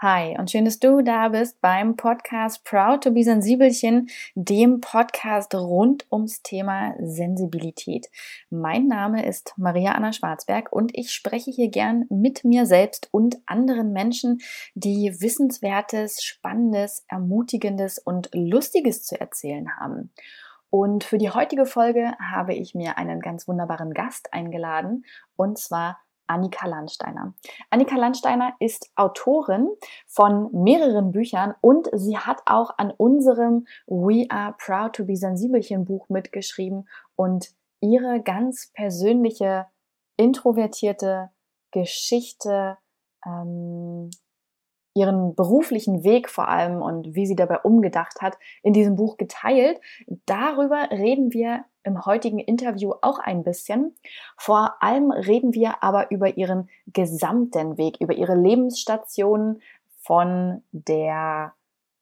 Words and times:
Hi 0.00 0.36
und 0.38 0.48
schön, 0.48 0.64
dass 0.64 0.78
du 0.78 1.02
da 1.02 1.30
bist 1.30 1.60
beim 1.60 1.96
Podcast 1.96 2.62
Proud 2.62 3.02
to 3.02 3.10
be 3.10 3.24
Sensibelchen, 3.24 4.08
dem 4.36 4.80
Podcast 4.80 5.52
rund 5.56 6.06
ums 6.12 6.40
Thema 6.42 6.94
Sensibilität. 7.00 8.06
Mein 8.48 8.86
Name 8.86 9.26
ist 9.26 9.54
Maria 9.56 9.96
Anna 9.96 10.12
Schwarzberg 10.12 10.70
und 10.70 10.96
ich 10.96 11.10
spreche 11.10 11.50
hier 11.50 11.68
gern 11.68 12.04
mit 12.10 12.44
mir 12.44 12.64
selbst 12.64 13.08
und 13.10 13.38
anderen 13.46 13.92
Menschen, 13.92 14.38
die 14.76 15.20
Wissenswertes, 15.20 16.22
Spannendes, 16.22 17.04
Ermutigendes 17.08 17.98
und 17.98 18.30
Lustiges 18.32 19.02
zu 19.02 19.20
erzählen 19.20 19.68
haben. 19.80 20.12
Und 20.70 21.02
für 21.02 21.18
die 21.18 21.30
heutige 21.30 21.66
Folge 21.66 22.12
habe 22.20 22.54
ich 22.54 22.72
mir 22.72 22.98
einen 22.98 23.18
ganz 23.18 23.48
wunderbaren 23.48 23.92
Gast 23.94 24.32
eingeladen 24.32 25.04
und 25.34 25.58
zwar 25.58 25.98
Annika 26.28 26.66
Landsteiner. 26.66 27.34
Annika 27.70 27.96
Landsteiner 27.96 28.54
ist 28.60 28.90
Autorin 28.94 29.68
von 30.06 30.50
mehreren 30.52 31.10
Büchern 31.10 31.54
und 31.60 31.88
sie 31.92 32.16
hat 32.16 32.40
auch 32.46 32.78
an 32.78 32.92
unserem 32.96 33.66
We 33.86 34.26
Are 34.30 34.54
Proud 34.58 34.94
to 34.94 35.04
be 35.04 35.16
Sensibelchen 35.16 35.84
Buch 35.84 36.08
mitgeschrieben 36.08 36.88
und 37.16 37.50
ihre 37.80 38.22
ganz 38.22 38.70
persönliche, 38.74 39.66
introvertierte 40.16 41.30
Geschichte 41.70 42.76
ähm, 43.26 44.10
ihren 44.94 45.34
beruflichen 45.34 46.02
Weg 46.02 46.28
vor 46.28 46.48
allem 46.48 46.82
und 46.82 47.14
wie 47.14 47.26
sie 47.26 47.36
dabei 47.36 47.60
umgedacht 47.60 48.20
hat, 48.20 48.36
in 48.62 48.72
diesem 48.72 48.96
Buch 48.96 49.16
geteilt. 49.16 49.80
Darüber 50.26 50.90
reden 50.90 51.32
wir 51.32 51.64
im 51.88 52.06
heutigen 52.06 52.38
Interview 52.38 52.92
auch 53.02 53.18
ein 53.18 53.42
bisschen. 53.42 53.96
Vor 54.36 54.76
allem 54.80 55.10
reden 55.10 55.54
wir 55.54 55.82
aber 55.82 56.10
über 56.10 56.36
ihren 56.36 56.68
gesamten 56.86 57.76
Weg, 57.78 57.96
über 58.00 58.14
ihre 58.14 58.36
Lebensstationen 58.36 59.60
von 60.02 60.62
der 60.70 61.54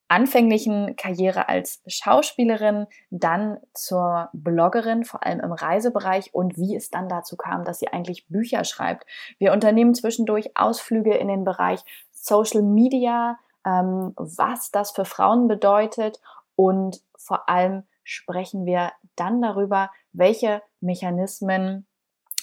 anfänglichen 0.09 0.95
Karriere 0.97 1.49
als 1.49 1.83
Schauspielerin, 1.87 2.87
dann 3.11 3.59
zur 3.75 4.29
Bloggerin, 4.33 5.05
vor 5.05 5.25
allem 5.25 5.41
im 5.41 5.53
Reisebereich 5.53 6.33
und 6.33 6.57
wie 6.57 6.77
es 6.77 6.91
dann 6.91 7.09
dazu 7.09 7.37
kam, 7.37 7.65
dass 7.65 7.81
sie 7.81 7.89
eigentlich 7.89 8.27
Bücher 8.29 8.65
schreibt. 8.65 9.05
Wir 9.39 9.53
unternehmen 9.53 9.95
zwischendurch 9.95 10.57
Ausflüge 10.57 11.15
in 11.15 11.29
den 11.29 11.45
Bereich 11.45 11.81
Social 12.13 12.63
Media, 12.63 13.39
ähm, 13.65 14.13
was 14.17 14.71
das 14.71 14.93
für 14.93 15.05
Frauen 15.05 15.49
bedeutet 15.49 16.21
und 16.55 17.01
vor 17.17 17.49
allem 17.49 17.83
sprechen 18.07 18.65
wir 18.65 18.93
dann 19.17 19.43
darüber, 19.43 19.91
welche 20.13 20.63
Mechanismen 20.81 21.89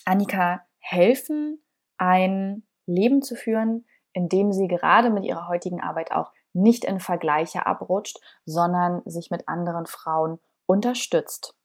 Annika 0.03 0.61
helfen, 0.79 1.63
ein 1.97 2.67
Leben 2.85 3.21
zu 3.21 3.35
führen, 3.35 3.85
in 4.11 4.27
dem 4.27 4.51
sie 4.51 4.67
gerade 4.67 5.09
mit 5.09 5.23
ihrer 5.23 5.47
heutigen 5.47 5.79
Arbeit 5.79 6.11
auch 6.11 6.31
nicht 6.51 6.83
in 6.83 6.99
Vergleiche 6.99 7.65
abrutscht, 7.65 8.19
sondern 8.45 9.01
sich 9.05 9.31
mit 9.31 9.47
anderen 9.47 9.85
Frauen 9.85 10.39
unterstützt. 10.65 11.55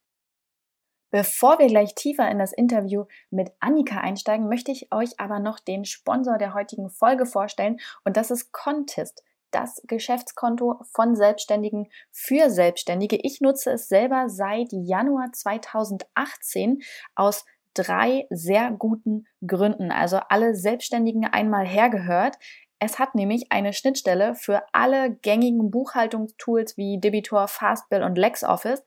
Bevor 1.11 1.59
wir 1.59 1.67
gleich 1.67 1.95
tiefer 1.95 2.31
in 2.31 2.39
das 2.39 2.53
Interview 2.53 3.07
mit 3.31 3.51
Annika 3.59 3.99
einsteigen, 3.99 4.49
möchte 4.49 4.71
ich 4.71 4.93
euch 4.93 5.19
aber 5.19 5.41
noch 5.41 5.59
den 5.59 5.85
Sponsor 5.85 6.39
der 6.39 6.55
heutigen 6.55 6.89
Folge 6.89 7.27
vorstellen 7.27 7.81
und 8.05 8.17
das 8.17 8.31
ist 8.31 8.53
Contest, 8.53 9.25
das 9.51 9.83
Geschäftskonto 9.87 10.81
von 10.93 11.17
Selbstständigen 11.17 11.89
für 12.11 12.51
Selbstständige. 12.51 13.19
Ich 13.23 13.41
nutze 13.41 13.73
es 13.73 13.89
selber 13.89 14.29
seit 14.29 14.69
Januar 14.73 15.33
2018 15.33 16.81
aus 17.15 17.45
drei 17.75 18.27
sehr 18.31 18.71
guten 18.73 19.27
Gründen. 19.47 19.91
Also 19.91 20.19
alle 20.29 20.55
Selbstständigen 20.55 21.25
einmal 21.25 21.67
hergehört. 21.67 22.37
Es 22.81 22.99
hat 22.99 23.15
nämlich 23.15 23.51
eine 23.51 23.73
Schnittstelle 23.73 24.35
für 24.35 24.63
alle 24.73 25.11
gängigen 25.11 25.71
Buchhaltungstools 25.71 26.77
wie 26.77 26.99
Debitor, 26.99 27.49
Fastbill 27.49 28.03
und 28.03 28.17
LexOffice. 28.17 28.83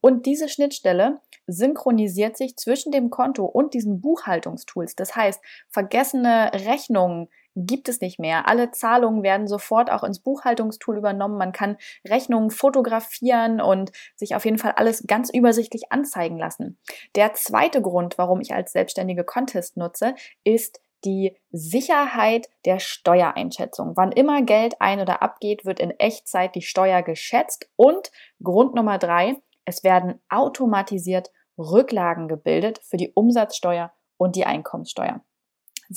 Und 0.00 0.26
diese 0.26 0.48
Schnittstelle 0.48 1.20
synchronisiert 1.46 2.36
sich 2.36 2.56
zwischen 2.56 2.92
dem 2.92 3.10
Konto 3.10 3.44
und 3.44 3.74
diesen 3.74 4.00
Buchhaltungstools. 4.00 4.96
Das 4.96 5.14
heißt, 5.16 5.42
vergessene 5.68 6.50
Rechnungen 6.52 7.28
gibt 7.56 7.88
es 7.88 8.00
nicht 8.00 8.18
mehr. 8.18 8.48
Alle 8.48 8.70
Zahlungen 8.70 9.22
werden 9.22 9.46
sofort 9.46 9.90
auch 9.90 10.02
ins 10.02 10.20
Buchhaltungstool 10.20 10.98
übernommen. 10.98 11.38
Man 11.38 11.52
kann 11.52 11.76
Rechnungen 12.06 12.50
fotografieren 12.50 13.60
und 13.60 13.92
sich 14.16 14.34
auf 14.34 14.44
jeden 14.44 14.58
Fall 14.58 14.72
alles 14.72 15.04
ganz 15.06 15.30
übersichtlich 15.30 15.92
anzeigen 15.92 16.38
lassen. 16.38 16.78
Der 17.14 17.34
zweite 17.34 17.80
Grund, 17.80 18.18
warum 18.18 18.40
ich 18.40 18.54
als 18.54 18.72
selbstständige 18.72 19.24
Contest 19.24 19.76
nutze, 19.76 20.14
ist 20.42 20.80
die 21.04 21.36
Sicherheit 21.50 22.48
der 22.64 22.78
Steuereinschätzung. 22.78 23.92
Wann 23.96 24.12
immer 24.12 24.42
Geld 24.42 24.80
ein- 24.80 25.00
oder 25.00 25.22
abgeht, 25.22 25.64
wird 25.64 25.78
in 25.78 25.90
Echtzeit 25.90 26.54
die 26.54 26.62
Steuer 26.62 27.02
geschätzt. 27.02 27.68
Und 27.76 28.10
Grund 28.42 28.74
Nummer 28.74 28.98
drei, 28.98 29.36
es 29.64 29.84
werden 29.84 30.20
automatisiert 30.28 31.30
Rücklagen 31.58 32.26
gebildet 32.28 32.80
für 32.82 32.96
die 32.96 33.12
Umsatzsteuer 33.12 33.92
und 34.16 34.34
die 34.36 34.46
Einkommenssteuer. 34.46 35.20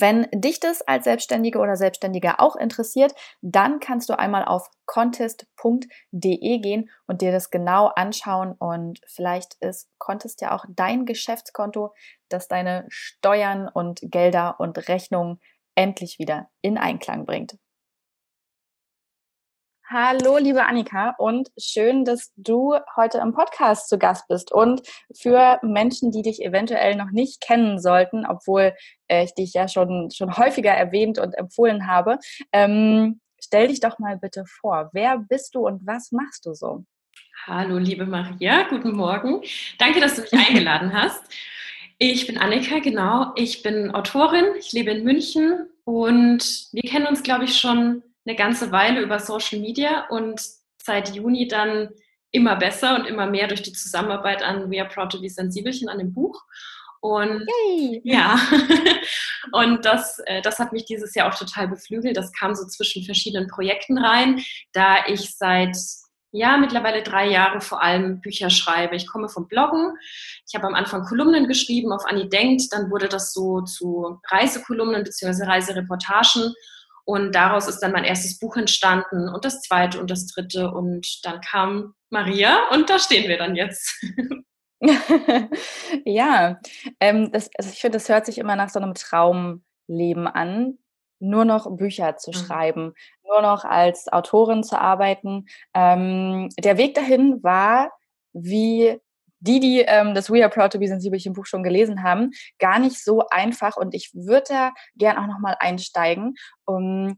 Wenn 0.00 0.28
dich 0.32 0.60
das 0.60 0.82
als 0.82 1.04
Selbstständige 1.04 1.58
oder 1.58 1.76
Selbstständiger 1.76 2.40
auch 2.40 2.54
interessiert, 2.54 3.14
dann 3.40 3.80
kannst 3.80 4.08
du 4.08 4.18
einmal 4.18 4.44
auf 4.44 4.70
contest.de 4.86 6.58
gehen 6.58 6.90
und 7.06 7.20
dir 7.20 7.32
das 7.32 7.50
genau 7.50 7.86
anschauen 7.86 8.52
und 8.52 9.00
vielleicht 9.06 9.54
ist 9.60 9.88
Contest 9.98 10.40
ja 10.40 10.54
auch 10.54 10.64
dein 10.68 11.04
Geschäftskonto, 11.04 11.94
das 12.28 12.46
deine 12.46 12.86
Steuern 12.88 13.68
und 13.68 14.00
Gelder 14.02 14.60
und 14.60 14.88
Rechnungen 14.88 15.40
endlich 15.74 16.18
wieder 16.18 16.48
in 16.60 16.78
Einklang 16.78 17.24
bringt. 17.26 17.56
Hallo, 19.90 20.36
liebe 20.36 20.66
Annika, 20.66 21.14
und 21.16 21.48
schön, 21.58 22.04
dass 22.04 22.30
du 22.36 22.74
heute 22.94 23.18
im 23.18 23.32
Podcast 23.32 23.88
zu 23.88 23.96
Gast 23.96 24.28
bist. 24.28 24.52
Und 24.52 24.82
für 25.16 25.58
Menschen, 25.62 26.12
die 26.12 26.20
dich 26.20 26.44
eventuell 26.44 26.94
noch 26.94 27.10
nicht 27.10 27.40
kennen 27.40 27.78
sollten, 27.78 28.26
obwohl 28.26 28.74
äh, 29.06 29.24
ich 29.24 29.32
dich 29.32 29.54
ja 29.54 29.66
schon, 29.66 30.10
schon 30.10 30.36
häufiger 30.36 30.72
erwähnt 30.72 31.18
und 31.18 31.32
empfohlen 31.32 31.86
habe, 31.86 32.18
ähm, 32.52 33.22
stell 33.40 33.68
dich 33.68 33.80
doch 33.80 33.98
mal 33.98 34.18
bitte 34.18 34.44
vor. 34.60 34.90
Wer 34.92 35.24
bist 35.26 35.54
du 35.54 35.66
und 35.66 35.86
was 35.86 36.12
machst 36.12 36.44
du 36.44 36.52
so? 36.52 36.84
Hallo, 37.46 37.78
liebe 37.78 38.04
Maria, 38.04 38.68
guten 38.68 38.92
Morgen. 38.92 39.40
Danke, 39.78 40.00
dass 40.00 40.16
du 40.16 40.20
mich 40.20 40.34
eingeladen 40.34 40.92
hast. 40.92 41.22
Ich 41.96 42.26
bin 42.26 42.36
Annika, 42.36 42.80
genau. 42.80 43.32
Ich 43.36 43.62
bin 43.62 43.94
Autorin, 43.94 44.44
ich 44.58 44.70
lebe 44.72 44.90
in 44.90 45.02
München 45.02 45.66
und 45.84 46.68
wir 46.72 46.82
kennen 46.82 47.06
uns, 47.06 47.22
glaube 47.22 47.44
ich, 47.44 47.58
schon 47.58 48.02
eine 48.28 48.36
ganze 48.36 48.70
Weile 48.72 49.00
über 49.00 49.18
Social 49.18 49.58
Media 49.58 50.06
und 50.08 50.40
seit 50.82 51.14
Juni 51.14 51.48
dann 51.48 51.88
immer 52.30 52.56
besser 52.56 52.94
und 52.94 53.06
immer 53.06 53.26
mehr 53.26 53.48
durch 53.48 53.62
die 53.62 53.72
Zusammenarbeit 53.72 54.42
an 54.42 54.70
We 54.70 54.80
Are 54.80 54.88
Proud 54.88 55.12
to 55.12 55.20
Be 55.20 55.30
Sensibelchen 55.30 55.88
an 55.88 55.98
dem 55.98 56.12
Buch. 56.12 56.42
Und 57.00 57.46
Yay. 57.68 58.02
ja, 58.04 58.38
und 59.52 59.84
das, 59.84 60.18
äh, 60.26 60.42
das 60.42 60.58
hat 60.58 60.72
mich 60.72 60.84
dieses 60.84 61.14
Jahr 61.14 61.32
auch 61.32 61.38
total 61.38 61.68
beflügelt. 61.68 62.16
Das 62.16 62.32
kam 62.32 62.54
so 62.54 62.66
zwischen 62.66 63.04
verschiedenen 63.04 63.48
Projekten 63.48 63.96
rein, 63.98 64.42
da 64.72 65.06
ich 65.06 65.36
seit 65.36 65.76
ja, 66.30 66.58
mittlerweile 66.58 67.02
drei 67.02 67.28
Jahre 67.28 67.62
vor 67.62 67.82
allem 67.82 68.20
Bücher 68.20 68.50
schreibe. 68.50 68.96
Ich 68.96 69.06
komme 69.06 69.30
vom 69.30 69.48
Bloggen. 69.48 69.96
Ich 70.46 70.54
habe 70.54 70.66
am 70.66 70.74
Anfang 70.74 71.04
Kolumnen 71.04 71.48
geschrieben 71.48 71.92
auf 71.92 72.04
Annie 72.04 72.28
Denkt. 72.28 72.64
Dann 72.72 72.90
wurde 72.90 73.08
das 73.08 73.32
so 73.32 73.62
zu 73.62 74.20
Reisekolumnen 74.28 75.04
bzw. 75.04 75.44
Reisereportagen. 75.44 76.52
Und 77.08 77.34
daraus 77.34 77.68
ist 77.68 77.80
dann 77.80 77.92
mein 77.92 78.04
erstes 78.04 78.38
Buch 78.38 78.54
entstanden 78.58 79.30
und 79.30 79.42
das 79.46 79.62
zweite 79.62 79.98
und 79.98 80.10
das 80.10 80.26
dritte. 80.26 80.70
Und 80.70 81.24
dann 81.24 81.40
kam 81.40 81.94
Maria 82.10 82.68
und 82.70 82.90
da 82.90 82.98
stehen 82.98 83.30
wir 83.30 83.38
dann 83.38 83.56
jetzt. 83.56 83.98
ja, 86.04 86.60
ähm, 87.00 87.32
das, 87.32 87.48
also 87.56 87.70
ich 87.70 87.80
finde, 87.80 87.96
das 87.96 88.10
hört 88.10 88.26
sich 88.26 88.36
immer 88.36 88.56
nach 88.56 88.68
so 88.68 88.78
einem 88.78 88.92
Traumleben 88.92 90.26
an, 90.26 90.76
nur 91.18 91.46
noch 91.46 91.74
Bücher 91.74 92.18
zu 92.18 92.30
mhm. 92.30 92.34
schreiben, 92.34 92.92
nur 93.26 93.40
noch 93.40 93.64
als 93.64 94.12
Autorin 94.12 94.62
zu 94.62 94.78
arbeiten. 94.78 95.46
Ähm, 95.72 96.50
der 96.58 96.76
Weg 96.76 96.94
dahin 96.94 97.42
war, 97.42 97.90
wie 98.34 99.00
die, 99.40 99.60
die 99.60 99.80
ähm, 99.80 100.14
das 100.14 100.30
We 100.30 100.42
Are 100.42 100.50
Proud 100.50 100.72
to 100.72 100.78
Be 100.78 100.88
Sensibelchen 100.88 101.32
Buch 101.32 101.46
schon 101.46 101.62
gelesen 101.62 102.02
haben, 102.02 102.30
gar 102.58 102.78
nicht 102.78 103.02
so 103.02 103.22
einfach 103.30 103.76
und 103.76 103.94
ich 103.94 104.10
würde 104.14 104.44
da 104.48 104.72
gern 104.96 105.16
auch 105.16 105.26
nochmal 105.26 105.56
einsteigen. 105.60 106.34
Um, 106.64 107.16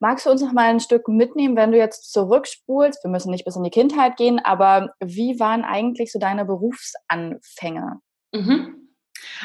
magst 0.00 0.26
du 0.26 0.30
uns 0.30 0.42
noch 0.42 0.52
mal 0.52 0.68
ein 0.68 0.80
Stück 0.80 1.08
mitnehmen, 1.08 1.56
wenn 1.56 1.72
du 1.72 1.78
jetzt 1.78 2.12
zurückspulst? 2.12 3.04
Wir 3.04 3.10
müssen 3.10 3.30
nicht 3.30 3.44
bis 3.44 3.56
in 3.56 3.62
die 3.62 3.70
Kindheit 3.70 4.16
gehen, 4.16 4.40
aber 4.44 4.94
wie 5.00 5.38
waren 5.38 5.64
eigentlich 5.64 6.12
so 6.12 6.18
deine 6.18 6.44
Berufsanfänge? 6.44 8.00
Mhm. 8.32 8.82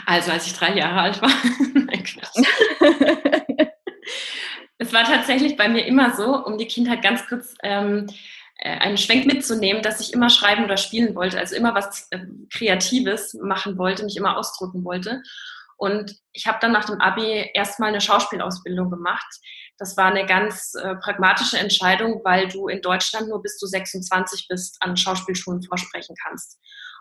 Also 0.06 0.32
als 0.32 0.48
ich 0.48 0.54
drei 0.54 0.74
Jahre 0.74 1.02
alt 1.02 1.22
war. 1.22 1.30
es 4.78 4.94
war 4.94 5.04
tatsächlich 5.04 5.58
bei 5.58 5.70
mir 5.70 5.86
immer 5.86 6.16
so, 6.16 6.44
um 6.44 6.58
die 6.58 6.68
Kindheit 6.68 7.02
ganz 7.02 7.26
kurz 7.28 7.56
ähm, 7.64 8.08
äh, 8.08 8.14
einen 8.64 8.98
Schwenk 8.98 9.26
mitzunehmen, 9.26 9.84
dass 9.84 10.00
ich 10.00 10.14
immer 10.14 10.30
schreiben 10.30 10.64
oder 10.64 10.78
spielen 10.78 11.16
wollte, 11.16 11.38
also 11.38 11.56
immer 11.56 11.76
was 11.76 12.08
äh, 12.12 12.20
Kreatives 12.52 13.36
machen 13.36 13.78
wollte, 13.78 14.04
mich 14.04 14.18
immer 14.18 14.38
ausdrücken 14.38 14.84
wollte. 14.84 15.22
Und 15.78 16.16
ich 16.34 16.48
habe 16.48 16.58
dann 16.60 16.72
nach 16.72 16.86
dem 16.86 17.00
Abi 17.00 17.52
erstmal 17.54 17.90
eine 17.90 18.02
Schauspielausbildung 18.02 18.90
gemacht, 18.90 19.28
Das 19.78 19.96
war 19.96 20.08
eine 20.08 20.26
ganz 20.26 20.74
äh, 20.74 20.96
pragmatische 20.96 21.60
Entscheidung, 21.60 22.22
weil 22.24 22.48
du 22.48 22.68
in 22.68 22.82
Deutschland 22.82 23.30
nur 23.30 23.44
bis 23.44 23.60
du 23.60 23.68
26 23.68 24.48
bist 24.48 24.78
an 24.80 24.98
Schauspielschulen 24.98 25.62
vorsprechen 25.62 26.16
kannst. 26.24 26.60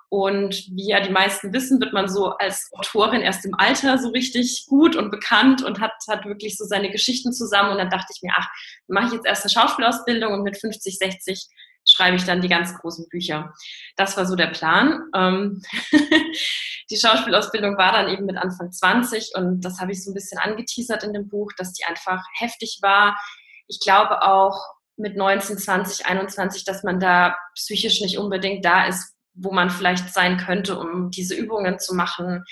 Und 0.08 0.54
wie 0.70 0.90
ja 0.90 1.00
die 1.00 1.10
meisten 1.10 1.52
wissen, 1.52 1.80
wird 1.80 1.92
man 1.92 2.08
so 2.08 2.30
als 2.30 2.70
Autorin 2.72 3.22
erst 3.22 3.44
im 3.44 3.54
Alter 3.54 3.98
so 3.98 4.10
richtig 4.10 4.66
gut 4.68 4.94
und 4.94 5.10
bekannt 5.10 5.62
und 5.64 5.80
hat, 5.80 5.92
hat 6.08 6.24
wirklich 6.24 6.56
so 6.56 6.64
seine 6.64 6.90
Geschichten 6.90 7.32
zusammen. 7.32 7.72
Und 7.72 7.78
dann 7.78 7.90
dachte 7.90 8.12
ich 8.14 8.22
mir, 8.22 8.32
ach, 8.36 8.48
mache 8.86 9.06
ich 9.06 9.12
jetzt 9.14 9.26
erst 9.26 9.44
eine 9.44 9.50
Schauspielausbildung 9.50 10.32
und 10.32 10.42
mit 10.42 10.58
50, 10.58 10.98
60 10.98 11.48
schreibe 11.88 12.16
ich 12.16 12.24
dann 12.24 12.40
die 12.40 12.48
ganz 12.48 12.76
großen 12.76 13.08
Bücher. 13.08 13.52
Das 13.96 14.16
war 14.16 14.26
so 14.26 14.36
der 14.36 14.48
Plan. 14.48 15.02
Ähm 15.14 15.62
die 16.90 16.96
Schauspielausbildung 16.96 17.76
war 17.76 17.92
dann 17.92 18.08
eben 18.08 18.26
mit 18.26 18.36
Anfang 18.36 18.70
20 18.70 19.32
und 19.34 19.60
das 19.64 19.80
habe 19.80 19.92
ich 19.92 20.04
so 20.04 20.10
ein 20.10 20.14
bisschen 20.14 20.38
angeteasert 20.38 21.04
in 21.04 21.12
dem 21.12 21.28
Buch, 21.28 21.52
dass 21.56 21.72
die 21.72 21.84
einfach 21.84 22.22
heftig 22.38 22.78
war. 22.82 23.18
Ich 23.68 23.80
glaube 23.80 24.22
auch 24.22 24.60
mit 24.96 25.16
19, 25.16 25.58
20, 25.58 26.06
21, 26.06 26.64
dass 26.64 26.82
man 26.82 27.00
da 27.00 27.36
psychisch 27.54 28.00
nicht 28.00 28.18
unbedingt 28.18 28.64
da 28.64 28.86
ist, 28.86 29.15
wo 29.36 29.52
man 29.52 29.70
vielleicht 29.70 30.12
sein 30.12 30.38
könnte, 30.38 30.78
um 30.78 31.10
diese 31.10 31.34
Übungen 31.34 31.78
zu 31.78 31.94
machen. 31.94 32.44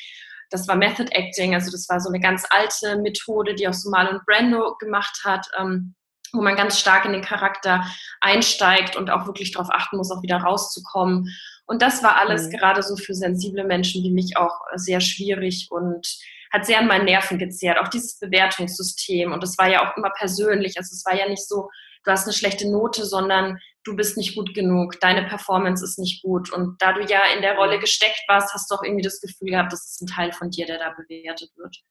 Das 0.51 0.69
war 0.69 0.77
Method 0.77 1.11
Acting, 1.11 1.55
also 1.55 1.71
das 1.71 1.89
war 1.89 2.01
so 2.01 2.11
eine 2.11 2.21
ganz 2.21 2.47
alte 2.51 2.99
Methode, 3.01 3.55
die 3.55 3.67
auch 3.67 3.73
so 3.73 3.91
Marlon 3.91 4.21
Brando 4.27 4.77
gemacht 4.79 5.23
hat, 5.25 5.47
ähm, 5.59 5.95
wo 6.33 6.43
man 6.43 6.57
ganz 6.57 6.79
stark 6.79 7.05
in 7.05 7.13
den 7.13 7.23
Charakter 7.23 7.85
einsteigt 8.21 8.97
und 8.97 9.11
auch 9.11 9.27
wirklich 9.27 9.53
darauf 9.53 9.71
achten 9.71 9.97
muss, 9.97 10.11
auch 10.11 10.23
wieder 10.23 10.39
rauszukommen. 10.39 11.29
Und 11.67 11.81
das 11.81 12.03
war 12.03 12.17
alles 12.17 12.47
mhm. 12.47 12.51
gerade 12.51 12.83
so 12.83 12.97
für 12.97 13.15
sensible 13.15 13.65
Menschen 13.65 14.03
wie 14.03 14.13
mich 14.13 14.37
auch 14.37 14.61
sehr 14.75 15.01
schwierig 15.01 15.69
und 15.71 16.07
hat 16.53 16.67
sehr 16.67 16.79
an 16.79 16.87
meinen 16.87 17.07
Nerven 17.07 17.39
gezehrt. 17.39 17.79
Auch 17.79 17.89
dieses 17.89 18.19
Bewertungssystem. 18.19 19.33
Und 19.33 19.43
das 19.43 19.59
war 19.59 19.69
ja 19.69 19.83
auch 19.83 19.97
immer 19.97 20.11
persönlich. 20.11 20.77
Also 20.77 20.93
es 20.93 21.05
war 21.05 21.17
ja 21.17 21.29
nicht 21.29 21.47
so, 21.49 21.69
du 22.05 22.11
hast 22.11 22.25
eine 22.25 22.33
schlechte 22.33 22.71
Note, 22.71 23.05
sondern 23.05 23.59
du 23.83 23.97
bist 23.97 24.17
nicht 24.17 24.35
gut 24.35 24.55
genug, 24.55 25.01
deine 25.01 25.25
Performance 25.25 25.85
ist 25.85 25.99
nicht 25.99 26.23
gut. 26.23 26.53
Und 26.53 26.81
da 26.81 26.93
du 26.93 27.03
ja 27.03 27.21
in 27.35 27.43
der 27.43 27.57
Rolle 27.57 27.79
gesteckt 27.79 28.23
warst, 28.29 28.55
hast 28.55 28.71
du 28.71 28.75
auch 28.75 28.83
irgendwie 28.83 29.03
das 29.03 29.21
Gefühl 29.21 29.51
gehabt, 29.51 29.73
das 29.73 29.85
ist 29.87 30.03
ein 30.03 30.07
Teil 30.07 30.33
von 30.33 30.51
dir, 30.51 30.67
der 30.67 30.79
da 30.79 30.95
bewertet 30.97 31.51
wird. 31.57 31.83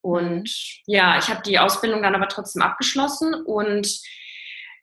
Und 0.00 0.42
mhm. 0.42 0.92
ja, 0.92 1.18
ich 1.18 1.28
habe 1.28 1.42
die 1.42 1.58
Ausbildung 1.58 2.02
dann 2.02 2.14
aber 2.14 2.28
trotzdem 2.28 2.62
abgeschlossen 2.62 3.34
und 3.34 3.88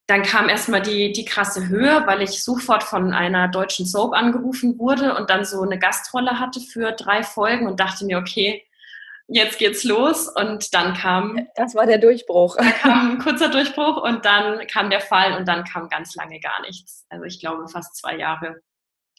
dann 0.08 0.24
kam 0.24 0.50
erstmal 0.50 0.81
die, 0.81 1.13
die 1.13 1.25
krasse 1.25 1.69
Höhe, 1.69 2.04
weil 2.06 2.22
ich 2.22 2.44
sofort 2.44 2.84
von 2.84 3.13
einer 3.13 3.48
deutschen 3.48 3.86
Soap 3.86 4.13
angerufen 4.13 4.78
wurde 4.78 5.16
und 5.16 5.30
dann 5.30 5.46
so 5.46 5.62
eine 5.62 5.80
Gastrolle 5.80 6.40
hatte 6.40 6.60
für 6.60 6.92
drei 6.92 7.24
Folgen 7.24 7.68
und 7.68 7.80
dachte 7.80 8.04
mir, 8.04 8.18
okay, 8.18 8.66
jetzt 9.33 9.57
geht's 9.57 9.83
los. 9.83 10.28
Und 10.28 10.74
dann 10.74 10.94
kam. 10.94 11.48
Das 11.56 11.75
war 11.75 11.86
der 11.86 11.98
Durchbruch. 11.98 12.57
Da 12.57 12.72
kam 12.72 13.12
ein 13.12 13.18
kurzer 13.19 13.50
Durchbruch 13.50 13.98
und 14.04 14.25
dann 14.25 14.66
kam 14.68 14.89
der 14.89 15.01
Fall 15.01 15.38
und 15.38 15.48
dann 15.48 15.63
kam 15.63 15.89
ganz 15.89 16.16
lange 16.16 16.39
gar 16.39 16.62
nichts. 16.62 17.06
Also 17.10 17.25
ich 17.25 17.39
glaube 17.39 17.68
fast 17.68 17.95
zwei 17.95 18.18
Jahre. 18.18 18.62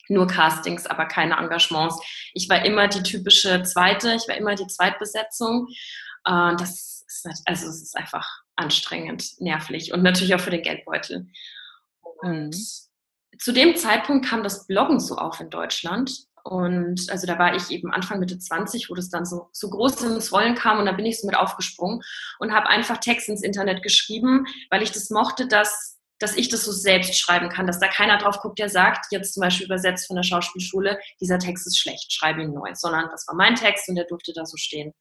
Nur 0.09 0.27
Castings, 0.27 0.87
aber 0.87 1.07
keine 1.07 1.39
Engagements. 1.39 2.01
Ich 2.35 2.49
war 2.49 2.65
immer 2.65 2.89
die 2.89 3.05
typische 3.05 3.63
Zweite, 3.63 4.15
ich 4.15 4.27
war 4.29 4.37
immer 4.37 4.57
die 4.57 4.67
Zweitbesetzung. 4.67 5.69
Das 6.25 7.05
ist, 7.07 7.27
also 7.47 7.69
es 7.69 7.83
ist 7.83 7.97
einfach 7.97 8.29
anstrengend, 8.57 9.41
nervlich 9.41 9.93
und 9.93 10.03
natürlich 10.03 10.35
auch 10.35 10.41
für 10.41 10.51
den 10.51 10.63
Geldbeutel. 10.63 11.29
Und 12.21 12.55
mhm. 12.55 13.39
zu 13.39 13.53
dem 13.53 13.77
Zeitpunkt 13.77 14.27
kam 14.27 14.43
das 14.43 14.67
Bloggen 14.67 14.99
so 14.99 15.17
auf 15.17 15.41
in 15.41 15.51
Deutschland. 15.51 16.27
Und 16.45 17.09
also 17.11 17.27
da 17.27 17.39
war 17.39 17.55
ich 17.55 17.71
eben 17.71 17.93
Anfang 17.93 18.19
Mitte 18.19 18.39
20, 18.39 18.91
wo 18.91 18.95
das 18.95 19.11
dann 19.11 19.25
so, 19.25 19.49
so 19.53 19.71
groß 19.71 20.03
ins 20.03 20.33
Rollen 20.33 20.55
kam 20.55 20.79
und 20.79 20.87
da 20.87 20.93
bin 20.93 21.07
ich 21.07 21.21
so 21.21 21.27
mit 21.27 21.37
aufgesprungen 21.37 22.01
und 22.41 22.53
habe 22.53 22.69
einfach 22.69 22.99
Text 22.99 23.29
ins 23.29 23.43
Internet 23.43 23.83
geschrieben, 23.83 24.47
weil 24.71 24.83
ich 24.83 24.91
das 24.91 25.11
mochte, 25.11 25.47
dass, 25.47 26.01
dass 26.19 26.37
ich 26.37 26.49
das 26.49 26.65
so 26.65 26.73
selbst 26.73 27.17
schreiben 27.17 27.49
kann, 27.49 27.67
dass 27.67 27.79
da 27.79 27.87
keiner 27.87 28.19
drauf 28.19 28.41
guckt, 28.41 28.59
der 28.59 28.69
sagt, 28.69 29.07
jetzt 29.11 29.35
zum 29.35 29.43
Beispiel 29.43 29.67
übersetzt 29.67 30.09
von 30.09 30.17
der 30.17 30.25
Schauspielschule, 30.25 30.99
dieser 31.21 31.39
Text 31.39 31.67
ist 31.67 31.79
schlecht, 31.79 32.13
schreibe 32.13 32.43
ihn 32.43 32.53
neu, 32.53 32.71
sondern 32.75 33.09
das 33.11 33.27
war 33.29 33.37
mein 33.37 33.55
Text 33.55 33.89
und 33.89 33.95
der 33.95 34.07
durfte 34.07 34.33
da 34.35 34.45
so 34.45 34.57
stehen. 34.57 34.93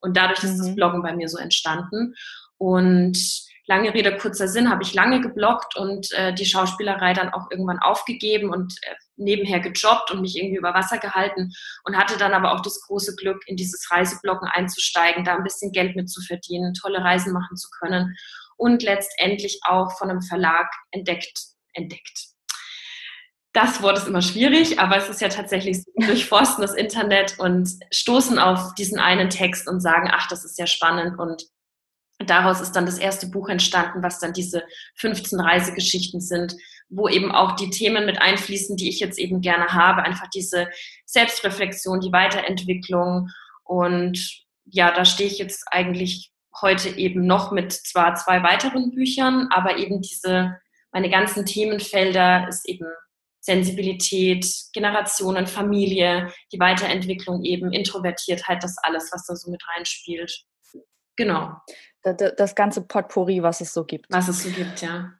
Und 0.00 0.16
dadurch 0.16 0.42
ist 0.44 0.58
das 0.58 0.68
mhm. 0.68 0.76
Bloggen 0.76 1.02
bei 1.02 1.14
mir 1.14 1.28
so 1.28 1.38
entstanden. 1.38 2.14
Und 2.58 3.18
lange 3.66 3.92
Rede, 3.92 4.16
kurzer 4.16 4.48
Sinn, 4.48 4.70
habe 4.70 4.82
ich 4.82 4.94
lange 4.94 5.20
geblockt 5.20 5.76
und 5.76 6.12
äh, 6.12 6.32
die 6.32 6.46
Schauspielerei 6.46 7.12
dann 7.12 7.30
auch 7.30 7.50
irgendwann 7.50 7.80
aufgegeben 7.80 8.50
und 8.50 8.74
äh, 8.82 8.94
nebenher 9.16 9.60
gejobbt 9.60 10.10
und 10.10 10.20
mich 10.20 10.36
irgendwie 10.36 10.58
über 10.58 10.74
Wasser 10.74 10.98
gehalten 10.98 11.52
und 11.84 11.96
hatte 11.96 12.16
dann 12.16 12.32
aber 12.32 12.52
auch 12.52 12.60
das 12.60 12.80
große 12.82 13.16
Glück, 13.16 13.42
in 13.46 13.56
dieses 13.56 13.90
Reiseblocken 13.90 14.48
einzusteigen, 14.48 15.24
da 15.24 15.34
ein 15.34 15.42
bisschen 15.42 15.72
Geld 15.72 15.96
mit 15.96 16.10
zu 16.10 16.22
verdienen, 16.22 16.74
tolle 16.74 17.02
Reisen 17.02 17.32
machen 17.32 17.56
zu 17.56 17.68
können 17.80 18.16
und 18.56 18.82
letztendlich 18.82 19.60
auch 19.64 19.96
von 19.98 20.10
einem 20.10 20.22
Verlag 20.22 20.70
entdeckt, 20.90 21.38
entdeckt. 21.72 22.26
Das 23.52 23.80
Wort 23.80 23.96
ist 23.96 24.06
immer 24.06 24.20
schwierig, 24.20 24.78
aber 24.78 24.98
es 24.98 25.08
ist 25.08 25.22
ja 25.22 25.28
tatsächlich 25.28 25.82
so, 25.82 25.90
durchforsten 25.96 26.60
das 26.60 26.74
Internet 26.74 27.38
und 27.38 27.68
stoßen 27.90 28.38
auf 28.38 28.74
diesen 28.74 28.98
einen 28.98 29.30
Text 29.30 29.66
und 29.66 29.80
sagen, 29.80 30.10
ach, 30.12 30.28
das 30.28 30.44
ist 30.44 30.58
ja 30.58 30.66
spannend 30.66 31.18
und 31.18 31.42
daraus 32.18 32.60
ist 32.60 32.72
dann 32.72 32.86
das 32.86 32.98
erste 32.98 33.28
Buch 33.28 33.48
entstanden, 33.48 34.02
was 34.02 34.18
dann 34.18 34.32
diese 34.32 34.64
15 34.96 35.40
Reisegeschichten 35.40 36.20
sind, 36.20 36.54
wo 36.88 37.08
eben 37.08 37.32
auch 37.32 37.56
die 37.56 37.70
Themen 37.70 38.06
mit 38.06 38.20
einfließen, 38.20 38.76
die 38.76 38.88
ich 38.88 39.00
jetzt 39.00 39.18
eben 39.18 39.40
gerne 39.40 39.68
habe. 39.68 40.02
Einfach 40.02 40.28
diese 40.28 40.68
Selbstreflexion, 41.04 42.00
die 42.00 42.12
Weiterentwicklung. 42.12 43.28
Und 43.64 44.44
ja, 44.64 44.92
da 44.92 45.04
stehe 45.04 45.28
ich 45.28 45.38
jetzt 45.38 45.64
eigentlich 45.70 46.32
heute 46.60 46.88
eben 46.90 47.26
noch 47.26 47.52
mit 47.52 47.72
zwar 47.72 48.14
zwei 48.14 48.42
weiteren 48.42 48.90
Büchern, 48.92 49.48
aber 49.52 49.76
eben 49.76 50.00
diese, 50.00 50.56
meine 50.92 51.10
ganzen 51.10 51.44
Themenfelder 51.44 52.46
ist 52.48 52.66
eben 52.68 52.86
Sensibilität, 53.40 54.46
Generationen, 54.72 55.46
Familie, 55.46 56.32
die 56.52 56.58
Weiterentwicklung 56.58 57.44
eben, 57.44 57.72
Introvertiertheit, 57.72 58.62
das 58.62 58.76
alles, 58.82 59.10
was 59.12 59.26
da 59.26 59.36
so 59.36 59.50
mit 59.50 59.62
reinspielt. 59.76 60.46
Genau 61.16 61.56
das 62.12 62.54
ganze 62.54 62.82
Potpourri, 62.82 63.42
was 63.42 63.60
es 63.60 63.72
so 63.72 63.84
gibt. 63.84 64.06
Was 64.10 64.28
es 64.28 64.42
so 64.42 64.50
gibt, 64.50 64.80
ja. 64.80 65.12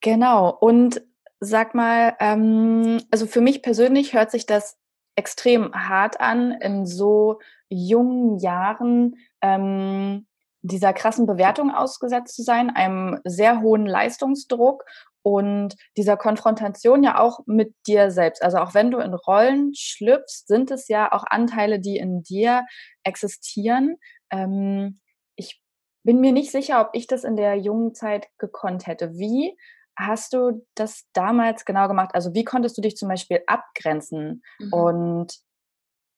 Genau. 0.00 0.50
Und 0.50 1.02
sag 1.40 1.74
mal, 1.74 2.16
ähm, 2.20 3.02
also 3.10 3.26
für 3.26 3.40
mich 3.40 3.62
persönlich 3.62 4.14
hört 4.14 4.30
sich 4.30 4.46
das 4.46 4.78
extrem 5.16 5.72
hart 5.74 6.20
an, 6.20 6.52
in 6.52 6.86
so 6.86 7.40
jungen 7.68 8.38
Jahren 8.38 9.16
ähm, 9.42 10.26
dieser 10.62 10.92
krassen 10.92 11.26
Bewertung 11.26 11.72
ausgesetzt 11.72 12.34
zu 12.34 12.42
sein, 12.42 12.70
einem 12.74 13.20
sehr 13.24 13.60
hohen 13.60 13.86
Leistungsdruck 13.86 14.84
und 15.22 15.74
dieser 15.96 16.16
Konfrontation 16.16 17.02
ja 17.02 17.18
auch 17.18 17.40
mit 17.46 17.74
dir 17.86 18.10
selbst. 18.10 18.42
Also 18.42 18.58
auch 18.58 18.74
wenn 18.74 18.90
du 18.90 18.98
in 18.98 19.14
Rollen 19.14 19.72
schlüpfst, 19.74 20.46
sind 20.46 20.70
es 20.70 20.88
ja 20.88 21.12
auch 21.12 21.24
Anteile, 21.28 21.80
die 21.80 21.96
in 21.96 22.22
dir 22.22 22.64
existieren. 23.02 23.96
Ähm, 24.30 25.00
ich 25.38 25.62
bin 26.04 26.20
mir 26.20 26.32
nicht 26.32 26.50
sicher, 26.50 26.80
ob 26.80 26.90
ich 26.92 27.06
das 27.06 27.24
in 27.24 27.36
der 27.36 27.56
jungen 27.56 27.94
Zeit 27.94 28.28
gekonnt 28.38 28.86
hätte. 28.86 29.12
Wie 29.14 29.56
hast 29.96 30.32
du 30.32 30.66
das 30.74 31.06
damals 31.12 31.64
genau 31.64 31.88
gemacht? 31.88 32.10
Also 32.14 32.34
wie 32.34 32.44
konntest 32.44 32.76
du 32.78 32.82
dich 32.82 32.96
zum 32.96 33.08
Beispiel 33.08 33.40
abgrenzen? 33.46 34.42
Mhm. 34.58 34.72
Und 34.72 35.38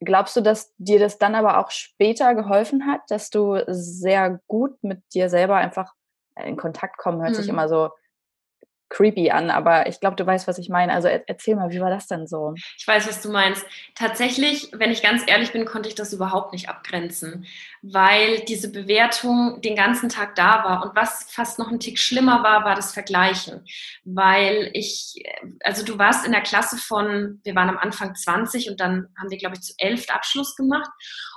glaubst 0.01 0.37
du, 0.37 0.41
dass 0.41 0.75
dir 0.79 0.99
das 0.99 1.19
dann 1.19 1.35
aber 1.35 1.59
auch 1.59 1.71
später 1.71 2.35
geholfen 2.35 2.87
hat, 2.87 3.01
dass 3.09 3.31
du 3.31 3.63
sehr 3.69 4.41
gut 4.49 4.83
mit 4.83 5.03
dir 5.15 5.29
selber 5.29 5.57
einfach 5.57 5.93
in 6.37 6.57
Kontakt 6.57 6.97
kommen, 6.99 7.21
hört 7.21 7.33
mhm. 7.33 7.37
sich 7.37 7.49
immer 7.49 7.69
so 7.69 7.91
creepy 8.91 9.31
an, 9.31 9.51
aber 9.51 9.87
ich 9.87 10.01
glaube, 10.01 10.17
du 10.17 10.27
weißt, 10.27 10.47
was 10.47 10.59
ich 10.59 10.69
meine. 10.69 10.93
Also 10.93 11.09
erzähl 11.09 11.57
mal, 11.57 11.71
wie 11.71 11.81
war 11.81 11.91
das 11.91 12.09
denn 12.09 12.27
so? 12.27 12.55
Ich 12.77 12.87
weiß, 12.87 13.09
was 13.09 13.23
du 13.23 13.31
meinst. 13.31 13.65
Tatsächlich, 13.95 14.69
wenn 14.73 14.91
ich 14.91 15.03
ganz 15.03 15.23
ehrlich 15.27 15.53
bin, 15.53 15.65
konnte 15.65 15.89
ich 15.89 15.95
das 15.95 16.13
überhaupt 16.13 16.53
nicht 16.53 16.69
abgrenzen, 16.69 17.47
weil 17.83 18.41
diese 18.41 18.71
Bewertung 18.71 19.61
den 19.63 19.77
ganzen 19.77 20.09
Tag 20.09 20.35
da 20.35 20.65
war. 20.65 20.85
Und 20.85 20.97
was 20.97 21.31
fast 21.31 21.59
noch 21.59 21.71
ein 21.71 21.81
Tick 21.81 21.99
schlimmer 21.99 22.43
war, 22.43 22.65
war 22.65 22.75
das 22.75 22.93
Vergleichen, 22.93 23.65
weil 24.05 24.71
ich, 24.75 25.23
also 25.65 25.85
du 25.85 25.99
warst 25.99 26.27
in 26.27 26.33
der 26.33 26.43
Klasse 26.43 26.77
von, 26.77 27.41
wir 27.45 27.55
waren 27.55 27.71
am 27.71 27.79
Anfang 27.79 28.15
20 28.15 28.71
und 28.71 28.81
dann 28.81 29.09
haben 29.19 29.31
wir, 29.31 29.39
glaube 29.39 29.55
ich, 29.55 29.63
zu 29.63 29.73
elf 29.79 30.11
Abschluss 30.11 30.57
gemacht 30.57 30.91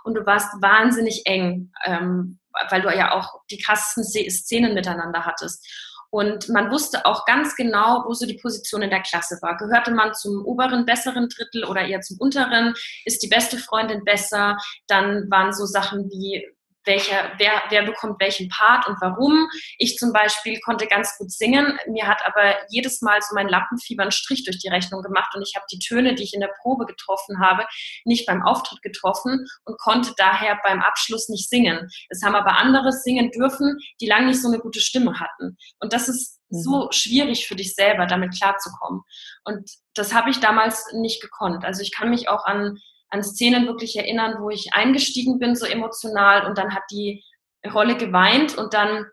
und 0.03 0.15
du 0.15 0.25
warst 0.25 0.50
wahnsinnig 0.62 1.22
eng, 1.25 1.72
ähm, 1.86 2.39
weil 2.69 2.81
du 2.81 2.89
ja 2.89 3.13
auch 3.13 3.41
die 3.51 3.57
krassesten 3.57 4.03
Szenen 4.03 4.74
miteinander 4.74 5.25
hattest. 5.25 5.65
Und 6.13 6.48
man 6.50 6.70
wusste 6.70 7.08
auch 7.08 7.25
ganz 7.25 7.55
genau, 7.55 8.03
wo 8.05 8.13
so 8.13 8.27
die 8.27 8.38
Position 8.38 8.84
in 8.84 8.91
der 8.91 9.01
Klasse 9.01 9.39
war. 9.41 9.58
Gehörte 9.58 9.89
man 9.89 10.13
zum 10.13 10.46
oberen, 10.46 10.86
besseren 10.86 11.27
Drittel 11.27 11.65
oder 11.65 11.82
eher 11.82 12.01
zum 12.01 12.20
unteren? 12.20 12.75
Ist 13.03 13.24
die 13.24 13.27
beste 13.27 13.58
Freundin 13.58 14.03
besser? 14.03 14.55
Dann 14.86 15.25
waren 15.32 15.53
so 15.53 15.65
Sachen 15.65 16.12
wie, 16.12 16.46
welcher, 16.85 17.31
wer, 17.37 17.63
wer 17.69 17.83
bekommt 17.83 18.19
welchen 18.19 18.49
Part 18.49 18.87
und 18.87 18.97
warum. 19.01 19.47
Ich 19.77 19.97
zum 19.97 20.13
Beispiel 20.13 20.59
konnte 20.61 20.87
ganz 20.87 21.17
gut 21.17 21.31
singen. 21.31 21.77
Mir 21.87 22.07
hat 22.07 22.21
aber 22.25 22.55
jedes 22.69 23.01
Mal 23.01 23.21
so 23.21 23.35
mein 23.35 23.47
Lampenfieber 23.47 24.03
einen 24.03 24.11
Strich 24.11 24.43
durch 24.43 24.59
die 24.59 24.69
Rechnung 24.69 25.01
gemacht 25.01 25.33
und 25.35 25.43
ich 25.43 25.55
habe 25.55 25.65
die 25.71 25.79
Töne, 25.79 26.15
die 26.15 26.23
ich 26.23 26.33
in 26.33 26.41
der 26.41 26.53
Probe 26.61 26.85
getroffen 26.85 27.39
habe, 27.39 27.65
nicht 28.05 28.25
beim 28.25 28.43
Auftritt 28.43 28.81
getroffen 28.81 29.45
und 29.65 29.79
konnte 29.79 30.13
daher 30.17 30.59
beim 30.63 30.81
Abschluss 30.81 31.29
nicht 31.29 31.49
singen. 31.49 31.89
Es 32.09 32.23
haben 32.23 32.35
aber 32.35 32.57
andere 32.57 32.91
singen 32.91 33.31
dürfen, 33.31 33.77
die 34.01 34.07
lange 34.07 34.27
nicht 34.27 34.41
so 34.41 34.47
eine 34.47 34.59
gute 34.59 34.79
Stimme 34.79 35.19
hatten. 35.19 35.57
Und 35.79 35.93
das 35.93 36.09
ist 36.09 36.39
so 36.49 36.85
mhm. 36.85 36.91
schwierig 36.91 37.47
für 37.47 37.55
dich 37.55 37.73
selber, 37.75 38.05
damit 38.05 38.37
klarzukommen. 38.37 39.01
Und 39.43 39.69
das 39.95 40.13
habe 40.13 40.29
ich 40.29 40.39
damals 40.39 40.85
nicht 40.93 41.21
gekonnt. 41.21 41.65
Also 41.65 41.81
ich 41.81 41.91
kann 41.91 42.09
mich 42.09 42.29
auch 42.29 42.45
an 42.45 42.77
an 43.13 43.24
Szenen 43.24 43.67
wirklich 43.67 43.96
erinnern, 43.96 44.38
wo 44.39 44.50
ich 44.50 44.74
eingestiegen 44.74 45.38
bin, 45.38 45.55
so 45.55 45.67
emotional, 45.67 46.48
und 46.48 46.58
dann 46.58 46.74
hat 46.74 46.84
die 46.89 47.24
Rolle 47.72 47.96
geweint 47.96 48.58
und 48.58 48.74
dann 48.74 49.05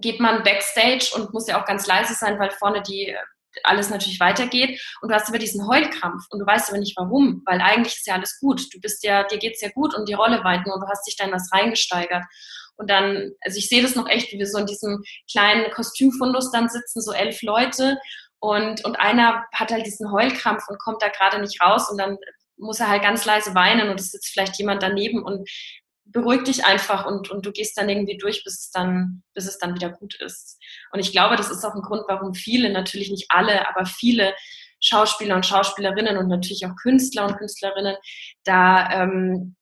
geht 0.00 0.20
man 0.20 0.42
backstage 0.42 1.10
und 1.14 1.32
muss 1.32 1.48
ja 1.48 1.60
auch 1.60 1.64
ganz 1.64 1.86
leise 1.86 2.14
sein, 2.14 2.38
weil 2.38 2.50
vorne 2.50 2.82
die 2.82 3.16
alles 3.64 3.90
natürlich 3.90 4.20
weitergeht 4.20 4.80
und 5.00 5.10
du 5.10 5.14
hast 5.14 5.28
aber 5.28 5.38
diesen 5.38 5.66
Heulkrampf 5.66 6.24
und 6.30 6.40
du 6.40 6.46
weißt 6.46 6.70
aber 6.70 6.78
nicht 6.78 6.96
warum, 6.96 7.42
weil 7.46 7.60
eigentlich 7.60 7.94
ist 7.94 8.06
ja 8.06 8.14
alles 8.14 8.38
gut. 8.38 8.62
Du 8.72 8.80
bist 8.80 9.02
ja, 9.02 9.24
dir 9.24 9.38
geht's 9.38 9.60
ja 9.60 9.70
gut 9.70 9.94
und 9.94 10.08
die 10.08 10.14
Rolle 10.14 10.44
weiten 10.44 10.70
und 10.70 10.80
du 10.80 10.86
hast 10.88 11.06
dich 11.06 11.16
dann 11.16 11.32
was 11.32 11.50
reingesteigert. 11.52 12.24
Und 12.76 12.88
dann, 12.88 13.32
also 13.42 13.58
ich 13.58 13.68
sehe 13.68 13.82
das 13.82 13.94
noch 13.94 14.08
echt, 14.08 14.32
wie 14.32 14.38
wir 14.38 14.46
so 14.46 14.58
in 14.58 14.66
diesem 14.66 15.02
kleinen 15.30 15.70
Kostümfundus 15.72 16.50
dann 16.50 16.68
sitzen, 16.68 17.02
so 17.02 17.12
elf 17.12 17.42
Leute 17.42 17.98
und, 18.40 18.84
und 18.84 18.96
einer 18.96 19.44
hat 19.52 19.70
halt 19.70 19.86
diesen 19.86 20.10
Heulkrampf 20.10 20.64
und 20.68 20.80
kommt 20.80 21.02
da 21.02 21.08
gerade 21.08 21.40
nicht 21.40 21.60
raus 21.60 21.90
und 21.90 21.98
dann 21.98 22.16
muss 22.62 22.80
er 22.80 22.88
halt 22.88 23.02
ganz 23.02 23.24
leise 23.24 23.54
weinen 23.54 23.90
und 23.90 24.00
es 24.00 24.10
sitzt 24.10 24.32
vielleicht 24.32 24.56
jemand 24.58 24.82
daneben 24.82 25.22
und 25.22 25.48
beruhigt 26.04 26.46
dich 26.46 26.64
einfach 26.64 27.06
und, 27.06 27.30
und 27.30 27.46
du 27.46 27.52
gehst 27.52 27.76
dann 27.76 27.88
irgendwie 27.88 28.18
durch, 28.18 28.44
bis 28.44 28.60
es 28.60 28.70
dann, 28.70 29.22
bis 29.34 29.46
es 29.46 29.58
dann 29.58 29.74
wieder 29.74 29.90
gut 29.90 30.14
ist. 30.20 30.58
Und 30.92 31.00
ich 31.00 31.12
glaube, 31.12 31.36
das 31.36 31.50
ist 31.50 31.64
auch 31.64 31.74
ein 31.74 31.82
Grund, 31.82 32.02
warum 32.08 32.34
viele, 32.34 32.70
natürlich 32.70 33.10
nicht 33.10 33.26
alle, 33.30 33.68
aber 33.68 33.86
viele 33.86 34.34
Schauspieler 34.80 35.36
und 35.36 35.46
Schauspielerinnen 35.46 36.16
und 36.16 36.28
natürlich 36.28 36.66
auch 36.66 36.76
Künstler 36.82 37.26
und 37.26 37.38
Künstlerinnen 37.38 37.96
da 38.44 38.90
ähm, 38.90 39.56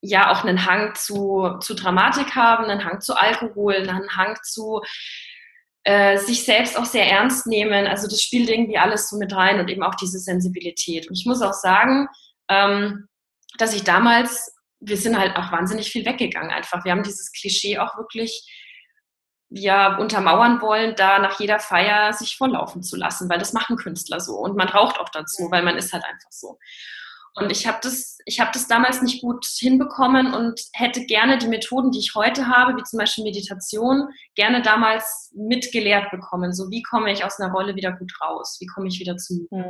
ja 0.00 0.32
auch 0.32 0.44
einen 0.44 0.66
Hang 0.66 0.94
zu, 0.94 1.58
zu 1.60 1.74
Dramatik 1.74 2.34
haben, 2.34 2.64
einen 2.64 2.84
Hang 2.84 3.00
zu 3.00 3.14
Alkohol, 3.14 3.74
einen 3.74 4.16
Hang 4.16 4.36
zu 4.42 4.82
äh, 5.84 6.18
sich 6.18 6.44
selbst 6.44 6.78
auch 6.78 6.84
sehr 6.84 7.06
ernst 7.06 7.46
nehmen. 7.46 7.86
Also 7.86 8.08
das 8.08 8.20
spielt 8.20 8.50
irgendwie 8.50 8.78
alles 8.78 9.08
so 9.08 9.16
mit 9.16 9.34
rein 9.34 9.60
und 9.60 9.70
eben 9.70 9.82
auch 9.82 9.94
diese 9.94 10.18
Sensibilität. 10.18 11.08
Und 11.08 11.18
ich 11.18 11.24
muss 11.24 11.40
auch 11.40 11.52
sagen, 11.52 12.08
ähm, 12.48 13.08
dass 13.58 13.74
ich 13.74 13.84
damals, 13.84 14.54
wir 14.80 14.96
sind 14.96 15.18
halt 15.18 15.36
auch 15.36 15.52
wahnsinnig 15.52 15.90
viel 15.90 16.04
weggegangen 16.04 16.50
einfach. 16.50 16.84
Wir 16.84 16.92
haben 16.92 17.02
dieses 17.02 17.32
Klischee 17.32 17.78
auch 17.78 17.96
wirklich 17.96 18.50
ja 19.50 19.96
untermauern 19.96 20.60
wollen, 20.60 20.94
da 20.96 21.18
nach 21.18 21.38
jeder 21.38 21.60
Feier 21.60 22.12
sich 22.12 22.36
volllaufen 22.36 22.82
zu 22.82 22.96
lassen, 22.96 23.28
weil 23.28 23.38
das 23.38 23.52
machen 23.52 23.76
Künstler 23.76 24.18
so 24.20 24.34
und 24.34 24.56
man 24.56 24.68
raucht 24.68 24.98
auch 24.98 25.10
dazu, 25.10 25.48
weil 25.50 25.62
man 25.62 25.76
ist 25.76 25.92
halt 25.92 26.04
einfach 26.04 26.30
so. 26.30 26.58
Und 27.36 27.50
ich 27.50 27.66
habe 27.66 27.78
das, 27.82 28.18
ich 28.26 28.38
habe 28.38 28.50
das 28.52 28.68
damals 28.68 29.02
nicht 29.02 29.20
gut 29.20 29.44
hinbekommen 29.44 30.32
und 30.34 30.60
hätte 30.72 31.04
gerne 31.04 31.36
die 31.36 31.48
Methoden, 31.48 31.90
die 31.90 31.98
ich 31.98 32.14
heute 32.14 32.46
habe, 32.46 32.76
wie 32.76 32.84
zum 32.84 33.00
Beispiel 33.00 33.24
Meditation, 33.24 34.08
gerne 34.36 34.62
damals 34.62 35.32
mitgelehrt 35.34 36.12
bekommen. 36.12 36.52
So 36.52 36.70
wie 36.70 36.82
komme 36.82 37.12
ich 37.12 37.24
aus 37.24 37.40
einer 37.40 37.52
Rolle 37.52 37.74
wieder 37.74 37.92
gut 37.92 38.12
raus? 38.20 38.58
Wie 38.60 38.66
komme 38.66 38.86
ich 38.86 39.00
wieder 39.00 39.16
zu? 39.16 39.48
Mhm. 39.50 39.64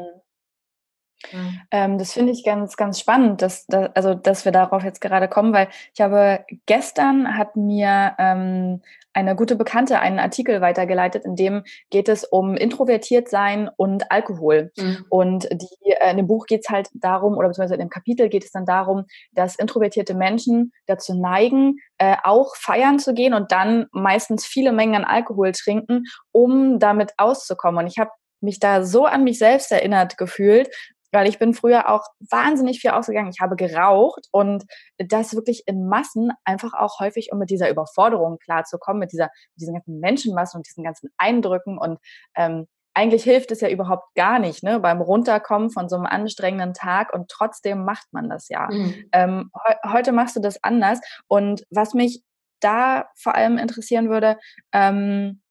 Mhm. 1.32 1.60
Ähm, 1.70 1.98
das 1.98 2.12
finde 2.12 2.32
ich 2.32 2.44
ganz, 2.44 2.76
ganz 2.76 3.00
spannend, 3.00 3.42
dass, 3.42 3.66
dass, 3.66 3.90
also, 3.94 4.14
dass 4.14 4.44
wir 4.44 4.52
darauf 4.52 4.84
jetzt 4.84 5.00
gerade 5.00 5.28
kommen, 5.28 5.52
weil 5.52 5.68
ich 5.94 6.00
habe 6.00 6.44
gestern 6.66 7.36
hat 7.36 7.56
mir 7.56 8.14
ähm, 8.18 8.80
eine 9.14 9.36
gute 9.36 9.56
Bekannte 9.56 10.00
einen 10.00 10.18
Artikel 10.18 10.60
weitergeleitet, 10.60 11.24
in 11.24 11.36
dem 11.36 11.62
geht 11.90 12.08
es 12.08 12.24
um 12.24 12.56
introvertiert 12.56 13.28
sein 13.28 13.70
und 13.76 14.10
Alkohol. 14.10 14.72
Mhm. 14.76 15.04
Und 15.08 15.48
die, 15.52 15.90
äh, 15.90 16.10
in 16.10 16.16
dem 16.16 16.26
Buch 16.26 16.46
geht 16.46 16.62
es 16.64 16.68
halt 16.68 16.88
darum, 16.94 17.36
oder 17.36 17.48
beziehungsweise 17.48 17.74
in 17.74 17.80
dem 17.80 17.90
Kapitel 17.90 18.28
geht 18.28 18.44
es 18.44 18.50
dann 18.50 18.66
darum, 18.66 19.04
dass 19.32 19.56
introvertierte 19.56 20.14
Menschen 20.14 20.72
dazu 20.86 21.14
neigen, 21.14 21.76
äh, 21.98 22.16
auch 22.24 22.56
feiern 22.56 22.98
zu 22.98 23.14
gehen 23.14 23.34
und 23.34 23.52
dann 23.52 23.86
meistens 23.92 24.44
viele 24.44 24.72
Mengen 24.72 24.96
an 24.96 25.04
Alkohol 25.04 25.52
trinken, 25.52 26.04
um 26.32 26.80
damit 26.80 27.12
auszukommen. 27.16 27.84
Und 27.84 27.86
ich 27.86 27.98
habe 27.98 28.10
mich 28.40 28.58
da 28.58 28.84
so 28.84 29.06
an 29.06 29.24
mich 29.24 29.38
selbst 29.38 29.72
erinnert 29.72 30.18
gefühlt, 30.18 30.68
weil 31.14 31.28
ich 31.28 31.38
bin 31.38 31.54
früher 31.54 31.88
auch 31.88 32.04
wahnsinnig 32.30 32.80
viel 32.80 32.90
ausgegangen. 32.90 33.30
Ich 33.32 33.40
habe 33.40 33.56
geraucht 33.56 34.26
und 34.32 34.64
das 34.98 35.34
wirklich 35.34 35.62
in 35.66 35.88
Massen 35.88 36.32
einfach 36.44 36.74
auch 36.74 37.00
häufig, 37.00 37.30
um 37.32 37.38
mit 37.38 37.50
dieser 37.50 37.70
Überforderung 37.70 38.38
klarzukommen, 38.38 39.00
mit 39.00 39.12
dieser, 39.12 39.30
mit 39.54 39.60
diesen 39.60 39.74
ganzen 39.74 40.00
Menschenmassen 40.00 40.58
und 40.58 40.66
diesen 40.66 40.84
ganzen 40.84 41.10
Eindrücken 41.16 41.78
und 41.78 41.98
ähm, 42.36 42.66
eigentlich 42.96 43.24
hilft 43.24 43.50
es 43.50 43.60
ja 43.60 43.68
überhaupt 43.68 44.14
gar 44.14 44.38
nicht, 44.38 44.62
ne, 44.62 44.78
beim 44.78 45.00
Runterkommen 45.00 45.70
von 45.70 45.88
so 45.88 45.96
einem 45.96 46.06
anstrengenden 46.06 46.74
Tag 46.74 47.12
und 47.12 47.28
trotzdem 47.28 47.84
macht 47.84 48.06
man 48.12 48.30
das 48.30 48.48
ja. 48.48 48.68
Mhm. 48.70 49.08
Ähm, 49.12 49.50
he 49.66 49.90
heute 49.92 50.12
machst 50.12 50.36
du 50.36 50.40
das 50.40 50.62
anders 50.62 51.00
und 51.26 51.64
was 51.70 51.94
mich 51.94 52.22
da 52.60 53.10
vor 53.16 53.34
allem 53.34 53.58
interessieren 53.58 54.10
würde, 54.10 54.38
ähm, 54.72 55.42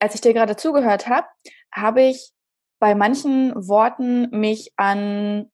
als 0.00 0.14
ich 0.14 0.20
dir 0.20 0.32
gerade 0.32 0.56
zugehört 0.56 1.08
habe, 1.08 1.26
habe 1.72 2.02
ich 2.02 2.32
bei 2.80 2.94
manchen 2.94 3.54
Worten 3.54 4.28
mich 4.30 4.72
an 4.76 5.50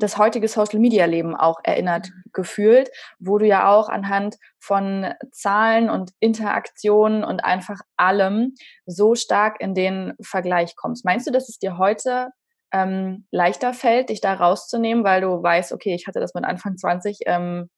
das 0.00 0.18
heutige 0.18 0.48
Social-Media-Leben 0.48 1.36
auch 1.36 1.60
erinnert 1.62 2.08
mhm. 2.08 2.30
gefühlt, 2.32 2.90
wo 3.18 3.38
du 3.38 3.46
ja 3.46 3.70
auch 3.70 3.88
anhand 3.88 4.36
von 4.58 5.06
Zahlen 5.30 5.88
und 5.88 6.10
Interaktionen 6.18 7.22
und 7.22 7.44
einfach 7.44 7.80
allem 7.96 8.54
so 8.86 9.14
stark 9.14 9.60
in 9.60 9.74
den 9.74 10.14
Vergleich 10.20 10.74
kommst. 10.76 11.04
Meinst 11.04 11.26
du, 11.26 11.30
dass 11.30 11.48
es 11.48 11.58
dir 11.58 11.78
heute 11.78 12.30
ähm, 12.72 13.26
leichter 13.30 13.72
fällt, 13.72 14.10
dich 14.10 14.20
da 14.20 14.34
rauszunehmen, 14.34 15.04
weil 15.04 15.20
du 15.20 15.42
weißt, 15.42 15.72
okay, 15.72 15.94
ich 15.94 16.06
hatte 16.06 16.20
das 16.20 16.34
mit 16.34 16.44
Anfang 16.44 16.76
20, 16.76 17.20
ähm, 17.26 17.68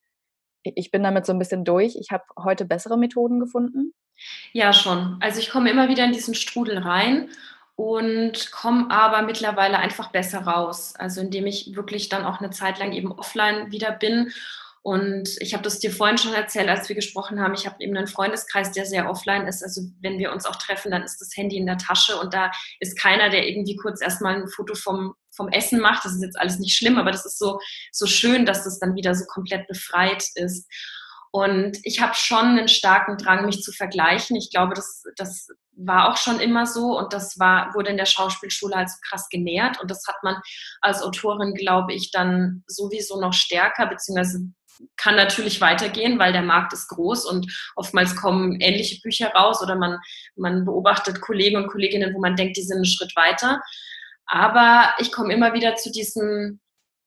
ich 0.62 0.91
bin 0.91 1.03
damit 1.03 1.27
so 1.27 1.33
ein 1.33 1.39
bisschen 1.39 1.65
durch, 1.65 1.97
ich 1.97 2.11
habe 2.12 2.23
heute 2.39 2.65
bessere 2.65 2.97
Methoden 2.97 3.41
gefunden? 3.41 3.95
Ja, 4.53 4.73
schon. 4.73 5.17
Also 5.21 5.41
ich 5.41 5.51
komme 5.51 5.71
immer 5.71 5.89
wieder 5.89 6.05
in 6.05 6.12
diesen 6.12 6.35
Strudel 6.35 6.79
rein 6.79 7.31
und 7.76 8.50
komme 8.52 8.91
aber 8.91 9.23
mittlerweile 9.23 9.79
einfach 9.79 10.11
besser 10.11 10.41
raus. 10.41 10.95
Also 10.97 11.21
indem 11.21 11.47
ich 11.47 11.75
wirklich 11.75 12.09
dann 12.09 12.25
auch 12.25 12.41
eine 12.41 12.50
Zeit 12.50 12.79
lang 12.79 12.93
eben 12.93 13.12
offline 13.12 13.71
wieder 13.73 13.93
bin. 13.93 14.33
Und 14.83 15.37
ich 15.41 15.55
habe 15.55 15.62
das 15.62 15.79
dir 15.79 15.93
vorhin 15.93 16.19
schon 16.19 16.35
erzählt, 16.35 16.69
als 16.69 16.88
wir 16.88 16.97
gesprochen 16.97 17.41
haben. 17.41 17.55
Ich 17.55 17.67
habe 17.67 17.76
eben 17.79 17.97
einen 17.97 18.09
Freundeskreis, 18.09 18.73
der 18.73 18.85
sehr 18.85 19.09
offline 19.09 19.47
ist. 19.47 19.62
Also 19.62 19.83
wenn 20.00 20.19
wir 20.19 20.33
uns 20.33 20.45
auch 20.45 20.57
treffen, 20.57 20.91
dann 20.91 21.05
ist 21.05 21.21
das 21.21 21.37
Handy 21.37 21.57
in 21.57 21.67
der 21.67 21.79
Tasche 21.79 22.19
und 22.19 22.35
da 22.35 22.50
ist 22.81 22.99
keiner, 22.99 23.31
der 23.31 23.49
irgendwie 23.49 23.76
kurz 23.76 24.02
erstmal 24.02 24.35
ein 24.35 24.49
Foto 24.49 24.75
vom, 24.75 25.14
vom 25.31 25.49
Essen 25.49 25.81
macht. 25.81 26.05
Das 26.05 26.14
ist 26.14 26.23
jetzt 26.23 26.38
alles 26.38 26.59
nicht 26.59 26.76
schlimm, 26.76 26.99
aber 26.99 27.12
das 27.12 27.25
ist 27.25 27.38
so, 27.38 27.61
so 27.93 28.07
schön, 28.07 28.45
dass 28.45 28.64
das 28.64 28.81
dann 28.81 28.97
wieder 28.97 29.14
so 29.14 29.25
komplett 29.26 29.69
befreit 29.69 30.25
ist. 30.35 30.69
Und 31.35 31.79
ich 31.83 32.01
habe 32.01 32.15
schon 32.15 32.45
einen 32.45 32.69
starken 32.69 33.17
Drang, 33.17 33.47
mich 33.47 33.62
zu 33.62 33.73
vergleichen. 33.73 34.37
Ich 34.37 34.51
glaube, 34.51 34.75
das, 34.75 35.03
das 35.17 35.49
war 35.75 36.11
auch 36.11 36.19
schon 36.19 36.39
immer 36.41 36.67
so 36.67 36.99
und 36.99 37.15
das 37.15 37.39
war, 37.39 37.75
wurde 37.75 37.91
in 37.91 37.97
der 37.97 38.07
Schauspielschule 38.07 38.77
halt 38.77 38.91
so 38.91 38.97
krass 39.09 39.29
genährt 39.31 39.81
und 39.81 39.91
das 39.91 40.05
hat 40.07 40.17
man 40.23 40.37
als 40.83 41.03
Autorin, 41.03 41.55
glaube 41.55 41.95
ich, 41.95 42.11
dann 42.11 42.62
sowieso 42.67 43.19
noch 43.19 43.33
stärker, 43.33 43.87
beziehungsweise 43.87 44.41
kann 44.97 45.17
natürlich 45.17 45.61
weitergehen, 45.61 46.19
weil 46.19 46.33
der 46.33 46.43
Markt 46.43 46.73
ist 46.73 46.89
groß 46.89 47.25
und 47.25 47.51
oftmals 47.77 48.17
kommen 48.17 48.61
ähnliche 48.61 49.01
Bücher 49.01 49.29
raus 49.29 49.62
oder 49.62 49.77
man, 49.77 49.99
man 50.37 50.65
beobachtet 50.65 51.21
Kollegen 51.21 51.57
und 51.57 51.69
Kolleginnen, 51.69 52.15
wo 52.15 52.21
man 52.21 52.37
denkt, 52.37 52.57
die 52.57 52.62
sind 52.62 52.77
einen 52.77 52.85
Schritt 52.85 53.15
weiter. 53.17 53.62
Aber 54.27 54.95
ich 54.99 55.12
komme 55.12 55.33
immer 55.33 55.53
wieder 55.55 55.77
zu 55.77 55.91
diesem, 55.91 56.61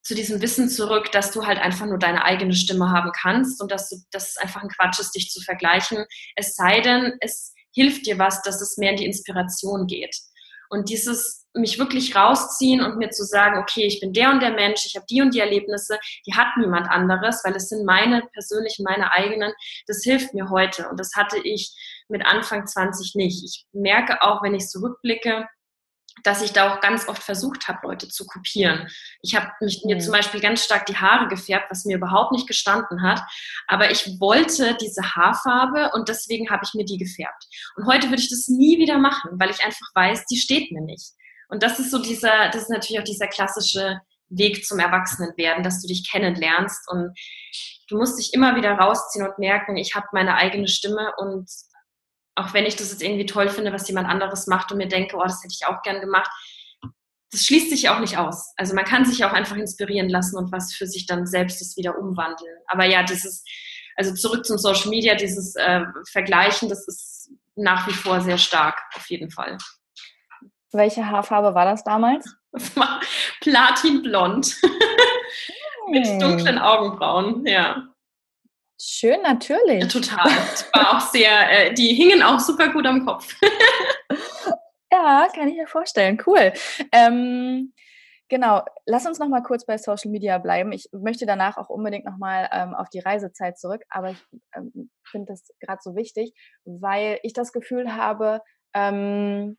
zu 0.06 0.14
diesem 0.14 0.40
Wissen 0.42 0.70
zurück, 0.70 1.12
dass 1.12 1.32
du 1.32 1.46
halt 1.46 1.60
einfach 1.60 1.88
nur 1.88 1.98
deine 1.98 2.24
eigene 2.24 2.54
Stimme 2.54 2.92
haben 2.92 3.12
kannst 3.12 3.62
und 3.62 3.72
dass, 3.72 3.90
du, 3.90 3.98
dass 4.12 4.30
es 4.30 4.38
einfach 4.38 4.62
ein 4.62 4.70
Quatsch 4.70 5.00
ist, 5.00 5.16
dich 5.16 5.32
zu 5.32 5.42
vergleichen. 5.42 6.06
Es 6.36 6.56
sei 6.56 6.80
denn, 6.80 7.14
es 7.22 7.54
hilft 7.74 8.06
dir 8.06 8.20
was, 8.20 8.44
dass 8.44 8.62
es 8.62 8.78
mehr 8.78 8.92
in 8.92 8.98
die 8.98 9.06
Inspiration 9.06 9.88
geht. 9.88 10.16
Und 10.70 10.90
dieses 10.90 11.48
mich 11.54 11.80
wirklich 11.80 12.16
rausziehen 12.16 12.82
und 12.82 12.98
mir 12.98 13.10
zu 13.10 13.24
sagen, 13.24 13.58
okay, 13.58 13.86
ich 13.86 14.00
bin 14.00 14.14
der 14.14 14.30
und 14.30 14.42
der 14.42 14.52
Mensch, 14.52 14.86
ich 14.86 14.96
habe 14.96 15.06
die 15.10 15.22
und 15.22 15.34
die 15.34 15.40
Erlebnisse, 15.40 15.98
die 16.28 16.34
hat 16.34 16.48
niemand 16.58 16.88
anderes, 16.88 17.42
weil 17.44 17.56
es 17.56 17.70
sind 17.70 17.86
meine 17.86 18.24
persönlichen, 18.34 18.84
meine 18.84 19.12
eigenen, 19.12 19.54
das 19.88 20.04
hilft 20.04 20.34
mir 20.34 20.50
heute. 20.50 20.88
Und 20.90 21.00
das 21.00 21.12
hatte 21.16 21.38
ich 21.44 21.74
mit 22.10 22.26
Anfang 22.26 22.68
20 22.68 23.16
nicht. 23.16 23.44
Ich 23.44 23.66
merke 23.74 24.22
auch, 24.22 24.44
wenn 24.44 24.54
ich 24.54 24.68
zurückblicke, 24.68 25.48
dass 26.24 26.42
ich 26.42 26.54
da 26.54 26.74
auch 26.74 26.82
ganz 26.82 27.08
oft 27.08 27.22
versucht 27.22 27.68
habe, 27.68 27.80
Leute 27.84 28.08
zu 28.08 28.26
kopieren. 28.26 28.88
Ich 29.22 29.36
habe 29.36 29.52
mir 29.60 30.00
zum 30.00 30.10
mhm. 30.10 30.18
Beispiel 30.18 30.40
ganz 30.40 30.64
stark 30.64 30.86
die 30.86 30.98
Haare 30.98 31.28
gefärbt, 31.28 31.70
was 31.70 31.86
mir 31.86 31.98
überhaupt 31.98 32.32
nicht 32.32 32.48
gestanden 32.48 33.04
hat. 33.04 33.22
Aber 33.68 33.92
ich 33.92 34.20
wollte 34.20 34.76
diese 34.82 35.16
Haarfarbe 35.16 35.92
und 35.94 36.10
deswegen 36.10 36.50
habe 36.50 36.64
ich 36.66 36.74
mir 36.74 36.86
die 36.86 36.98
gefärbt. 36.98 37.46
Und 37.76 37.86
heute 37.86 38.10
würde 38.10 38.22
ich 38.22 38.30
das 38.30 38.48
nie 38.48 38.80
wieder 38.80 38.98
machen, 38.98 39.32
weil 39.34 39.50
ich 39.50 39.64
einfach 39.64 39.88
weiß, 39.94 40.26
die 40.26 40.38
steht 40.38 40.72
mir 40.72 40.82
nicht. 40.82 41.12
Und 41.50 41.62
das 41.62 41.80
ist 41.80 41.92
so 41.92 42.02
dieser, 42.02 42.50
das 42.50 42.64
ist 42.64 42.70
natürlich 42.70 43.00
auch 43.00 43.06
dieser 43.06 43.28
klassische 43.28 44.00
Weg 44.30 44.66
zum 44.66 44.80
Erwachsenenwerden, 44.80 45.64
dass 45.64 45.82
du 45.82 45.88
dich 45.88 46.10
kennenlernst 46.10 46.90
und 46.90 47.16
du 47.88 47.98
musst 47.98 48.18
dich 48.18 48.34
immer 48.34 48.56
wieder 48.56 48.72
rausziehen 48.72 49.28
und 49.28 49.38
merken, 49.38 49.78
ich 49.78 49.94
habe 49.96 50.08
meine 50.14 50.36
eigene 50.36 50.68
Stimme 50.68 51.14
und 51.18 51.48
auch 52.36 52.54
wenn 52.54 52.66
ich 52.66 52.76
das 52.76 52.92
jetzt 52.92 53.02
irgendwie 53.02 53.26
toll 53.26 53.50
finde, 53.50 53.74
was 53.74 53.88
jemand 53.88 54.08
anderes 54.08 54.48
macht 54.48 54.72
und 54.72 54.78
mir 54.78 54.88
denke, 54.88 55.16
oh, 55.18 55.24
das 55.24 55.42
hätte 55.44 55.56
ich 55.58 55.66
auch 55.66 55.82
gern 55.82 56.02
gemacht, 56.02 56.30
das 57.32 57.46
schließt 57.46 57.70
sich 57.70 57.90
auch 57.90 58.00
nicht 58.00 58.18
aus. 58.18 58.54
Also 58.56 58.76
man 58.76 58.86
kann 58.86 59.06
sich 59.06 59.24
auch 59.26 59.34
einfach 59.34 59.56
inspirieren 59.56 60.10
lassen 60.10 60.38
und 60.38 60.52
was 60.52 60.74
für 60.74 60.88
sich 60.88 61.06
dann 61.06 61.26
selbst 61.26 61.60
das 61.60 61.76
wieder 61.76 61.98
umwandeln. 61.98 62.58
Aber 62.68 62.86
ja, 62.86 63.04
dieses, 63.04 63.44
also 63.96 64.14
zurück 64.14 64.46
zum 64.46 64.58
Social 64.58 64.90
Media, 64.90 65.16
dieses 65.16 65.56
äh, 65.56 65.82
Vergleichen, 66.12 66.70
das 66.70 66.88
ist 66.88 67.32
nach 67.56 67.88
wie 67.88 67.94
vor 67.94 68.22
sehr 68.22 68.38
stark, 68.38 68.80
auf 68.96 69.10
jeden 69.10 69.32
Fall. 69.32 69.58
Welche 70.72 71.08
Haarfarbe 71.08 71.56
war 71.56 71.66
das 71.66 71.84
damals? 71.84 72.26
Das 72.56 72.74
war 72.78 73.02
platinblond. 73.42 74.56
Mit 75.90 76.08
hm. 76.08 76.20
dunklen 76.22 76.58
Augenbrauen, 76.58 77.46
ja. 77.46 77.84
Schön, 78.80 79.22
natürlich. 79.22 79.84
Ja, 79.84 79.88
total. 79.88 80.26
War 80.74 80.98
auch 80.98 81.02
sehr, 81.02 81.50
äh, 81.52 81.74
die 81.74 81.94
hingen 81.94 82.22
auch 82.22 82.40
super 82.40 82.70
gut 82.70 82.86
am 82.86 83.06
Kopf. 83.06 83.36
ja, 84.92 85.28
kann 85.34 85.48
ich 85.48 85.56
mir 85.56 85.68
vorstellen. 85.68 86.22
Cool. 86.26 86.52
Ähm, 86.92 87.74
genau, 88.28 88.64
lass 88.86 89.06
uns 89.06 89.18
noch 89.20 89.30
mal 89.30 89.44
kurz 89.44 89.66
bei 89.66 89.78
Social 89.78 90.12
Media 90.12 90.38
bleiben. 90.40 90.74
Ich 90.74 90.90
möchte 90.92 91.26
danach 91.26 91.58
auch 91.58 91.70
unbedingt 91.70 92.06
noch 92.06 92.18
mal 92.18 92.50
ähm, 92.52 92.76
auf 92.76 92.90
die 92.90 93.00
Reisezeit 93.00 93.58
zurück, 93.58 93.82
aber 93.90 94.12
ich 94.12 94.24
ähm, 94.56 94.90
finde 95.10 95.34
das 95.34 95.48
gerade 95.62 95.80
so 95.82 95.96
wichtig, 95.96 96.34
weil 96.66 97.20
ich 97.24 97.32
das 97.32 97.54
Gefühl 97.54 97.96
habe, 97.96 98.42
ähm, 98.74 99.58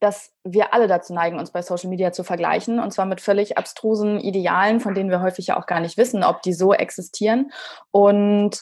dass 0.00 0.32
wir 0.44 0.74
alle 0.74 0.88
dazu 0.88 1.14
neigen, 1.14 1.38
uns 1.38 1.52
bei 1.52 1.62
Social 1.62 1.88
Media 1.88 2.12
zu 2.12 2.24
vergleichen 2.24 2.80
und 2.80 2.92
zwar 2.92 3.06
mit 3.06 3.20
völlig 3.20 3.56
abstrusen 3.56 4.20
Idealen, 4.20 4.80
von 4.80 4.94
denen 4.94 5.10
wir 5.10 5.22
häufig 5.22 5.48
ja 5.48 5.58
auch 5.58 5.66
gar 5.66 5.80
nicht 5.80 5.96
wissen, 5.96 6.22
ob 6.22 6.42
die 6.42 6.52
so 6.52 6.72
existieren. 6.72 7.50
Und 7.90 8.60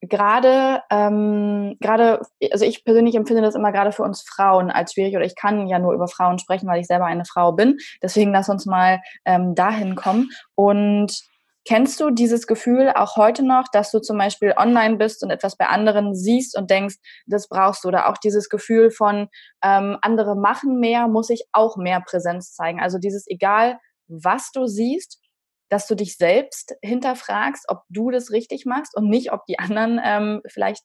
gerade, 0.00 0.82
ähm, 0.90 1.76
gerade, 1.80 2.20
also 2.52 2.64
ich 2.64 2.84
persönlich 2.84 3.14
empfinde 3.14 3.42
das 3.42 3.54
immer 3.54 3.72
gerade 3.72 3.92
für 3.92 4.02
uns 4.02 4.22
Frauen 4.22 4.70
als 4.70 4.92
schwierig 4.92 5.16
oder 5.16 5.24
ich 5.24 5.36
kann 5.36 5.66
ja 5.68 5.78
nur 5.78 5.94
über 5.94 6.08
Frauen 6.08 6.38
sprechen, 6.38 6.68
weil 6.68 6.80
ich 6.80 6.86
selber 6.86 7.06
eine 7.06 7.24
Frau 7.24 7.52
bin. 7.52 7.78
Deswegen 8.02 8.32
lass 8.32 8.48
uns 8.48 8.66
mal 8.66 9.00
ähm, 9.24 9.54
dahin 9.54 9.94
kommen 9.94 10.30
und 10.54 11.22
Kennst 11.66 11.98
du 12.00 12.10
dieses 12.10 12.46
Gefühl 12.46 12.92
auch 12.94 13.16
heute 13.16 13.44
noch, 13.44 13.64
dass 13.72 13.90
du 13.90 13.98
zum 14.00 14.16
Beispiel 14.18 14.54
online 14.56 14.96
bist 14.98 15.24
und 15.24 15.30
etwas 15.30 15.56
bei 15.56 15.66
anderen 15.66 16.14
siehst 16.14 16.56
und 16.56 16.70
denkst, 16.70 16.96
das 17.26 17.48
brauchst 17.48 17.82
du? 17.82 17.88
Oder 17.88 18.08
auch 18.08 18.18
dieses 18.18 18.48
Gefühl 18.48 18.92
von, 18.92 19.28
ähm, 19.64 19.98
andere 20.00 20.36
machen 20.36 20.78
mehr, 20.78 21.08
muss 21.08 21.28
ich 21.28 21.44
auch 21.50 21.76
mehr 21.76 22.00
Präsenz 22.00 22.54
zeigen? 22.54 22.80
Also 22.80 22.98
dieses, 22.98 23.26
egal 23.26 23.80
was 24.06 24.52
du 24.52 24.66
siehst, 24.66 25.20
dass 25.68 25.88
du 25.88 25.96
dich 25.96 26.16
selbst 26.16 26.76
hinterfragst, 26.82 27.64
ob 27.68 27.82
du 27.88 28.12
das 28.12 28.30
richtig 28.30 28.64
machst 28.64 28.96
und 28.96 29.08
nicht, 29.08 29.32
ob 29.32 29.44
die 29.46 29.58
anderen 29.58 30.00
ähm, 30.04 30.42
vielleicht 30.46 30.84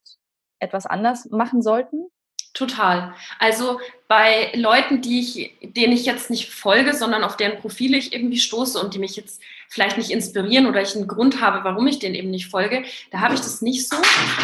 etwas 0.59 0.88
anders 0.88 1.27
machen 1.29 1.61
sollten? 1.61 2.07
Total. 2.53 3.13
Also 3.39 3.79
bei 4.10 4.51
Leuten, 4.55 5.01
die 5.01 5.22
ich, 5.22 5.74
denen 5.74 5.93
ich 5.93 6.05
jetzt 6.05 6.29
nicht 6.29 6.50
folge, 6.50 6.93
sondern 6.93 7.24
auf 7.24 7.38
deren 7.38 7.60
Profile 7.60 7.98
ich 7.98 8.13
irgendwie 8.13 8.39
stoße 8.39 8.77
und 8.77 8.93
die 8.93 9.00
mich 9.00 9.15
jetzt 9.15 9.41
vielleicht 9.70 9.98
nicht 9.98 10.12
inspirieren 10.12 10.65
oder 10.65 10.81
ich 10.81 10.93
einen 10.96 11.08
Grund 11.08 11.39
habe, 11.39 11.63
warum 11.63 11.88
ich 11.88 12.00
denen 12.00 12.15
eben 12.15 12.29
nicht 12.29 12.50
folge, 12.50 12.84
da 13.12 13.22
habe 13.22 13.36
ich 13.36 13.39
das 13.39 13.62
nicht 13.62 13.88
so. 13.88 13.96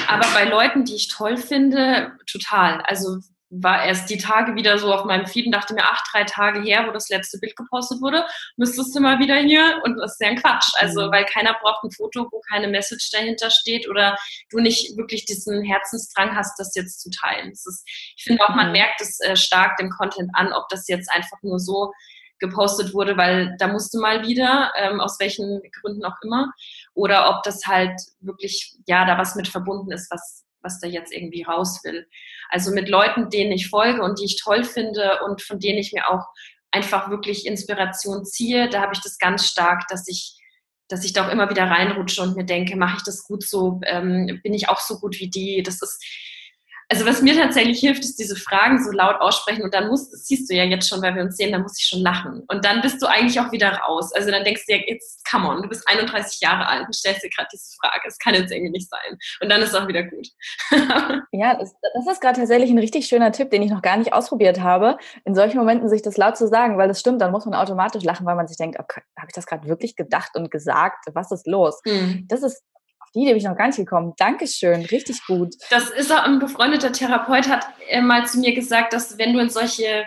Aber 0.08 0.26
bei 0.34 0.46
Leuten, 0.46 0.86
die 0.86 0.96
ich 0.96 1.10
toll 1.10 1.36
finde, 1.36 2.14
total. 2.26 2.82
Also 2.82 3.18
war 3.50 3.86
erst 3.86 4.10
die 4.10 4.18
Tage 4.18 4.56
wieder 4.56 4.78
so 4.78 4.94
auf 4.94 5.06
meinem 5.06 5.26
Feed 5.26 5.46
und 5.46 5.54
dachte 5.54 5.74
mir, 5.74 5.84
ach, 5.84 6.02
drei 6.12 6.26
Tage 6.26 6.62
her, 6.62 6.86
wo 6.88 6.92
das 6.92 7.10
letzte 7.10 7.40
Bild 7.40 7.56
gepostet 7.56 8.02
wurde, 8.02 8.26
müsstest 8.58 8.96
du 8.96 9.00
mal 9.00 9.20
wieder 9.20 9.36
hier. 9.38 9.80
Und 9.84 9.98
das 9.98 10.14
ist 10.14 10.22
ja 10.22 10.28
ein 10.30 10.36
Quatsch. 10.36 10.70
Also, 10.76 11.08
mhm. 11.08 11.12
weil 11.12 11.26
keiner 11.26 11.56
braucht 11.62 11.84
ein 11.84 11.92
Foto, 11.92 12.28
wo 12.32 12.42
keine 12.50 12.68
Message 12.68 13.10
dahinter 13.12 13.50
steht 13.50 13.90
oder 13.90 14.18
du 14.50 14.60
nicht 14.60 14.98
wirklich 14.98 15.26
diesen 15.26 15.64
Herzensdrang 15.64 16.36
hast, 16.36 16.60
das 16.60 16.76
jetzt 16.76 17.02
zu 17.02 17.10
teilen. 17.10 17.52
Ist, 17.52 17.84
ich 18.18 18.24
finde 18.24 18.44
auch, 18.44 18.56
man 18.56 18.68
mhm. 18.68 18.74
merkt 18.74 19.02
es 19.02 19.20
äh, 19.22 19.36
stark 19.36 19.78
dem 19.78 19.90
Content 19.90 20.30
an, 20.34 20.52
ob 20.52 20.68
das 20.70 20.88
jetzt 20.88 21.10
einfach 21.12 21.42
nur 21.42 21.60
so 21.60 21.94
gepostet 22.40 22.94
wurde, 22.94 23.18
weil 23.18 23.56
da 23.58 23.68
musste 23.68 24.00
mal 24.00 24.28
wieder, 24.28 24.72
ähm, 24.78 25.00
aus 25.00 25.20
welchen 25.20 25.62
Gründen 25.82 26.06
auch 26.06 26.18
immer, 26.22 26.52
oder 26.94 27.30
ob 27.30 27.44
das 27.44 27.66
halt 27.66 28.00
wirklich, 28.20 28.76
ja, 28.86 29.06
da 29.06 29.18
was 29.18 29.36
mit 29.36 29.48
verbunden 29.48 29.92
ist, 29.92 30.12
was, 30.12 30.44
was 30.68 30.80
da 30.80 30.88
jetzt 30.88 31.14
irgendwie 31.14 31.44
raus 31.44 31.80
will. 31.84 32.06
Also 32.50 32.72
mit 32.72 32.90
Leuten, 32.90 33.30
denen 33.30 33.54
ich 33.54 33.70
folge 33.70 34.04
und 34.04 34.20
die 34.20 34.26
ich 34.26 34.40
toll 34.44 34.64
finde 34.66 35.20
und 35.26 35.42
von 35.42 35.60
denen 35.60 35.80
ich 35.80 35.94
mir 35.94 36.10
auch 36.10 36.26
einfach 36.72 37.10
wirklich 37.10 37.46
Inspiration 37.46 38.26
ziehe, 38.26 38.70
da 38.70 38.82
habe 38.82 38.94
ich 38.94 39.02
das 39.02 39.18
ganz 39.18 39.48
stark, 39.48 39.88
dass 39.90 40.08
ich 40.08 40.38
dass 40.90 41.04
ich 41.04 41.14
da 41.14 41.28
auch 41.28 41.32
immer 41.32 41.50
wieder 41.50 41.66
reinrutsche 41.66 42.22
und 42.22 42.38
mir 42.38 42.46
denke, 42.46 42.78
mache 42.78 42.98
ich 42.98 43.04
das 43.04 43.26
gut 43.26 43.44
so, 43.44 43.82
ähm, 43.86 44.40
bin 44.42 44.54
ich 44.54 44.70
auch 44.70 44.80
so 44.80 45.00
gut 45.00 45.20
wie 45.20 45.30
die. 45.30 45.62
Das 45.62 45.82
ist, 45.82 46.02
also 46.90 47.06
was 47.06 47.22
mir 47.22 47.36
tatsächlich 47.36 47.80
hilft, 47.80 48.04
ist 48.04 48.18
diese 48.18 48.36
Fragen 48.36 48.82
so 48.82 48.92
laut 48.92 49.20
aussprechen 49.20 49.64
und 49.64 49.74
dann 49.74 49.90
musst, 49.90 50.14
das 50.14 50.26
siehst 50.26 50.50
du 50.50 50.56
ja 50.56 50.64
jetzt 50.64 50.88
schon, 50.88 51.02
weil 51.02 51.16
wir 51.16 51.24
uns 51.24 51.36
sehen, 51.36 51.52
dann 51.52 51.64
muss 51.64 51.78
ich 51.78 51.86
schon 51.86 52.00
lachen. 52.00 52.44
Und 52.48 52.64
dann 52.64 52.82
bist 52.82 53.02
du 53.02 53.08
eigentlich 53.08 53.40
auch 53.40 53.52
wieder 53.52 53.72
raus. 53.72 54.14
Also 54.14 54.32
dann 54.32 54.46
denkst 54.46 54.66
du 54.68 54.74
ja, 54.74 54.80
jetzt, 54.88 55.26
come 55.30 55.50
on, 55.50 55.62
du 55.62 55.68
bist 55.68 55.88
31 55.88 56.40
Jahre 56.40 56.66
alt 56.66 56.86
und 56.86 56.96
stellst 56.96 57.24
dir 57.24 57.30
gerade 57.30 57.50
diese 57.52 57.76
Frage. 57.82 58.02
Es 58.08 58.18
kann 58.18 58.36
jetzt 58.36 58.52
irgendwie 58.52 58.72
nicht 58.72 58.90
sein. 58.90 59.18
Und 59.42 59.50
dann 59.50 59.62
ist 59.62 59.70
es 59.70 59.76
auch 59.76 59.88
wieder 59.90 60.04
gut. 60.04 60.28
ja, 61.34 61.56
das, 61.56 61.76
das 61.94 62.08
ist 62.08 62.22
gerade 62.22 62.40
tatsächlich 62.40 62.72
ein 62.72 62.80
richtig 62.80 63.08
schöner 63.08 63.34
Tipp, 63.34 63.52
den 63.52 63.64
ich 63.64 63.72
noch 63.72 63.82
gar 63.82 63.98
nicht 63.98 64.14
ausprobiert 64.14 64.62
habe, 64.62 64.98
in 65.26 65.36
solchen 65.36 65.58
Momenten 65.58 65.90
sich 65.90 66.02
das 66.02 66.16
laut 66.16 66.38
zu 66.38 66.48
sagen, 66.48 66.78
weil 66.78 66.88
das 66.88 67.02
stimmt, 67.02 67.22
dann 67.22 67.32
muss 67.32 67.46
man 67.46 67.54
automatisch 67.54 68.04
lachen, 68.04 68.26
weil 68.26 68.36
man 68.36 68.48
sich 68.48 68.58
denkt, 68.58 68.80
okay, 68.80 69.02
habe 69.18 69.28
ich 69.28 69.36
das 69.36 69.46
gerade 69.46 69.68
wirklich 69.68 69.98
gedacht 69.98 70.36
und 70.36 70.52
gesagt? 70.52 71.06
Was 71.14 71.32
ist 71.32 71.48
los? 71.48 71.82
Mhm. 71.86 72.28
Das 72.30 72.44
ist 72.44 72.64
die 73.26 73.32
bin 73.32 73.38
ich 73.38 73.44
noch 73.44 73.58
gar 73.58 73.68
nicht 73.68 73.78
gekommen. 73.78 74.14
Dankeschön, 74.18 74.86
richtig 74.86 75.26
gut. 75.26 75.56
Das 75.70 75.90
ist 75.90 76.12
auch 76.12 76.24
ein 76.24 76.40
befreundeter 76.40 76.92
Therapeut, 76.92 77.48
hat 77.48 77.66
mal 78.02 78.26
zu 78.26 78.40
mir 78.40 78.54
gesagt, 78.54 78.94
dass 78.94 79.18
wenn 79.18 79.34
du 79.34 79.40
in 79.40 79.50
solche 79.50 80.06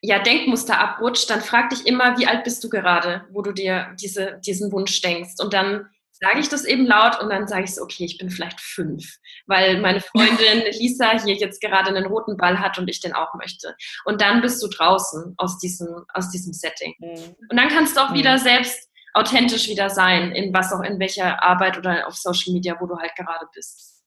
ja, 0.00 0.18
Denkmuster 0.18 0.78
abrutscht, 0.78 1.30
dann 1.30 1.40
frag 1.40 1.70
dich 1.70 1.86
immer, 1.86 2.18
wie 2.18 2.26
alt 2.26 2.44
bist 2.44 2.62
du 2.62 2.68
gerade, 2.68 3.24
wo 3.30 3.40
du 3.40 3.52
dir 3.52 3.94
diese, 3.98 4.38
diesen 4.44 4.70
Wunsch 4.70 5.00
denkst. 5.00 5.34
Und 5.40 5.54
dann 5.54 5.86
sage 6.12 6.40
ich 6.40 6.48
das 6.48 6.64
eben 6.64 6.86
laut 6.86 7.20
und 7.20 7.30
dann 7.30 7.48
sage 7.48 7.64
ich 7.64 7.74
so, 7.74 7.82
okay, 7.82 8.04
ich 8.04 8.18
bin 8.18 8.30
vielleicht 8.30 8.60
fünf, 8.60 9.16
weil 9.46 9.80
meine 9.80 10.00
Freundin 10.00 10.62
Lisa 10.78 11.18
hier 11.22 11.34
jetzt 11.34 11.60
gerade 11.60 11.88
einen 11.88 12.06
roten 12.06 12.36
Ball 12.36 12.60
hat 12.60 12.78
und 12.78 12.88
ich 12.88 13.00
den 13.00 13.14
auch 13.14 13.34
möchte. 13.34 13.74
Und 14.04 14.20
dann 14.20 14.42
bist 14.42 14.62
du 14.62 14.68
draußen 14.68 15.34
aus 15.38 15.58
diesem, 15.58 16.04
aus 16.12 16.30
diesem 16.30 16.52
Setting. 16.52 16.94
Mhm. 16.98 17.34
Und 17.50 17.56
dann 17.56 17.68
kannst 17.68 17.96
du 17.96 18.00
auch 18.00 18.10
mhm. 18.10 18.16
wieder 18.16 18.38
selbst 18.38 18.90
authentisch 19.14 19.68
wieder 19.68 19.90
sein, 19.90 20.32
in 20.32 20.52
was 20.52 20.72
auch 20.72 20.82
in 20.82 20.98
welcher 20.98 21.42
Arbeit 21.42 21.78
oder 21.78 22.06
auf 22.06 22.14
Social 22.14 22.52
Media, 22.52 22.76
wo 22.80 22.86
du 22.86 22.98
halt 22.98 23.14
gerade 23.16 23.46
bist. 23.54 24.02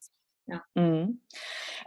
Ja. 0.45 0.61
Mhm. 0.75 1.21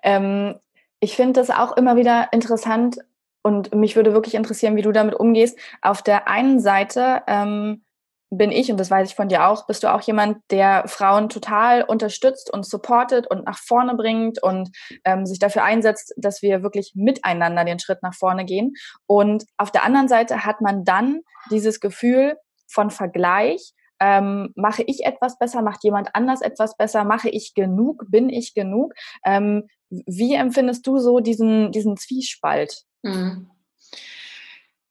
Ähm, 0.03 0.59
ich 1.01 1.17
finde 1.17 1.41
das 1.41 1.51
auch 1.51 1.77
immer 1.77 1.97
wieder 1.97 2.29
interessant 2.33 2.99
und 3.43 3.75
mich 3.75 3.97
würde 3.97 4.13
wirklich 4.13 4.35
interessieren, 4.35 4.77
wie 4.77 4.83
du 4.83 4.93
damit 4.93 5.15
umgehst. 5.15 5.59
Auf 5.83 6.03
der 6.03 6.29
einen 6.29 6.61
Seite 6.61 7.23
ähm, 7.27 7.85
bin 8.31 8.53
ich, 8.53 8.71
und 8.71 8.79
das 8.79 8.91
weiß 8.91 9.09
ich 9.09 9.17
von 9.17 9.29
dir 9.29 9.47
auch, 9.49 9.67
bist 9.67 9.83
du 9.83 9.93
auch 9.93 10.03
jemand, 10.03 10.39
der 10.51 10.87
Frauen 10.87 11.29
total 11.29 11.83
unterstützt 11.83 12.53
und 12.53 12.65
supportet 12.65 13.27
und 13.27 13.45
nach 13.45 13.59
vorne 13.59 13.97
bringt 13.97 14.43
und 14.43 14.71
ähm, 15.05 15.27
sich 15.27 15.39
dafür 15.39 15.65
einsetzt, 15.65 16.15
dass 16.17 16.41
wir 16.41 16.63
wirklich 16.63 16.93
miteinander 16.95 17.65
den 17.65 17.81
Schritt 17.81 18.03
nach 18.03 18.15
vorne 18.15 18.45
gehen. 18.45 18.75
Und 19.07 19.45
auf 19.57 19.73
der 19.73 19.85
anderen 19.85 20.09
Seite 20.09 20.45
hat 20.45 20.61
man 20.61 20.85
dann 20.85 21.21
dieses 21.51 21.81
Gefühl, 21.81 22.37
von 22.71 22.91
Vergleich. 22.91 23.73
Ähm, 24.03 24.53
mache 24.57 24.83
ich 24.87 25.05
etwas 25.05 25.39
besser, 25.39 25.61
macht 25.61 25.85
jemand 25.85 26.15
anders 26.15 26.41
etwas 26.41 26.77
besser, 26.77 27.05
mache 27.05 27.29
ich 27.29 27.53
genug, 27.55 28.05
bin 28.09 28.31
ich 28.31 28.55
genug? 28.55 28.95
Ähm, 29.25 29.69
wie 29.91 30.35
empfindest 30.35 30.87
du 30.87 30.99
so 30.99 31.21
diesen, 31.21 31.71
diesen 31.71 31.99
Zwiespalt? 31.99 32.85
Hm. 33.05 33.51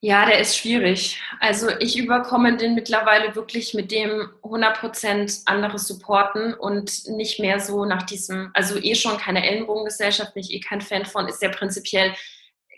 Ja, 0.01 0.25
der 0.25 0.39
ist 0.39 0.55
schwierig. 0.55 1.21
Also 1.41 1.69
ich 1.79 1.97
überkomme 1.97 2.55
den 2.55 2.73
mittlerweile 2.73 3.35
wirklich 3.35 3.73
mit 3.73 3.91
dem 3.91 4.29
100% 4.43 5.41
anderes 5.45 5.87
supporten 5.87 6.53
und 6.53 7.09
nicht 7.09 7.39
mehr 7.39 7.59
so 7.59 7.83
nach 7.83 8.03
diesem, 8.03 8.51
also 8.53 8.77
eh 8.77 8.95
schon 8.95 9.17
keine 9.17 9.45
Ellenbogengesellschaft, 9.45 10.35
bin 10.35 10.43
ich 10.43 10.53
eh 10.53 10.61
kein 10.61 10.79
Fan 10.79 11.05
von, 11.05 11.27
ist 11.27 11.41
ja 11.41 11.49
prinzipiell 11.49 12.13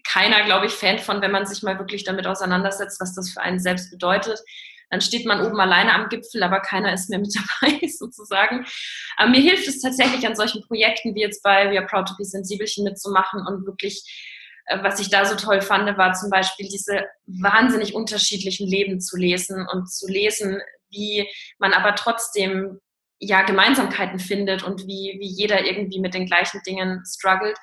keiner, 0.04 0.44
glaube 0.46 0.66
ich, 0.66 0.72
Fan 0.72 0.98
von, 0.98 1.22
wenn 1.22 1.30
man 1.30 1.46
sich 1.46 1.62
mal 1.62 1.78
wirklich 1.78 2.04
damit 2.04 2.26
auseinandersetzt, 2.26 3.00
was 3.00 3.14
das 3.14 3.30
für 3.30 3.42
einen 3.42 3.60
selbst 3.60 3.92
bedeutet 3.92 4.40
dann 4.92 5.02
steht 5.02 5.26
man 5.26 5.46
oben 5.46 5.60
alleine 5.60 5.94
am 5.94 6.10
Gipfel, 6.10 6.44
aber 6.44 6.60
keiner 6.60 6.94
ist 6.94 7.10
mehr 7.10 7.20
mit 7.20 7.34
dabei 7.62 7.88
sozusagen. 7.88 8.66
Aber 9.18 9.30
mir 9.30 9.40
hilft 9.40 9.68
es 9.68 9.82
tatsächlich 9.82 10.28
an 10.28 10.36
solchen 10.36 10.62
Projekten 10.62 11.16
wie 11.16 11.22
jetzt 11.22 11.42
bei 11.42 11.72
We 11.72 11.78
Are 11.78 11.88
Proud 11.88 12.08
to 12.10 12.16
Be 12.18 12.26
Sensibelchen 12.26 12.84
mitzumachen 12.84 13.46
und 13.48 13.66
wirklich 13.66 14.04
äh, 14.66 14.84
was 14.84 15.00
ich 15.00 15.10
da 15.10 15.26
so 15.26 15.36
toll 15.36 15.62
fand, 15.62 15.98
war 15.98 16.14
zum 16.14 16.30
Beispiel 16.30 16.68
diese 16.68 17.06
wahnsinnig 17.26 17.96
unterschiedlichen 17.96 18.68
Leben 18.68 19.00
zu 19.00 19.18
lesen 19.18 19.66
und 19.72 19.90
zu 19.90 20.08
lesen, 20.08 20.62
wie 20.90 21.28
man 21.58 21.74
aber 21.74 21.96
trotzdem 21.96 22.80
ja 23.20 23.44
Gemeinsamkeiten 23.44 24.20
findet 24.20 24.64
und 24.64 24.88
wie, 24.88 25.18
wie 25.20 25.28
jeder 25.28 25.66
irgendwie 25.66 26.00
mit 26.00 26.14
den 26.14 26.26
gleichen 26.26 26.62
Dingen 26.66 27.04
struggelt. 27.06 27.58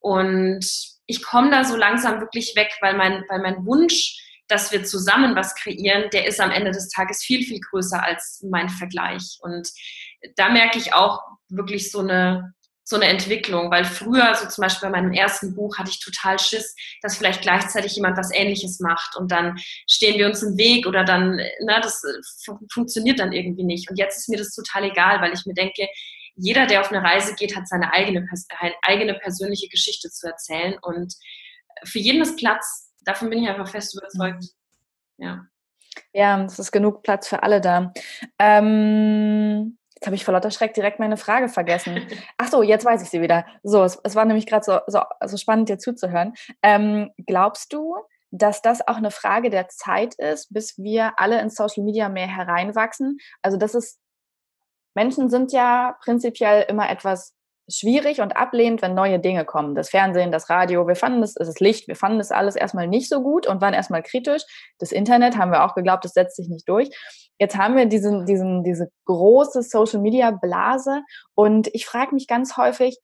Und 0.00 0.66
ich 1.06 1.22
komme 1.22 1.50
da 1.50 1.64
so 1.64 1.76
langsam 1.76 2.20
wirklich 2.20 2.54
weg, 2.56 2.70
weil 2.80 2.94
mein, 2.94 3.24
weil 3.28 3.40
mein 3.40 3.64
Wunsch 3.64 4.25
dass 4.48 4.72
wir 4.72 4.84
zusammen 4.84 5.34
was 5.34 5.54
kreieren, 5.54 6.08
der 6.12 6.26
ist 6.26 6.40
am 6.40 6.50
Ende 6.50 6.70
des 6.70 6.88
Tages 6.88 7.22
viel, 7.22 7.42
viel 7.42 7.60
größer 7.60 8.02
als 8.02 8.44
mein 8.48 8.68
Vergleich. 8.68 9.38
Und 9.40 9.68
da 10.36 10.48
merke 10.48 10.78
ich 10.78 10.94
auch 10.94 11.20
wirklich 11.48 11.90
so 11.90 12.00
eine, 12.00 12.54
so 12.84 12.94
eine 12.96 13.06
Entwicklung, 13.06 13.70
weil 13.72 13.84
früher, 13.84 14.32
so 14.36 14.46
zum 14.48 14.62
Beispiel 14.62 14.88
bei 14.88 15.00
meinem 15.00 15.12
ersten 15.12 15.56
Buch, 15.56 15.76
hatte 15.76 15.90
ich 15.90 15.98
total 15.98 16.38
Schiss, 16.38 16.76
dass 17.02 17.16
vielleicht 17.16 17.42
gleichzeitig 17.42 17.96
jemand 17.96 18.16
was 18.16 18.32
Ähnliches 18.32 18.78
macht 18.78 19.16
und 19.16 19.32
dann 19.32 19.58
stehen 19.88 20.18
wir 20.18 20.26
uns 20.26 20.42
im 20.44 20.56
Weg 20.56 20.86
oder 20.86 21.02
dann, 21.02 21.40
na, 21.64 21.80
das 21.80 22.04
äh, 22.04 22.52
funktioniert 22.72 23.18
dann 23.18 23.32
irgendwie 23.32 23.64
nicht. 23.64 23.90
Und 23.90 23.98
jetzt 23.98 24.18
ist 24.18 24.28
mir 24.28 24.38
das 24.38 24.54
total 24.54 24.84
egal, 24.84 25.20
weil 25.20 25.32
ich 25.32 25.44
mir 25.46 25.54
denke, 25.54 25.88
jeder, 26.36 26.66
der 26.66 26.82
auf 26.82 26.92
eine 26.92 27.02
Reise 27.02 27.34
geht, 27.34 27.56
hat 27.56 27.66
seine 27.66 27.92
eigene, 27.92 28.28
eigene 28.82 29.14
persönliche 29.14 29.68
Geschichte 29.68 30.10
zu 30.10 30.28
erzählen 30.28 30.76
und 30.80 31.14
für 31.84 31.98
jeden 31.98 32.22
ist 32.22 32.36
Platz. 32.36 32.85
Davon 33.06 33.30
bin 33.30 33.42
ich 33.42 33.48
einfach 33.48 33.68
fest 33.68 33.96
überzeugt. 33.96 34.42
Mhm. 34.42 35.24
Ja. 35.24 35.46
Ja, 36.12 36.44
es 36.44 36.58
ist 36.58 36.72
genug 36.72 37.02
Platz 37.02 37.28
für 37.28 37.42
alle 37.42 37.60
da. 37.60 37.92
Ähm, 38.38 39.78
jetzt 39.94 40.06
habe 40.06 40.16
ich 40.16 40.24
vor 40.24 40.34
lauter 40.34 40.50
Schreck 40.50 40.74
direkt 40.74 40.98
meine 40.98 41.16
Frage 41.16 41.48
vergessen. 41.48 42.06
Ach 42.36 42.48
so, 42.48 42.62
jetzt 42.62 42.84
weiß 42.84 43.02
ich 43.02 43.08
sie 43.08 43.22
wieder. 43.22 43.46
So, 43.62 43.82
es, 43.84 43.98
es 44.02 44.14
war 44.14 44.24
nämlich 44.24 44.46
gerade 44.46 44.64
so, 44.64 44.80
so, 44.88 45.00
so, 45.24 45.36
spannend, 45.38 45.68
dir 45.68 45.78
zuzuhören. 45.78 46.34
Ähm, 46.62 47.12
glaubst 47.26 47.72
du, 47.72 47.96
dass 48.30 48.60
das 48.60 48.86
auch 48.86 48.96
eine 48.96 49.12
Frage 49.12 49.48
der 49.48 49.68
Zeit 49.68 50.14
ist, 50.16 50.52
bis 50.52 50.76
wir 50.76 51.18
alle 51.18 51.40
in 51.40 51.48
Social 51.48 51.84
Media 51.84 52.08
mehr 52.08 52.26
hereinwachsen? 52.26 53.18
Also, 53.40 53.56
das 53.56 53.74
ist, 53.74 53.98
Menschen 54.94 55.30
sind 55.30 55.52
ja 55.52 55.96
prinzipiell 56.02 56.66
immer 56.68 56.90
etwas 56.90 57.35
schwierig 57.68 58.20
und 58.20 58.36
ablehnend, 58.36 58.82
wenn 58.82 58.94
neue 58.94 59.18
Dinge 59.18 59.44
kommen. 59.44 59.74
Das 59.74 59.90
Fernsehen, 59.90 60.32
das 60.32 60.48
Radio, 60.50 60.86
wir 60.86 60.96
fanden 60.96 61.20
das, 61.20 61.34
das 61.34 61.58
Licht, 61.60 61.88
wir 61.88 61.96
fanden 61.96 62.18
das 62.18 62.30
alles 62.30 62.56
erstmal 62.56 62.86
nicht 62.86 63.08
so 63.08 63.22
gut 63.22 63.46
und 63.46 63.60
waren 63.60 63.74
erstmal 63.74 64.02
kritisch. 64.02 64.42
Das 64.78 64.92
Internet 64.92 65.36
haben 65.36 65.50
wir 65.50 65.64
auch 65.64 65.74
geglaubt, 65.74 66.04
das 66.04 66.12
setzt 66.12 66.36
sich 66.36 66.48
nicht 66.48 66.68
durch. 66.68 66.90
Jetzt 67.38 67.56
haben 67.56 67.76
wir 67.76 67.86
diesen, 67.86 68.24
diesen, 68.24 68.64
diese 68.64 68.90
große 69.04 69.62
Social 69.62 70.00
Media 70.00 70.30
Blase 70.30 71.02
und 71.34 71.68
ich 71.74 71.86
frage 71.86 72.14
mich 72.14 72.26
ganz 72.26 72.56
häufig, 72.56 72.98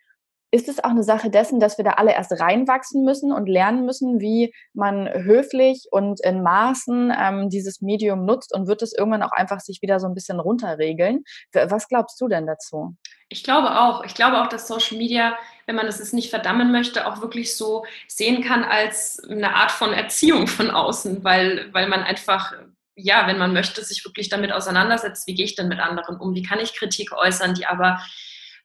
ist 0.52 0.68
es 0.68 0.84
auch 0.84 0.90
eine 0.90 1.02
Sache 1.02 1.30
dessen, 1.30 1.60
dass 1.60 1.78
wir 1.78 1.84
da 1.84 1.92
alle 1.92 2.12
erst 2.12 2.38
reinwachsen 2.38 3.04
müssen 3.04 3.32
und 3.32 3.48
lernen 3.48 3.86
müssen, 3.86 4.20
wie 4.20 4.54
man 4.74 5.08
höflich 5.08 5.86
und 5.90 6.20
in 6.22 6.42
Maßen 6.42 7.10
ähm, 7.18 7.48
dieses 7.48 7.80
Medium 7.80 8.26
nutzt 8.26 8.54
und 8.54 8.68
wird 8.68 8.82
es 8.82 8.92
irgendwann 8.92 9.22
auch 9.22 9.32
einfach 9.32 9.60
sich 9.60 9.80
wieder 9.80 9.98
so 9.98 10.06
ein 10.06 10.14
bisschen 10.14 10.38
runterregeln? 10.38 11.24
Was 11.52 11.88
glaubst 11.88 12.20
du 12.20 12.28
denn 12.28 12.46
dazu? 12.46 12.94
Ich 13.30 13.42
glaube 13.42 13.80
auch. 13.80 14.04
Ich 14.04 14.14
glaube 14.14 14.42
auch, 14.42 14.48
dass 14.48 14.68
Social 14.68 14.98
Media, 14.98 15.38
wenn 15.64 15.74
man 15.74 15.86
es 15.86 16.12
nicht 16.12 16.28
verdammen 16.28 16.70
möchte, 16.70 17.06
auch 17.06 17.22
wirklich 17.22 17.56
so 17.56 17.86
sehen 18.06 18.44
kann 18.44 18.62
als 18.62 19.22
eine 19.26 19.54
Art 19.54 19.70
von 19.70 19.94
Erziehung 19.94 20.46
von 20.46 20.70
außen, 20.70 21.24
weil, 21.24 21.72
weil 21.72 21.88
man 21.88 22.02
einfach 22.02 22.52
ja, 22.94 23.26
wenn 23.26 23.38
man 23.38 23.54
möchte, 23.54 23.82
sich 23.82 24.04
wirklich 24.04 24.28
damit 24.28 24.52
auseinandersetzt, 24.52 25.26
wie 25.26 25.34
gehe 25.34 25.46
ich 25.46 25.54
denn 25.54 25.68
mit 25.68 25.80
anderen 25.80 26.16
um, 26.16 26.34
wie 26.34 26.42
kann 26.42 26.60
ich 26.60 26.74
Kritik 26.74 27.12
äußern, 27.12 27.54
die 27.54 27.64
aber 27.64 28.02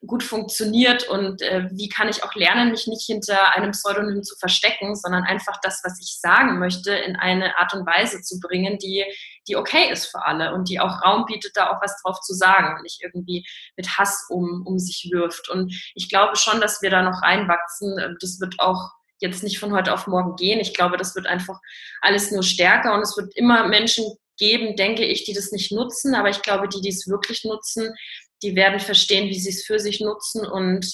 gut 0.06 0.22
funktioniert 0.22 1.08
und 1.08 1.42
äh, 1.42 1.68
wie 1.72 1.88
kann 1.88 2.08
ich 2.08 2.22
auch 2.22 2.34
lernen, 2.34 2.70
mich 2.70 2.86
nicht 2.86 3.04
hinter 3.04 3.54
einem 3.54 3.72
Pseudonym 3.72 4.22
zu 4.22 4.36
verstecken, 4.36 4.94
sondern 4.94 5.24
einfach 5.24 5.58
das, 5.60 5.80
was 5.82 5.98
ich 6.00 6.20
sagen 6.20 6.60
möchte, 6.60 6.92
in 6.92 7.16
eine 7.16 7.58
Art 7.58 7.74
und 7.74 7.84
Weise 7.84 8.22
zu 8.22 8.38
bringen, 8.38 8.78
die, 8.78 9.04
die 9.48 9.56
okay 9.56 9.90
ist 9.90 10.06
für 10.06 10.24
alle 10.24 10.54
und 10.54 10.68
die 10.68 10.78
auch 10.78 11.02
Raum 11.02 11.24
bietet, 11.26 11.52
da 11.56 11.70
auch 11.70 11.82
was 11.82 12.00
drauf 12.02 12.20
zu 12.20 12.32
sagen 12.32 12.76
und 12.76 12.82
nicht 12.82 13.02
irgendwie 13.02 13.44
mit 13.76 13.98
Hass 13.98 14.26
um, 14.28 14.62
um 14.64 14.78
sich 14.78 15.08
wirft. 15.12 15.48
Und 15.48 15.74
ich 15.96 16.08
glaube 16.08 16.36
schon, 16.36 16.60
dass 16.60 16.80
wir 16.80 16.90
da 16.90 17.02
noch 17.02 17.22
reinwachsen. 17.22 18.16
Das 18.20 18.38
wird 18.40 18.54
auch 18.58 18.92
jetzt 19.20 19.42
nicht 19.42 19.58
von 19.58 19.72
heute 19.72 19.92
auf 19.92 20.06
morgen 20.06 20.36
gehen. 20.36 20.60
Ich 20.60 20.74
glaube, 20.74 20.96
das 20.96 21.16
wird 21.16 21.26
einfach 21.26 21.58
alles 22.02 22.30
nur 22.30 22.44
stärker 22.44 22.94
und 22.94 23.00
es 23.00 23.16
wird 23.16 23.36
immer 23.36 23.66
Menschen 23.66 24.04
geben, 24.36 24.76
denke 24.76 25.04
ich, 25.04 25.24
die 25.24 25.34
das 25.34 25.50
nicht 25.50 25.72
nutzen. 25.72 26.14
Aber 26.14 26.30
ich 26.30 26.42
glaube, 26.42 26.68
die, 26.68 26.80
die 26.80 26.90
es 26.90 27.08
wirklich 27.08 27.44
nutzen, 27.44 27.92
die 28.42 28.56
werden 28.56 28.80
verstehen, 28.80 29.28
wie 29.28 29.38
sie 29.38 29.50
es 29.50 29.64
für 29.64 29.78
sich 29.78 30.00
nutzen 30.00 30.46
und 30.46 30.86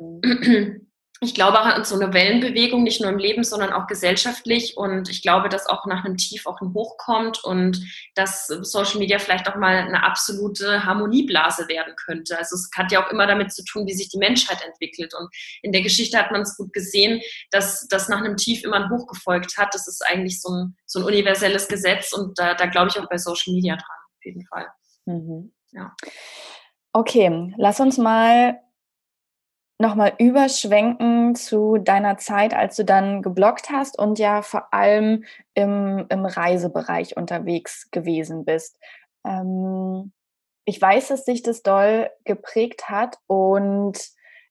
mhm. 0.00 0.86
ich 1.22 1.34
glaube 1.34 1.58
auch 1.58 1.64
an 1.64 1.84
so 1.84 1.94
eine 1.94 2.12
Wellenbewegung, 2.12 2.82
nicht 2.82 3.00
nur 3.00 3.10
im 3.10 3.16
Leben, 3.16 3.42
sondern 3.42 3.72
auch 3.72 3.86
gesellschaftlich. 3.86 4.76
Und 4.76 5.08
ich 5.08 5.22
glaube, 5.22 5.48
dass 5.48 5.66
auch 5.66 5.86
nach 5.86 6.04
einem 6.04 6.18
Tief 6.18 6.46
auch 6.46 6.60
ein 6.60 6.74
Hoch 6.74 6.98
kommt 6.98 7.42
und 7.42 7.80
dass 8.14 8.46
Social 8.46 8.98
Media 8.98 9.18
vielleicht 9.18 9.48
auch 9.48 9.56
mal 9.56 9.76
eine 9.76 10.02
absolute 10.02 10.84
Harmonieblase 10.84 11.68
werden 11.68 11.94
könnte. 11.96 12.36
Also 12.36 12.54
es 12.56 12.68
hat 12.76 12.92
ja 12.92 13.04
auch 13.04 13.10
immer 13.10 13.26
damit 13.26 13.52
zu 13.52 13.64
tun, 13.64 13.86
wie 13.86 13.94
sich 13.94 14.10
die 14.10 14.18
Menschheit 14.18 14.62
entwickelt. 14.62 15.14
Und 15.18 15.30
in 15.62 15.72
der 15.72 15.80
Geschichte 15.80 16.18
hat 16.18 16.32
man 16.32 16.42
es 16.42 16.56
gut 16.56 16.72
gesehen, 16.74 17.22
dass 17.50 17.88
das 17.88 18.08
nach 18.08 18.20
einem 18.20 18.36
Tief 18.36 18.62
immer 18.62 18.84
ein 18.84 18.90
Hoch 18.90 19.06
gefolgt 19.06 19.56
hat. 19.56 19.72
Das 19.72 19.88
ist 19.88 20.04
eigentlich 20.06 20.42
so 20.42 20.50
ein, 20.50 20.76
so 20.84 20.98
ein 20.98 21.06
universelles 21.06 21.66
Gesetz 21.66 22.12
und 22.12 22.38
da, 22.38 22.54
da 22.54 22.66
glaube 22.66 22.88
ich 22.88 23.00
auch 23.00 23.08
bei 23.08 23.16
Social 23.16 23.54
Media 23.54 23.74
dran, 23.74 23.98
auf 24.18 24.24
jeden 24.24 24.44
Fall. 24.46 24.66
Mhm. 25.06 25.54
Ja. 25.72 25.94
Okay, 26.98 27.52
lass 27.58 27.78
uns 27.78 27.98
mal 27.98 28.58
nochmal 29.78 30.14
überschwenken 30.18 31.34
zu 31.34 31.76
deiner 31.76 32.16
Zeit, 32.16 32.54
als 32.54 32.76
du 32.76 32.86
dann 32.86 33.20
geblockt 33.20 33.68
hast 33.68 33.98
und 33.98 34.18
ja 34.18 34.40
vor 34.40 34.72
allem 34.72 35.24
im, 35.52 36.06
im 36.08 36.24
Reisebereich 36.24 37.14
unterwegs 37.18 37.90
gewesen 37.90 38.46
bist. 38.46 38.78
Ähm, 39.26 40.14
ich 40.64 40.80
weiß, 40.80 41.08
dass 41.08 41.26
dich 41.26 41.42
das 41.42 41.62
doll 41.62 42.08
geprägt 42.24 42.88
hat 42.88 43.18
und 43.26 44.00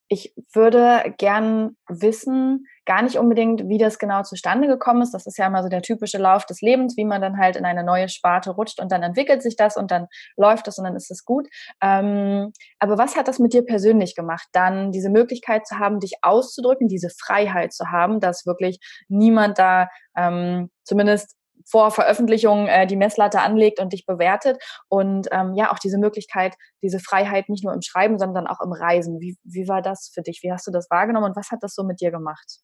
ich 0.08 0.36
würde 0.54 1.16
gern 1.18 1.76
wissen, 1.88 2.68
gar 2.86 3.02
nicht 3.02 3.18
unbedingt, 3.18 3.68
wie 3.68 3.78
das 3.78 4.00
genau 4.00 4.24
zustande 4.24 4.68
gekommen 4.68 5.02
ist. 5.02 5.14
Das 5.14 5.26
ist 5.26 5.38
ja 5.38 5.48
immer 5.48 5.64
so 5.64 5.70
der 5.70 5.82
typische 5.82 6.18
Lauf 6.18 6.46
des 6.46 6.62
Lebens, 6.62 6.98
wie 6.98 7.06
man 7.06 7.22
dann 7.22 7.38
halt 7.38 7.56
in 7.56 7.66
eine 7.66 7.84
neue 7.84 8.10
Sparte 8.10 8.52
rutscht 8.52 8.80
und 8.80 8.92
dann 8.92 9.04
entwickelt 9.04 9.42
sich 9.42 9.56
das 9.56 9.78
und 9.78 9.92
dann 9.92 10.08
läuft 10.38 10.68
es 10.68 10.78
und 10.78 10.86
dann 10.86 10.96
ist 10.96 11.12
es 11.12 11.26
gut. 11.26 11.48
Ähm, 11.82 12.52
aber 12.80 12.98
was 12.98 13.16
hat 13.16 13.28
das 13.28 13.40
mit 13.40 13.54
dir 13.54 13.66
persönlich 13.66 14.16
gemacht, 14.16 14.48
dann 14.52 14.92
diese 14.92 15.10
Möglichkeit 15.10 15.66
zu 15.68 15.80
haben, 15.80 16.00
dich 16.00 16.14
auszudrücken, 16.22 16.88
diese 16.88 17.10
Freiheit 17.10 17.74
zu 17.74 17.92
haben, 17.92 18.20
dass 18.20 18.46
wirklich 18.46 18.80
niemand 19.08 19.60
da 19.60 19.90
ähm, 20.16 20.70
zumindest 20.84 21.36
vor 21.66 21.92
Veröffentlichung 21.92 22.68
äh, 22.68 22.86
die 22.86 22.96
Messlatte 22.96 23.42
anlegt 23.42 23.80
und 23.80 23.94
dich 23.94 24.06
bewertet. 24.06 24.62
Und 24.88 25.28
ähm, 25.32 25.54
ja, 25.56 25.72
auch 25.72 25.80
diese 25.80 25.98
Möglichkeit, 25.98 26.56
diese 26.82 27.00
Freiheit 27.00 27.50
nicht 27.50 27.64
nur 27.64 27.74
im 27.74 27.82
Schreiben, 27.82 28.20
sondern 28.20 28.48
auch 28.48 28.62
im 28.62 28.72
Reisen. 28.72 29.20
Wie, 29.20 29.38
wie 29.44 29.68
war 29.68 29.82
das 29.82 30.12
für 30.14 30.22
dich? 30.22 30.42
Wie 30.44 30.52
hast 30.52 30.68
du 30.68 30.72
das 30.72 30.90
wahrgenommen 30.90 31.28
und 31.28 31.36
was 31.36 31.52
hat 31.52 31.64
das 31.64 31.74
so 31.74 31.84
mit 31.84 32.02
dir 32.02 32.12
gemacht? 32.12 32.60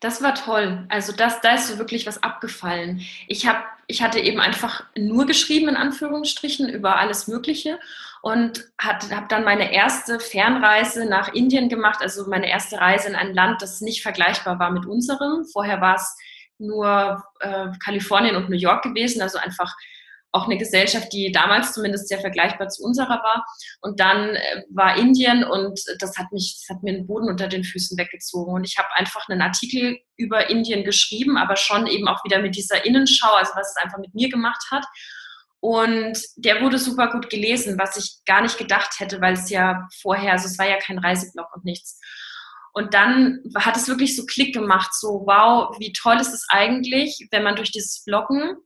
Das 0.00 0.22
war 0.22 0.34
toll. 0.34 0.86
Also 0.88 1.12
das, 1.12 1.40
da 1.40 1.54
ist 1.54 1.68
so 1.68 1.78
wirklich 1.78 2.06
was 2.06 2.22
abgefallen. 2.22 3.00
Ich 3.26 3.46
habe, 3.46 3.64
ich 3.88 4.00
hatte 4.00 4.20
eben 4.20 4.38
einfach 4.38 4.84
nur 4.96 5.26
geschrieben 5.26 5.68
in 5.68 5.76
Anführungsstrichen 5.76 6.68
über 6.68 6.96
alles 6.96 7.26
Mögliche 7.26 7.80
und 8.22 8.64
habe 8.80 9.26
dann 9.28 9.44
meine 9.44 9.72
erste 9.72 10.20
Fernreise 10.20 11.06
nach 11.06 11.34
Indien 11.34 11.68
gemacht. 11.68 11.98
Also 12.00 12.28
meine 12.28 12.48
erste 12.48 12.80
Reise 12.80 13.08
in 13.08 13.16
ein 13.16 13.34
Land, 13.34 13.60
das 13.60 13.80
nicht 13.80 14.02
vergleichbar 14.02 14.60
war 14.60 14.70
mit 14.70 14.86
unserem. 14.86 15.44
Vorher 15.52 15.80
war 15.80 15.96
es 15.96 16.16
nur 16.58 17.24
äh, 17.40 17.68
Kalifornien 17.84 18.36
und 18.36 18.50
New 18.50 18.56
York 18.56 18.82
gewesen, 18.82 19.20
also 19.20 19.38
einfach 19.38 19.74
auch 20.32 20.44
eine 20.44 20.58
Gesellschaft, 20.58 21.12
die 21.12 21.32
damals 21.32 21.72
zumindest 21.72 22.08
sehr 22.08 22.20
vergleichbar 22.20 22.68
zu 22.68 22.82
unserer 22.82 23.22
war. 23.22 23.46
Und 23.80 24.00
dann 24.00 24.36
äh, 24.36 24.62
war 24.70 24.96
Indien 24.96 25.44
und 25.44 25.80
das 26.00 26.16
hat 26.18 26.32
mich, 26.32 26.60
das 26.60 26.76
hat 26.76 26.82
mir 26.82 26.92
den 26.92 27.06
Boden 27.06 27.28
unter 27.28 27.48
den 27.48 27.64
Füßen 27.64 27.96
weggezogen. 27.98 28.54
Und 28.54 28.64
ich 28.64 28.76
habe 28.78 28.88
einfach 28.94 29.28
einen 29.28 29.42
Artikel 29.42 29.98
über 30.16 30.50
Indien 30.50 30.84
geschrieben, 30.84 31.38
aber 31.38 31.56
schon 31.56 31.86
eben 31.86 32.08
auch 32.08 32.24
wieder 32.24 32.40
mit 32.40 32.56
dieser 32.56 32.84
Innenschau, 32.84 33.32
also 33.32 33.52
was 33.54 33.70
es 33.70 33.76
einfach 33.76 33.98
mit 33.98 34.14
mir 34.14 34.28
gemacht 34.28 34.62
hat. 34.70 34.84
Und 35.60 36.18
der 36.36 36.60
wurde 36.62 36.78
super 36.78 37.10
gut 37.10 37.30
gelesen, 37.30 37.78
was 37.78 37.96
ich 37.96 38.18
gar 38.26 38.42
nicht 38.42 38.58
gedacht 38.58 39.00
hätte, 39.00 39.20
weil 39.20 39.34
es 39.34 39.50
ja 39.50 39.88
vorher, 40.00 40.32
also 40.32 40.46
es 40.46 40.58
war 40.58 40.68
ja 40.68 40.78
kein 40.78 40.98
Reiseblog 40.98 41.48
und 41.54 41.64
nichts. 41.64 41.98
Und 42.72 42.94
dann 42.94 43.40
hat 43.56 43.76
es 43.76 43.88
wirklich 43.88 44.14
so 44.14 44.24
Klick 44.24 44.54
gemacht, 44.54 44.90
so 44.94 45.24
wow, 45.26 45.74
wie 45.80 45.92
toll 45.92 46.20
ist 46.20 46.32
es 46.32 46.46
eigentlich, 46.48 47.26
wenn 47.32 47.42
man 47.42 47.56
durch 47.56 47.72
dieses 47.72 48.04
Bloggen 48.04 48.56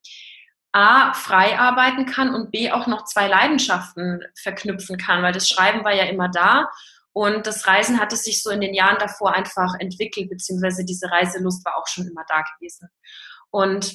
A, 0.73 1.13
frei 1.13 1.59
arbeiten 1.59 2.07
kann 2.07 2.35
und 2.35 2.51
B, 2.51 2.71
auch 2.71 2.87
noch 2.87 3.05
zwei 3.05 3.29
Leidenschaften 3.29 4.25
verknüpfen 4.35 4.97
kann, 4.97 5.23
weil 5.23 5.33
das 5.33 5.49
Schreiben 5.49 5.85
war 5.85 5.95
ja 5.95 6.05
immer 6.05 6.29
da 6.29 6.69
und 7.13 7.47
das 7.47 7.67
Reisen 7.67 8.01
hat 8.01 8.13
es 8.13 8.25
sich 8.25 8.43
so 8.43 8.51
in 8.51 8.63
den 8.63 8.73
Jahren 8.73 8.99
davor 8.99 9.35
einfach 9.35 9.75
entwickelt, 9.79 10.31
beziehungsweise 10.31 10.85
diese 10.85 11.11
Reiselust 11.11 11.65
war 11.65 11.77
auch 11.77 11.87
schon 11.87 12.07
immer 12.07 12.25
da 12.27 12.43
gewesen. 12.57 12.89
Und 13.51 13.95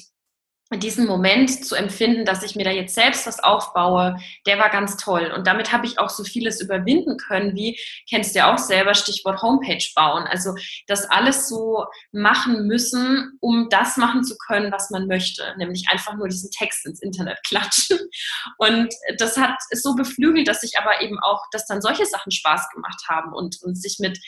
diesen 0.76 1.06
Moment 1.06 1.64
zu 1.64 1.74
empfinden, 1.74 2.26
dass 2.26 2.42
ich 2.42 2.54
mir 2.54 2.64
da 2.64 2.70
jetzt 2.70 2.94
selbst 2.94 3.26
was 3.26 3.40
aufbaue, 3.40 4.18
der 4.46 4.58
war 4.58 4.68
ganz 4.68 4.98
toll. 4.98 5.32
Und 5.34 5.46
damit 5.46 5.72
habe 5.72 5.86
ich 5.86 5.98
auch 5.98 6.10
so 6.10 6.24
vieles 6.24 6.60
überwinden 6.60 7.16
können, 7.16 7.54
wie, 7.54 7.78
kennst 8.08 8.34
du 8.34 8.40
ja 8.40 8.52
auch 8.52 8.58
selber, 8.58 8.94
Stichwort 8.94 9.40
Homepage 9.40 9.84
bauen. 9.94 10.24
Also 10.24 10.54
das 10.86 11.08
alles 11.08 11.48
so 11.48 11.86
machen 12.12 12.66
müssen, 12.66 13.38
um 13.40 13.68
das 13.70 13.96
machen 13.96 14.24
zu 14.24 14.36
können, 14.46 14.70
was 14.70 14.90
man 14.90 15.06
möchte. 15.06 15.54
Nämlich 15.56 15.86
einfach 15.90 16.14
nur 16.16 16.28
diesen 16.28 16.50
Text 16.50 16.84
ins 16.84 17.00
Internet 17.00 17.38
klatschen. 17.46 17.98
Und 18.58 18.92
das 19.16 19.38
hat 19.38 19.56
so 19.70 19.94
beflügelt, 19.94 20.48
dass 20.48 20.62
ich 20.62 20.78
aber 20.78 21.00
eben 21.00 21.18
auch, 21.20 21.40
dass 21.50 21.66
dann 21.66 21.80
solche 21.80 22.04
Sachen 22.04 22.30
Spaß 22.30 22.68
gemacht 22.74 23.02
haben 23.08 23.32
und, 23.32 23.56
und 23.62 23.80
sich 23.80 23.98
mit 23.98 24.18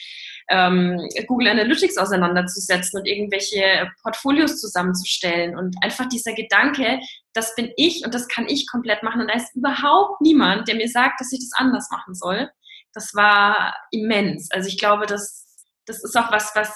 ähm, 0.50 0.98
Google 1.26 1.48
Analytics 1.48 1.96
auseinanderzusetzen 1.96 3.00
und 3.00 3.06
irgendwelche 3.06 3.90
Portfolios 4.02 4.60
zusammenzustellen. 4.60 5.56
Und 5.56 5.76
einfach 5.82 6.08
dieser 6.08 6.34
Gedanke, 6.34 7.00
das 7.32 7.54
bin 7.54 7.72
ich 7.76 8.04
und 8.04 8.14
das 8.14 8.28
kann 8.28 8.48
ich 8.48 8.68
komplett 8.68 9.02
machen. 9.02 9.22
Und 9.22 9.28
da 9.28 9.34
ist 9.34 9.54
überhaupt 9.54 10.20
niemand, 10.20 10.68
der 10.68 10.74
mir 10.74 10.88
sagt, 10.88 11.20
dass 11.20 11.32
ich 11.32 11.38
das 11.38 11.58
anders 11.58 11.88
machen 11.90 12.14
soll. 12.14 12.50
Das 12.92 13.14
war 13.14 13.74
immens. 13.92 14.50
Also 14.50 14.68
ich 14.68 14.78
glaube, 14.78 15.06
das, 15.06 15.46
das 15.86 16.02
ist 16.02 16.16
auch 16.16 16.32
was, 16.32 16.54
was 16.54 16.74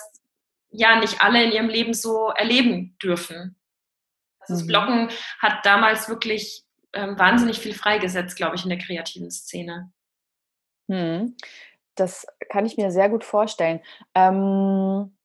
ja 0.71 0.99
nicht 0.99 1.21
alle 1.21 1.43
in 1.43 1.53
ihrem 1.53 1.69
Leben 1.69 1.95
so 1.95 2.29
erleben 2.29 2.97
dürfen. 3.03 3.57
Also 4.39 4.55
das 4.55 4.63
mhm. 4.63 4.69
Bloggen 4.69 5.09
hat 5.41 5.67
damals 5.67 6.09
wirklich 6.09 6.65
ähm, 6.93 7.19
wahnsinnig 7.19 7.59
viel 7.59 7.75
freigesetzt, 7.75 8.37
glaube 8.37 8.55
ich, 8.57 8.63
in 8.63 8.71
der 8.71 8.79
kreativen 8.79 9.31
Szene. 9.31 9.93
Hm. 10.89 11.37
Das 11.95 12.27
kann 12.51 12.67
ich 12.67 12.77
mir 12.77 12.91
sehr 12.91 13.09
gut 13.09 13.25
vorstellen. 13.25 13.81
Ähm, 14.15 15.17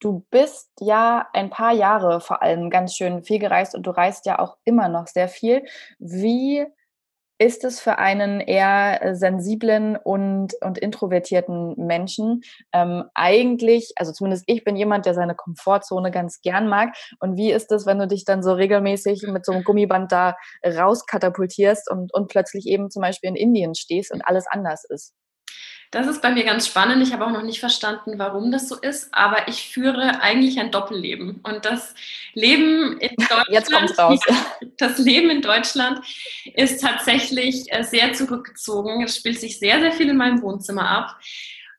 du 0.00 0.26
bist 0.30 0.70
ja 0.80 1.28
ein 1.32 1.50
paar 1.50 1.72
Jahre 1.72 2.20
vor 2.20 2.42
allem 2.42 2.70
ganz 2.70 2.94
schön 2.94 3.22
viel 3.22 3.38
gereist 3.38 3.74
und 3.74 3.86
du 3.86 3.90
reist 3.90 4.26
ja 4.26 4.38
auch 4.38 4.56
immer 4.64 4.88
noch 4.88 5.06
sehr 5.06 5.28
viel. 5.28 5.64
Wie 5.98 6.66
ist 7.38 7.64
es 7.64 7.80
für 7.80 7.98
einen 7.98 8.40
eher 8.40 9.02
äh, 9.02 9.14
sensiblen 9.14 9.96
und, 9.96 10.54
und 10.62 10.78
introvertierten 10.78 11.74
Menschen 11.76 12.42
ähm, 12.72 13.04
eigentlich, 13.14 13.92
also 13.96 14.12
zumindest 14.12 14.44
ich 14.46 14.64
bin 14.64 14.76
jemand, 14.76 15.06
der 15.06 15.14
seine 15.14 15.34
Komfortzone 15.34 16.10
ganz 16.10 16.40
gern 16.40 16.68
mag. 16.68 16.94
Und 17.20 17.36
wie 17.36 17.52
ist 17.52 17.70
es, 17.72 17.84
wenn 17.86 17.98
du 17.98 18.06
dich 18.06 18.24
dann 18.24 18.42
so 18.42 18.52
regelmäßig 18.52 19.24
mit 19.28 19.44
so 19.44 19.52
einem 19.52 19.64
Gummiband 19.64 20.12
da 20.12 20.36
rauskatapultierst 20.64 21.90
und, 21.90 22.12
und 22.14 22.28
plötzlich 22.28 22.66
eben 22.66 22.90
zum 22.90 23.02
Beispiel 23.02 23.30
in 23.30 23.36
Indien 23.36 23.74
stehst 23.74 24.12
und 24.12 24.22
alles 24.26 24.46
anders 24.48 24.84
ist? 24.88 25.12
Das 25.96 26.08
ist 26.08 26.20
bei 26.20 26.30
mir 26.30 26.44
ganz 26.44 26.66
spannend. 26.66 27.02
Ich 27.02 27.14
habe 27.14 27.24
auch 27.24 27.30
noch 27.30 27.42
nicht 27.42 27.58
verstanden, 27.58 28.18
warum 28.18 28.52
das 28.52 28.68
so 28.68 28.76
ist, 28.76 29.08
aber 29.12 29.48
ich 29.48 29.70
führe 29.70 30.20
eigentlich 30.20 30.60
ein 30.60 30.70
Doppelleben. 30.70 31.40
Und 31.42 31.64
das 31.64 31.94
Leben 32.34 32.98
in 32.98 33.16
Deutschland, 33.16 33.48
Jetzt 33.48 33.72
kommt's 33.72 33.98
raus. 33.98 34.20
das 34.76 34.98
Leben 34.98 35.30
in 35.30 35.40
Deutschland 35.40 36.00
ist 36.54 36.82
tatsächlich 36.82 37.72
äh, 37.72 37.82
sehr 37.82 38.12
zurückgezogen. 38.12 39.04
Es 39.04 39.16
spielt 39.16 39.40
sich 39.40 39.58
sehr, 39.58 39.80
sehr 39.80 39.90
viel 39.90 40.10
in 40.10 40.18
meinem 40.18 40.42
Wohnzimmer 40.42 40.86
ab. 40.86 41.16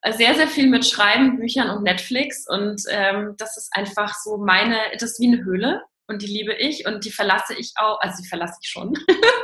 Äh, 0.02 0.14
sehr, 0.14 0.34
sehr 0.34 0.48
viel 0.48 0.66
mit 0.66 0.84
Schreiben, 0.88 1.38
Büchern 1.38 1.70
und 1.70 1.84
Netflix. 1.84 2.48
Und 2.50 2.82
ähm, 2.90 3.36
das 3.38 3.56
ist 3.56 3.70
einfach 3.74 4.16
so 4.16 4.38
meine, 4.38 4.80
das 4.94 5.12
ist 5.12 5.20
wie 5.20 5.28
eine 5.28 5.44
Höhle 5.44 5.84
und 6.08 6.24
die 6.24 6.28
liebe 6.28 6.56
ich 6.56 6.88
und 6.88 7.06
die 7.06 7.12
verlasse 7.12 7.54
ich 7.54 7.74
auch, 7.76 8.00
also 8.02 8.24
die 8.24 8.28
verlasse 8.28 8.58
ich 8.64 8.68
schon. 8.68 8.98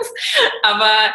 aber 0.64 1.14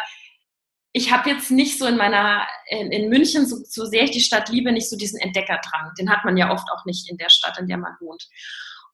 ich 0.91 1.11
habe 1.11 1.29
jetzt 1.29 1.51
nicht 1.51 1.77
so 1.77 1.85
in 1.85 1.97
meiner, 1.97 2.47
in, 2.67 2.91
in 2.91 3.09
München, 3.09 3.45
so, 3.45 3.57
so 3.63 3.85
sehr 3.85 4.03
ich 4.03 4.11
die 4.11 4.21
Stadt 4.21 4.49
liebe, 4.49 4.71
nicht 4.71 4.89
so 4.89 4.97
diesen 4.97 5.19
Entdeckerdrang. 5.19 5.91
Den 5.99 6.09
hat 6.09 6.25
man 6.25 6.35
ja 6.35 6.51
oft 6.51 6.67
auch 6.71 6.85
nicht 6.85 7.09
in 7.09 7.17
der 7.17 7.29
Stadt, 7.29 7.59
in 7.59 7.67
der 7.67 7.77
man 7.77 7.95
wohnt. 7.99 8.27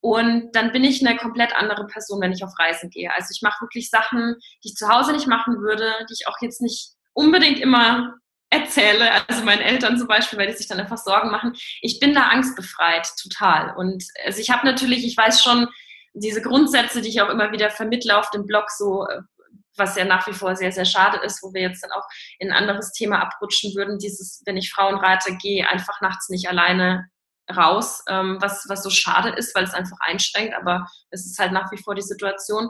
Und 0.02 0.52
dann 0.54 0.72
bin 0.72 0.84
ich 0.84 1.06
eine 1.06 1.18
komplett 1.18 1.56
andere 1.56 1.88
Person, 1.88 2.22
wenn 2.22 2.34
ich 2.34 2.44
auf 2.44 2.52
Reisen 2.60 2.90
gehe. 2.90 3.12
Also 3.14 3.30
ich 3.32 3.42
mache 3.42 3.64
wirklich 3.64 3.90
Sachen, 3.90 4.36
die 4.64 4.70
ich 4.70 4.76
zu 4.76 4.88
Hause 4.88 5.14
nicht 5.14 5.28
machen 5.28 5.62
würde, 5.62 5.94
die 6.10 6.14
ich 6.14 6.28
auch 6.28 6.38
jetzt 6.42 6.62
nicht 6.62 6.92
unbedingt 7.14 7.60
immer 7.60 8.16
erzähle, 8.50 9.10
also 9.28 9.44
meinen 9.44 9.62
Eltern 9.62 9.98
zum 9.98 10.08
Beispiel, 10.08 10.38
weil 10.38 10.48
die 10.48 10.54
sich 10.54 10.68
dann 10.68 10.80
einfach 10.80 10.98
Sorgen 10.98 11.32
machen. 11.32 11.54
Ich 11.82 12.00
bin 12.00 12.14
da 12.14 12.28
angstbefreit, 12.28 13.08
total. 13.22 13.76
Und 13.76 14.04
also 14.26 14.40
ich 14.40 14.50
habe 14.50 14.66
natürlich, 14.66 15.06
ich 15.06 15.18
weiß 15.18 15.42
schon, 15.42 15.68
diese 16.14 16.42
Grundsätze, 16.42 17.02
die 17.02 17.10
ich 17.10 17.22
auch 17.22 17.30
immer 17.30 17.52
wieder 17.52 17.70
vermittle 17.70 18.18
auf 18.18 18.30
dem 18.30 18.46
Blog, 18.46 18.70
so 18.70 19.08
äh, 19.08 19.22
was 19.78 19.96
ja 19.96 20.06
nach 20.06 20.28
wie 20.28 20.34
vor 20.34 20.56
sehr, 20.56 20.72
sehr 20.72 20.86
schade 20.86 21.20
ist, 21.26 21.44
wo 21.44 21.54
wir 21.54 21.62
jetzt 21.62 21.84
dann 21.84 21.92
auch 21.92 22.06
in 22.40 22.52
ein 22.52 22.58
anderes 22.58 22.92
Thema 22.92 23.22
abrutschen 23.22 23.76
würden, 23.76 24.00
dieses, 24.00 24.42
wenn 24.46 24.58
ich 24.58 24.72
Frauen 24.72 24.96
rate, 24.96 25.36
geh 25.42 25.64
einfach 25.64 26.02
nachts 26.02 26.30
nicht 26.30 26.48
alleine 26.50 27.08
raus, 27.56 28.04
ähm, 28.10 28.38
was, 28.40 28.66
was 28.70 28.84
so 28.84 28.90
schade 28.90 29.30
ist, 29.30 29.54
weil 29.56 29.64
es 29.64 29.74
einfach 29.74 29.98
einschränkt, 30.00 30.56
aber 30.56 30.88
es 31.12 31.26
ist 31.26 31.40
halt 31.40 31.52
nach 31.52 31.72
wie 31.72 31.78
vor 31.78 31.96
die 31.96 32.02
Situation. 32.02 32.70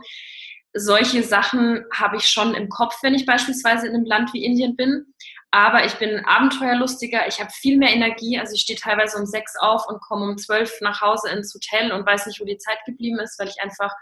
Solche 0.73 1.23
Sachen 1.23 1.85
habe 1.93 2.17
ich 2.17 2.29
schon 2.29 2.53
im 2.53 2.67
Kopf, 2.67 2.95
wenn 3.01 3.13
ich 3.13 3.25
beispielsweise 3.25 3.87
in 3.87 3.95
einem 3.95 4.05
Land 4.05 4.33
wie 4.33 4.43
Indien 4.43 4.75
bin. 4.75 5.05
Aber 5.51 5.85
ich 5.85 5.93
bin 5.93 6.25
abenteuerlustiger, 6.25 7.25
ich 7.29 7.39
habe 7.39 7.49
viel 7.49 7.77
mehr 7.77 7.93
Energie. 7.93 8.37
Also 8.37 8.55
ich 8.55 8.61
stehe 8.61 8.77
teilweise 8.77 9.17
um 9.17 9.25
sechs 9.25 9.53
auf 9.57 9.87
und 9.87 10.01
komme 10.01 10.25
um 10.25 10.37
zwölf 10.37 10.73
nach 10.81 10.99
Hause 10.99 11.29
ins 11.29 11.53
Hotel 11.53 11.93
und 11.93 12.05
weiß 12.05 12.25
nicht, 12.25 12.41
wo 12.41 12.45
die 12.45 12.57
Zeit 12.57 12.79
geblieben 12.85 13.19
ist, 13.19 13.39
weil 13.39 13.47
ich 13.47 13.61
einfach 13.61 13.93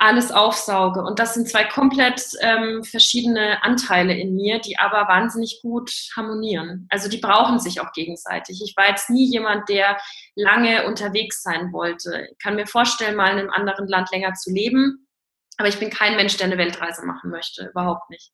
alles 0.00 0.32
aufsauge. 0.32 1.02
Und 1.02 1.18
das 1.18 1.34
sind 1.34 1.48
zwei 1.48 1.64
komplett 1.64 2.22
ähm, 2.40 2.82
verschiedene 2.82 3.62
Anteile 3.62 4.14
in 4.14 4.34
mir, 4.34 4.58
die 4.58 4.78
aber 4.78 5.06
wahnsinnig 5.08 5.60
gut 5.62 5.92
harmonieren. 6.16 6.86
Also 6.88 7.10
die 7.10 7.18
brauchen 7.18 7.60
sich 7.60 7.80
auch 7.80 7.92
gegenseitig. 7.92 8.62
Ich 8.64 8.74
war 8.78 8.88
jetzt 8.88 9.10
nie 9.10 9.30
jemand, 9.30 9.68
der 9.68 9.98
lange 10.34 10.86
unterwegs 10.86 11.42
sein 11.42 11.70
wollte. 11.72 12.28
Ich 12.32 12.38
kann 12.38 12.56
mir 12.56 12.66
vorstellen, 12.66 13.14
mal 13.14 13.32
in 13.32 13.38
einem 13.40 13.50
anderen 13.50 13.88
Land 13.88 14.10
länger 14.10 14.32
zu 14.32 14.50
leben, 14.50 15.06
aber 15.58 15.68
ich 15.68 15.78
bin 15.78 15.90
kein 15.90 16.16
Mensch, 16.16 16.38
der 16.38 16.46
eine 16.46 16.56
Weltreise 16.56 17.04
machen 17.04 17.30
möchte. 17.30 17.66
Überhaupt 17.66 18.08
nicht. 18.08 18.32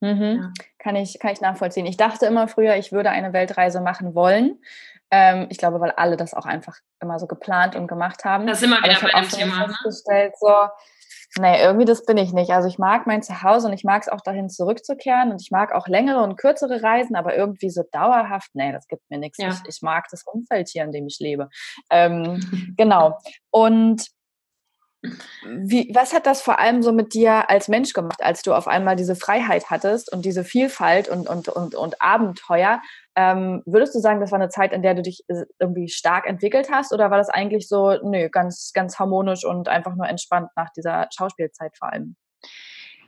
Mhm. 0.00 0.38
Ja. 0.40 0.52
Kann, 0.78 0.96
ich, 0.96 1.18
kann 1.18 1.32
ich 1.32 1.40
nachvollziehen. 1.40 1.86
Ich 1.86 1.96
dachte 1.96 2.26
immer 2.26 2.48
früher, 2.48 2.76
ich 2.76 2.92
würde 2.92 3.10
eine 3.10 3.32
Weltreise 3.32 3.80
machen 3.80 4.14
wollen. 4.14 4.58
Ähm, 5.10 5.46
ich 5.50 5.58
glaube, 5.58 5.80
weil 5.80 5.90
alle 5.90 6.16
das 6.16 6.34
auch 6.34 6.46
einfach 6.46 6.76
immer 7.00 7.18
so 7.18 7.26
geplant 7.26 7.74
und 7.74 7.88
gemacht 7.88 8.24
haben. 8.24 8.46
Das 8.46 8.58
ist 8.58 8.64
immer 8.64 8.78
wieder 8.82 8.98
bei 9.00 9.20
dem 9.20 9.28
Thema. 9.28 9.66
Ne? 9.66 9.74
festgestellt, 9.82 10.34
so, 10.38 10.52
nee, 11.40 11.60
irgendwie 11.60 11.84
das 11.84 12.04
bin 12.04 12.16
ich 12.16 12.32
nicht. 12.32 12.52
Also 12.52 12.68
ich 12.68 12.78
mag 12.78 13.06
mein 13.06 13.22
Zuhause 13.22 13.66
und 13.66 13.72
ich 13.72 13.82
mag 13.82 14.02
es 14.02 14.08
auch 14.08 14.20
dahin 14.20 14.48
zurückzukehren 14.48 15.32
und 15.32 15.42
ich 15.42 15.50
mag 15.50 15.72
auch 15.72 15.88
längere 15.88 16.22
und 16.22 16.36
kürzere 16.36 16.82
Reisen, 16.82 17.16
aber 17.16 17.36
irgendwie 17.36 17.70
so 17.70 17.82
dauerhaft, 17.90 18.50
nee, 18.54 18.72
das 18.72 18.86
gibt 18.86 19.02
mir 19.10 19.18
nichts. 19.18 19.38
Ja. 19.38 19.48
Ich, 19.48 19.60
ich, 19.66 19.82
mag 19.82 20.06
das 20.10 20.22
Umfeld 20.22 20.68
hier, 20.68 20.84
in 20.84 20.92
dem 20.92 21.08
ich 21.08 21.18
lebe. 21.18 21.48
Ähm, 21.90 22.74
genau. 22.76 23.18
Und 23.50 24.06
wie, 25.02 25.90
was 25.94 26.12
hat 26.12 26.26
das 26.26 26.42
vor 26.42 26.58
allem 26.58 26.82
so 26.82 26.92
mit 26.92 27.14
dir 27.14 27.48
als 27.48 27.68
Mensch 27.68 27.94
gemacht, 27.94 28.22
als 28.22 28.42
du 28.42 28.52
auf 28.52 28.68
einmal 28.68 28.96
diese 28.96 29.16
Freiheit 29.16 29.70
hattest 29.70 30.12
und 30.12 30.24
diese 30.24 30.44
Vielfalt 30.44 31.08
und, 31.08 31.28
und, 31.28 31.48
und, 31.48 31.74
und 31.74 32.02
Abenteuer? 32.02 32.82
Ähm, 33.16 33.62
würdest 33.64 33.94
du 33.94 34.00
sagen, 34.00 34.20
das 34.20 34.30
war 34.30 34.38
eine 34.38 34.50
Zeit, 34.50 34.72
in 34.72 34.82
der 34.82 34.94
du 34.94 35.02
dich 35.02 35.24
äh, 35.28 35.44
irgendwie 35.58 35.88
stark 35.88 36.26
entwickelt 36.26 36.70
hast 36.70 36.92
oder 36.92 37.10
war 37.10 37.18
das 37.18 37.30
eigentlich 37.30 37.66
so, 37.66 37.96
nö, 38.02 38.28
ganz, 38.28 38.72
ganz 38.74 38.98
harmonisch 38.98 39.44
und 39.44 39.68
einfach 39.68 39.94
nur 39.96 40.06
entspannt 40.06 40.50
nach 40.54 40.70
dieser 40.76 41.08
Schauspielzeit 41.16 41.76
vor 41.78 41.92
allem? 41.92 42.16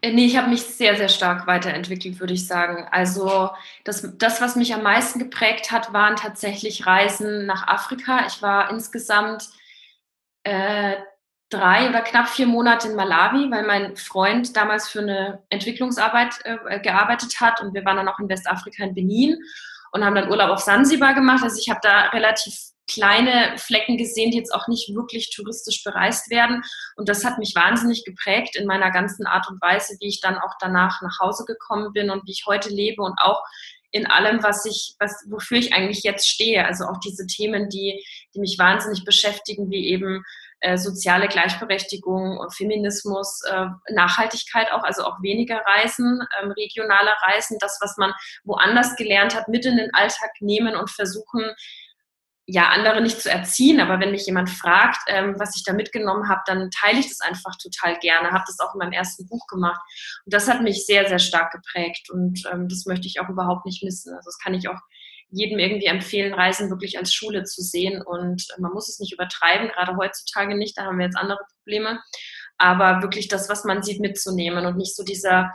Äh, 0.00 0.12
nee, 0.12 0.24
ich 0.24 0.36
habe 0.36 0.48
mich 0.48 0.62
sehr, 0.62 0.96
sehr 0.96 1.08
stark 1.08 1.46
weiterentwickelt, 1.46 2.20
würde 2.20 2.32
ich 2.32 2.46
sagen. 2.46 2.88
Also 2.90 3.50
das, 3.84 4.16
das, 4.16 4.40
was 4.40 4.56
mich 4.56 4.74
am 4.74 4.82
meisten 4.82 5.18
geprägt 5.18 5.70
hat, 5.70 5.92
waren 5.92 6.16
tatsächlich 6.16 6.86
Reisen 6.86 7.44
nach 7.46 7.68
Afrika. 7.68 8.26
Ich 8.26 8.40
war 8.40 8.70
insgesamt 8.70 9.50
äh, 10.44 10.96
drei 11.52 11.88
oder 11.88 12.00
knapp 12.00 12.28
vier 12.28 12.46
Monate 12.46 12.88
in 12.88 12.96
Malawi, 12.96 13.50
weil 13.50 13.66
mein 13.66 13.96
Freund 13.96 14.56
damals 14.56 14.88
für 14.88 15.00
eine 15.00 15.42
Entwicklungsarbeit 15.50 16.34
äh, 16.44 16.80
gearbeitet 16.80 17.40
hat 17.40 17.60
und 17.60 17.74
wir 17.74 17.84
waren 17.84 17.96
dann 17.96 18.08
auch 18.08 18.18
in 18.18 18.28
Westafrika 18.28 18.84
in 18.84 18.94
Benin 18.94 19.38
und 19.92 20.04
haben 20.04 20.14
dann 20.14 20.30
Urlaub 20.30 20.50
auf 20.50 20.60
Sansibar 20.60 21.14
gemacht. 21.14 21.44
Also 21.44 21.58
ich 21.60 21.68
habe 21.68 21.80
da 21.82 22.08
relativ 22.08 22.54
kleine 22.90 23.56
Flecken 23.58 23.96
gesehen, 23.96 24.30
die 24.30 24.38
jetzt 24.38 24.54
auch 24.54 24.66
nicht 24.68 24.94
wirklich 24.94 25.30
touristisch 25.34 25.84
bereist 25.84 26.30
werden. 26.30 26.62
Und 26.96 27.08
das 27.08 27.24
hat 27.24 27.38
mich 27.38 27.54
wahnsinnig 27.54 28.04
geprägt 28.04 28.56
in 28.56 28.66
meiner 28.66 28.90
ganzen 28.90 29.26
Art 29.26 29.48
und 29.48 29.60
Weise, 29.62 29.96
wie 30.00 30.08
ich 30.08 30.20
dann 30.20 30.36
auch 30.36 30.54
danach 30.60 31.00
nach 31.02 31.20
Hause 31.20 31.44
gekommen 31.44 31.92
bin 31.92 32.10
und 32.10 32.26
wie 32.26 32.32
ich 32.32 32.44
heute 32.46 32.70
lebe 32.70 33.02
und 33.02 33.18
auch 33.20 33.42
in 33.92 34.06
allem, 34.06 34.42
was 34.42 34.64
ich, 34.64 34.94
was, 34.98 35.24
wofür 35.28 35.58
ich 35.58 35.74
eigentlich 35.74 36.02
jetzt 36.02 36.26
stehe. 36.26 36.64
Also 36.66 36.84
auch 36.86 36.98
diese 36.98 37.26
Themen, 37.26 37.68
die, 37.68 38.02
die 38.34 38.40
mich 38.40 38.58
wahnsinnig 38.58 39.04
beschäftigen, 39.04 39.70
wie 39.70 39.88
eben 39.88 40.24
äh, 40.62 40.78
soziale 40.78 41.28
Gleichberechtigung, 41.28 42.38
Feminismus, 42.56 43.42
äh, 43.50 43.66
Nachhaltigkeit 43.92 44.70
auch, 44.72 44.84
also 44.84 45.04
auch 45.04 45.20
weniger 45.20 45.60
Reisen, 45.66 46.20
ähm, 46.40 46.52
regionale 46.52 47.10
Reisen, 47.22 47.58
das, 47.60 47.78
was 47.80 47.96
man 47.96 48.12
woanders 48.44 48.96
gelernt 48.96 49.34
hat, 49.34 49.48
mit 49.48 49.66
in 49.66 49.76
den 49.76 49.92
Alltag 49.92 50.30
nehmen 50.40 50.76
und 50.76 50.90
versuchen, 50.90 51.52
ja, 52.46 52.68
andere 52.68 53.00
nicht 53.00 53.20
zu 53.20 53.30
erziehen, 53.30 53.80
aber 53.80 54.00
wenn 54.00 54.10
mich 54.10 54.26
jemand 54.26 54.50
fragt, 54.50 54.98
ähm, 55.06 55.34
was 55.38 55.56
ich 55.56 55.64
da 55.64 55.72
mitgenommen 55.72 56.28
habe, 56.28 56.42
dann 56.46 56.70
teile 56.70 56.98
ich 56.98 57.08
das 57.08 57.20
einfach 57.20 57.56
total 57.56 57.98
gerne. 57.98 58.30
Habe 58.30 58.44
das 58.46 58.58
auch 58.58 58.74
in 58.74 58.78
meinem 58.78 58.92
ersten 58.92 59.26
Buch 59.26 59.46
gemacht. 59.46 59.80
Und 60.24 60.34
das 60.34 60.48
hat 60.48 60.60
mich 60.62 60.84
sehr, 60.84 61.08
sehr 61.08 61.20
stark 61.20 61.52
geprägt 61.52 62.10
und 62.10 62.42
ähm, 62.52 62.68
das 62.68 62.84
möchte 62.86 63.06
ich 63.06 63.20
auch 63.20 63.28
überhaupt 63.28 63.64
nicht 63.64 63.82
missen. 63.82 64.14
Also 64.14 64.26
das 64.26 64.38
kann 64.38 64.54
ich 64.54 64.68
auch 64.68 64.80
jedem 65.32 65.58
irgendwie 65.58 65.86
empfehlen, 65.86 66.34
Reisen 66.34 66.70
wirklich 66.70 66.98
als 66.98 67.12
Schule 67.12 67.44
zu 67.44 67.62
sehen. 67.62 68.02
Und 68.02 68.46
man 68.58 68.72
muss 68.72 68.88
es 68.88 69.00
nicht 69.00 69.12
übertreiben, 69.12 69.68
gerade 69.68 69.96
heutzutage 69.96 70.56
nicht, 70.56 70.78
da 70.78 70.84
haben 70.84 70.98
wir 70.98 71.06
jetzt 71.06 71.16
andere 71.16 71.40
Probleme. 71.56 72.00
Aber 72.58 73.02
wirklich 73.02 73.28
das, 73.28 73.48
was 73.48 73.64
man 73.64 73.82
sieht, 73.82 74.00
mitzunehmen 74.00 74.66
und 74.66 74.76
nicht 74.76 74.94
so 74.94 75.02
dieser, 75.02 75.52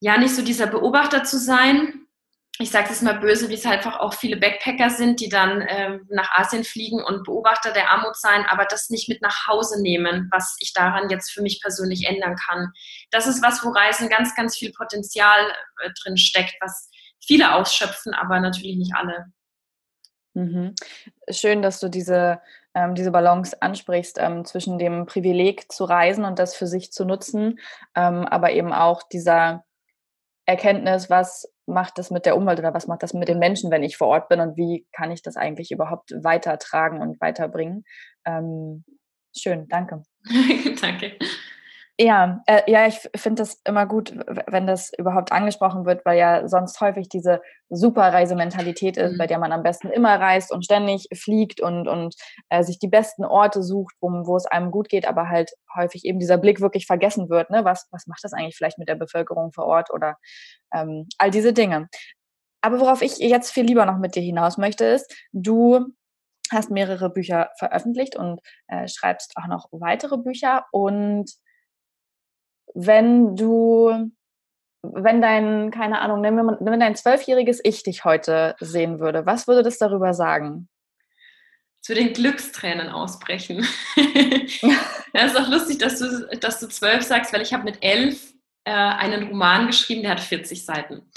ja, 0.00 0.18
nicht 0.18 0.34
so 0.34 0.42
dieser 0.42 0.66
Beobachter 0.66 1.24
zu 1.24 1.38
sein. 1.38 2.04
Ich 2.60 2.70
sage 2.70 2.88
es 2.90 3.02
mal 3.02 3.20
böse, 3.20 3.48
wie 3.48 3.54
es 3.54 3.64
halt 3.64 3.86
einfach 3.86 4.00
auch 4.00 4.14
viele 4.14 4.36
Backpacker 4.36 4.90
sind, 4.90 5.20
die 5.20 5.28
dann 5.28 5.64
ähm, 5.68 6.06
nach 6.10 6.30
Asien 6.32 6.64
fliegen 6.64 7.02
und 7.02 7.24
Beobachter 7.24 7.72
der 7.72 7.90
Armut 7.90 8.16
sein, 8.16 8.44
aber 8.46 8.64
das 8.64 8.90
nicht 8.90 9.08
mit 9.08 9.22
nach 9.22 9.46
Hause 9.46 9.80
nehmen, 9.80 10.28
was 10.32 10.56
ich 10.58 10.72
daran 10.72 11.08
jetzt 11.08 11.30
für 11.30 11.40
mich 11.40 11.60
persönlich 11.62 12.04
ändern 12.04 12.34
kann. 12.34 12.72
Das 13.12 13.28
ist 13.28 13.42
was, 13.44 13.64
wo 13.64 13.70
Reisen 13.70 14.08
ganz, 14.08 14.34
ganz 14.34 14.58
viel 14.58 14.72
Potenzial 14.72 15.38
äh, 15.82 15.90
drin 16.02 16.16
steckt, 16.16 16.56
was 16.60 16.90
viele 17.20 17.54
ausschöpfen, 17.54 18.14
aber 18.14 18.40
natürlich 18.40 18.76
nicht 18.76 18.94
alle. 18.94 19.26
Mhm. 20.34 20.74
Schön, 21.30 21.62
dass 21.62 21.80
du 21.80 21.88
diese, 21.88 22.40
ähm, 22.74 22.94
diese 22.94 23.10
Balance 23.10 23.60
ansprichst 23.60 24.18
ähm, 24.20 24.44
zwischen 24.44 24.78
dem 24.78 25.06
Privileg 25.06 25.70
zu 25.72 25.84
reisen 25.84 26.24
und 26.24 26.38
das 26.38 26.54
für 26.54 26.66
sich 26.66 26.92
zu 26.92 27.04
nutzen, 27.04 27.58
ähm, 27.96 28.24
aber 28.26 28.52
eben 28.52 28.72
auch 28.72 29.02
dieser 29.02 29.64
Erkenntnis, 30.46 31.10
was 31.10 31.52
macht 31.66 31.98
das 31.98 32.10
mit 32.10 32.24
der 32.24 32.36
Umwelt 32.36 32.58
oder 32.58 32.72
was 32.72 32.86
macht 32.86 33.02
das 33.02 33.12
mit 33.12 33.28
den 33.28 33.38
Menschen, 33.38 33.70
wenn 33.70 33.82
ich 33.82 33.96
vor 33.96 34.08
Ort 34.08 34.28
bin 34.28 34.40
und 34.40 34.56
wie 34.56 34.86
kann 34.92 35.10
ich 35.10 35.22
das 35.22 35.36
eigentlich 35.36 35.70
überhaupt 35.70 36.12
weitertragen 36.22 37.02
und 37.02 37.20
weiterbringen. 37.20 37.84
Ähm, 38.24 38.84
schön, 39.36 39.68
danke. 39.68 40.02
danke. 40.80 41.18
Ja, 42.00 42.44
äh, 42.46 42.62
ja, 42.70 42.86
ich 42.86 43.00
finde 43.16 43.42
das 43.42 43.60
immer 43.64 43.84
gut, 43.84 44.14
wenn 44.46 44.68
das 44.68 44.92
überhaupt 44.96 45.32
angesprochen 45.32 45.84
wird, 45.84 46.06
weil 46.06 46.16
ja 46.16 46.46
sonst 46.46 46.80
häufig 46.80 47.08
diese 47.08 47.40
Superreisementalität 47.70 48.96
ist, 48.96 49.14
mhm. 49.14 49.18
bei 49.18 49.26
der 49.26 49.40
man 49.40 49.50
am 49.50 49.64
besten 49.64 49.90
immer 49.90 50.14
reist 50.20 50.52
und 50.52 50.64
ständig 50.64 51.08
fliegt 51.12 51.60
und, 51.60 51.88
und 51.88 52.14
äh, 52.50 52.62
sich 52.62 52.78
die 52.78 52.86
besten 52.86 53.24
Orte 53.24 53.64
sucht, 53.64 53.96
wo, 54.00 54.08
wo 54.10 54.36
es 54.36 54.46
einem 54.46 54.70
gut 54.70 54.88
geht, 54.88 55.08
aber 55.08 55.28
halt 55.28 55.50
häufig 55.76 56.04
eben 56.04 56.20
dieser 56.20 56.38
Blick 56.38 56.60
wirklich 56.60 56.86
vergessen 56.86 57.30
wird. 57.30 57.50
Ne? 57.50 57.64
Was, 57.64 57.88
was 57.90 58.06
macht 58.06 58.22
das 58.22 58.32
eigentlich 58.32 58.56
vielleicht 58.56 58.78
mit 58.78 58.88
der 58.88 58.94
Bevölkerung 58.94 59.50
vor 59.52 59.66
Ort 59.66 59.90
oder 59.90 60.18
ähm, 60.72 61.08
all 61.18 61.32
diese 61.32 61.52
Dinge. 61.52 61.88
Aber 62.60 62.78
worauf 62.78 63.02
ich 63.02 63.18
jetzt 63.18 63.50
viel 63.50 63.64
lieber 63.64 63.86
noch 63.86 63.98
mit 63.98 64.14
dir 64.14 64.22
hinaus 64.22 64.56
möchte, 64.56 64.84
ist, 64.84 65.12
du 65.32 65.84
hast 66.52 66.70
mehrere 66.70 67.10
Bücher 67.10 67.50
veröffentlicht 67.58 68.14
und 68.14 68.40
äh, 68.68 68.86
schreibst 68.86 69.32
auch 69.36 69.48
noch 69.48 69.66
weitere 69.72 70.16
Bücher 70.16 70.64
und 70.70 71.28
wenn 72.74 73.36
du, 73.36 74.10
wenn 74.82 75.20
dein, 75.20 75.70
keine 75.70 76.00
Ahnung, 76.00 76.22
wenn 76.22 76.80
dein 76.80 76.96
zwölfjähriges 76.96 77.60
Ich 77.62 77.82
dich 77.82 78.04
heute 78.04 78.56
sehen 78.60 79.00
würde, 79.00 79.26
was 79.26 79.46
würde 79.46 79.62
das 79.62 79.78
darüber 79.78 80.14
sagen? 80.14 80.68
zu 81.80 81.94
den 81.94 82.12
Glückstränen 82.12 82.90
ausbrechen. 82.90 83.66
ja, 85.14 85.24
ist 85.24 85.36
auch 85.38 85.48
lustig, 85.48 85.78
dass 85.78 85.98
du, 85.98 86.28
dass 86.38 86.60
du 86.60 86.68
zwölf 86.68 87.02
sagst, 87.02 87.32
weil 87.32 87.40
ich 87.40 87.54
habe 87.54 87.64
mit 87.64 87.78
elf 87.80 88.34
äh, 88.64 88.72
einen 88.72 89.28
Roman 89.28 89.68
geschrieben, 89.68 90.02
der 90.02 90.10
hat 90.10 90.20
40 90.20 90.66
Seiten. 90.66 91.10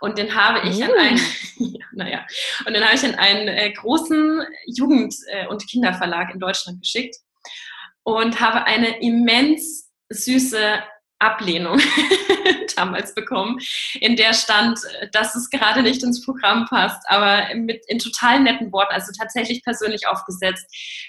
Und 0.00 0.18
den 0.18 0.34
habe 0.34 0.68
ich 0.68 0.80
uh. 0.80 0.84
an 0.84 0.90
einen, 0.98 1.20
ja, 1.56 1.86
naja, 1.92 2.26
und 2.66 2.74
den 2.74 2.84
habe 2.84 2.94
ich 2.94 3.04
an 3.04 3.14
einen 3.14 3.48
äh, 3.48 3.72
großen 3.72 4.42
Jugend- 4.66 5.16
äh, 5.28 5.46
und 5.46 5.66
Kinderverlag 5.66 6.34
in 6.34 6.40
Deutschland 6.40 6.82
geschickt 6.82 7.16
und 8.02 8.38
habe 8.38 8.64
eine 8.64 9.00
immens 9.00 9.90
süße 10.10 10.82
Ablehnung 11.18 11.80
damals 12.76 13.14
bekommen, 13.14 13.58
in 14.00 14.16
der 14.16 14.34
stand, 14.34 14.78
dass 15.12 15.34
es 15.34 15.50
gerade 15.50 15.82
nicht 15.82 16.02
ins 16.02 16.24
Programm 16.24 16.66
passt, 16.66 17.02
aber 17.08 17.54
mit 17.54 17.82
in 17.88 17.98
total 17.98 18.40
netten 18.40 18.72
Worten, 18.72 18.92
also 18.92 19.12
tatsächlich 19.16 19.62
persönlich 19.62 20.06
aufgesetzt, 20.06 20.66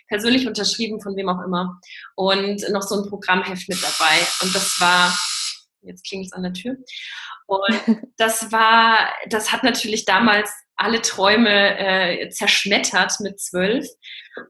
persönlich 0.08 0.48
unterschrieben 0.48 1.02
von 1.02 1.16
wem 1.16 1.30
auch 1.30 1.44
immer 1.44 1.80
und 2.16 2.68
noch 2.72 2.82
so 2.82 3.02
ein 3.02 3.10
Programmheft 3.10 3.70
mit 3.70 3.82
dabei 3.84 4.18
und 4.42 4.56
das 4.56 4.80
war 4.80 5.16
jetzt 5.82 6.06
klingt 6.06 6.26
es 6.26 6.34
an 6.34 6.44
der 6.44 6.54
Tür 6.54 6.76
und 7.50 7.98
das 8.18 8.52
war, 8.52 9.10
das 9.28 9.52
hat 9.52 9.64
natürlich 9.64 10.06
damals 10.06 10.52
alle 10.76 11.02
Träume 11.02 11.78
äh, 11.78 12.30
zerschmettert 12.30 13.20
mit 13.20 13.40
zwölf. 13.40 13.86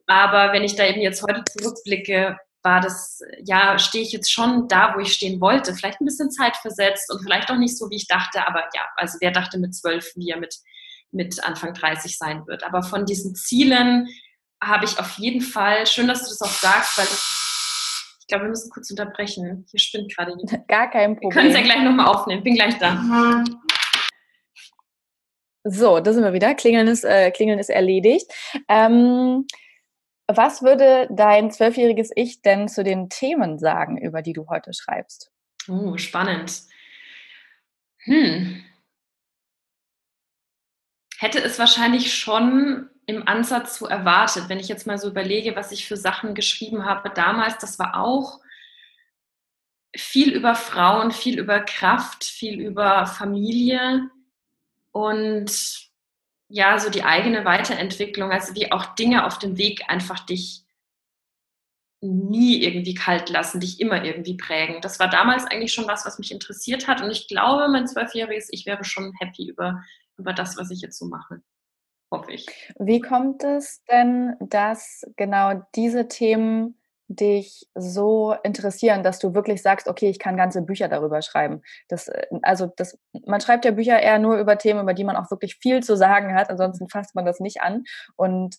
Aber 0.06 0.54
wenn 0.54 0.63
ich 0.63 0.76
da 0.76 0.86
eben 0.86 1.02
jetzt 1.02 1.24
heute 1.24 1.43
zurückblicke, 1.45 2.38
war 2.69 2.82
das, 2.82 3.23
ja, 3.45 3.79
stehe 3.79 4.03
ich 4.03 4.12
jetzt 4.12 4.32
schon 4.32 4.67
da, 4.67 4.93
wo 4.95 4.99
ich 4.99 5.13
stehen 5.13 5.41
wollte. 5.41 5.73
Vielleicht 5.73 5.99
ein 5.99 6.05
bisschen 6.05 6.29
Zeit 6.29 6.55
versetzt 6.58 7.12
und 7.12 7.23
vielleicht 7.23 7.49
auch 7.49 7.58
nicht 7.58 7.75
so, 7.75 7.89
wie 7.89 7.95
ich 7.95 8.08
dachte, 8.08 8.47
aber 8.47 8.60
ja, 8.75 8.82
also 8.95 9.17
wer 9.21 9.32
dachte 9.32 9.58
mit 9.58 9.73
zwölf, 9.73 10.12
wie 10.15 10.29
er 10.29 10.38
mit, 10.38 10.55
mit 11.12 11.43
Anfang 11.43 11.73
30 11.73 12.15
sein 12.15 12.45
wird. 12.45 12.63
Aber 12.63 12.84
von 12.84 13.05
diesen 13.05 13.34
Zielen 13.34 14.08
habe 14.63 14.86
ich 14.86 14.99
auf 14.99 15.17
jeden 15.17 15.41
Fall, 15.41 15.88
schön, 15.88 16.08
dass 16.08 16.21
du 16.21 16.29
das 16.29 16.41
auch 16.43 16.60
sagst, 16.60 16.95
weil 16.99 17.05
das, 17.05 18.17
ich 18.21 18.27
glaube, 18.27 18.45
wir 18.45 18.49
müssen 18.49 18.69
kurz 18.69 18.91
unterbrechen. 18.91 19.65
Hier 19.71 19.79
spinnt 19.79 20.15
gerade 20.15 20.36
jemand. 20.38 20.51
Gar 20.67 20.91
kein 20.91 21.15
Problem. 21.15 21.32
Wir 21.32 21.41
können 21.41 21.49
es 21.49 21.55
ja 21.55 21.63
gleich 21.63 21.82
nochmal 21.82 22.05
aufnehmen. 22.05 22.43
Bin 22.43 22.53
gleich 22.53 22.77
da. 22.77 23.43
So, 25.63 25.99
da 25.99 26.13
sind 26.13 26.23
wir 26.23 26.34
wieder. 26.34 26.53
Klingeln 26.53 26.88
ist, 26.88 27.03
äh, 27.03 27.32
Klingeln 27.32 27.58
ist 27.58 27.69
erledigt. 27.69 28.32
Ähm, 28.67 29.47
was 30.38 30.62
würde 30.62 31.08
dein 31.12 31.52
zwölfjähriges 31.52 32.12
Ich 32.15 32.42
denn 32.42 32.68
zu 32.68 32.84
den 32.84 33.10
Themen 33.10 33.58
sagen, 33.58 33.98
über 33.98 34.22
die 34.22 34.34
du 34.34 34.48
heute 34.48 34.74
schreibst? 34.74 35.32
Oh, 35.68 35.98
spannend. 35.98 36.62
Hm. 38.04 38.63
Hätte 41.18 41.44
es 41.44 41.60
wahrscheinlich 41.60 42.13
schon 42.13 42.89
im 43.06 43.28
Ansatz 43.28 43.80
so 43.80 43.88
erwartet, 43.88 44.50
wenn 44.50 44.60
ich 44.60 44.68
jetzt 44.68 44.88
mal 44.88 44.98
so 45.00 45.10
überlege, 45.10 45.56
was 45.56 45.72
ich 45.72 45.88
für 45.88 45.98
Sachen 45.98 46.36
geschrieben 46.36 46.86
habe 46.86 47.10
damals, 47.10 47.58
das 47.58 47.80
war 47.80 48.00
auch 48.00 48.39
viel 49.96 50.32
über 50.32 50.54
Frauen, 50.54 51.12
viel 51.12 51.39
über 51.39 51.60
Kraft, 51.60 52.24
viel 52.24 52.62
über 52.62 53.08
Familie 53.08 54.10
und 54.92 55.88
ja, 56.50 56.80
so 56.80 56.90
die 56.90 57.04
eigene 57.04 57.46
Weiterentwicklung, 57.46 58.32
also 58.32 58.56
wie 58.56 58.72
auch 58.72 58.96
Dinge 58.96 59.26
auf 59.26 59.38
dem 59.38 59.58
Weg 59.58 59.84
einfach 59.88 60.20
dich 60.20 60.66
nie 62.02 62.64
irgendwie 62.64 62.94
kalt 62.94 63.30
lassen, 63.30 63.60
dich 63.60 63.80
immer 63.80 64.04
irgendwie 64.04 64.36
prägen. 64.38 64.82
Das 64.82 65.00
war 65.00 65.10
damals 65.10 65.46
eigentlich 65.46 65.74
schon 65.74 65.88
was, 65.88 66.06
was 66.06 66.18
mich 66.18 66.32
interessiert 66.32 66.88
hat. 66.88 67.02
Und 67.02 67.12
ich 67.12 67.28
glaube, 67.28 67.68
mein 67.70 67.88
zwölfjähriges 67.88 68.50
Ich 68.52 68.66
wäre 68.66 68.84
schon 68.84 69.14
happy 69.20 69.50
über, 69.50 69.84
über 70.18 70.34
das, 70.34 70.58
was 70.58 70.72
ich 70.72 70.82
jetzt 70.82 70.98
so 70.98 71.06
mache. 71.06 71.42
Hoffe 72.12 72.32
ich. 72.32 72.48
Wie 72.80 73.02
kommt 73.02 73.44
es 73.44 73.84
denn, 73.84 74.36
dass 74.40 75.04
genau 75.18 75.62
diese 75.76 76.08
Themen 76.08 76.79
dich 77.10 77.67
so 77.74 78.36
interessieren, 78.43 79.02
dass 79.02 79.17
du 79.17 79.34
wirklich 79.34 79.63
sagst, 79.63 79.88
okay, 79.88 80.10
ich 80.10 80.19
kann 80.19 80.38
ganze 80.38 80.62
Bücher 80.62 80.88
darüber 80.88 81.22
schreiben. 81.24 81.63
Das, 81.88 82.08
äh, 82.08 82.28
also 82.43 82.72
das, 82.78 82.98
man 83.26 83.41
schreibt 83.41 83.65
ja 83.65 83.72
Bücher 83.72 84.00
eher 84.00 84.19
nur 84.19 84.38
über 84.38 84.58
Themen, 84.58 84.82
über 84.82 84.93
die 84.93 85.04
man 85.04 85.15
auch 85.15 85.30
wirklich 85.32 85.58
viel 85.60 85.82
zu 85.82 85.98
sagen 85.98 86.36
hat, 86.36 86.50
ansonsten 86.50 86.88
fasst 86.88 87.15
man 87.15 87.26
das 87.26 87.39
nicht 87.39 87.62
an. 87.62 87.84
Und 88.15 88.58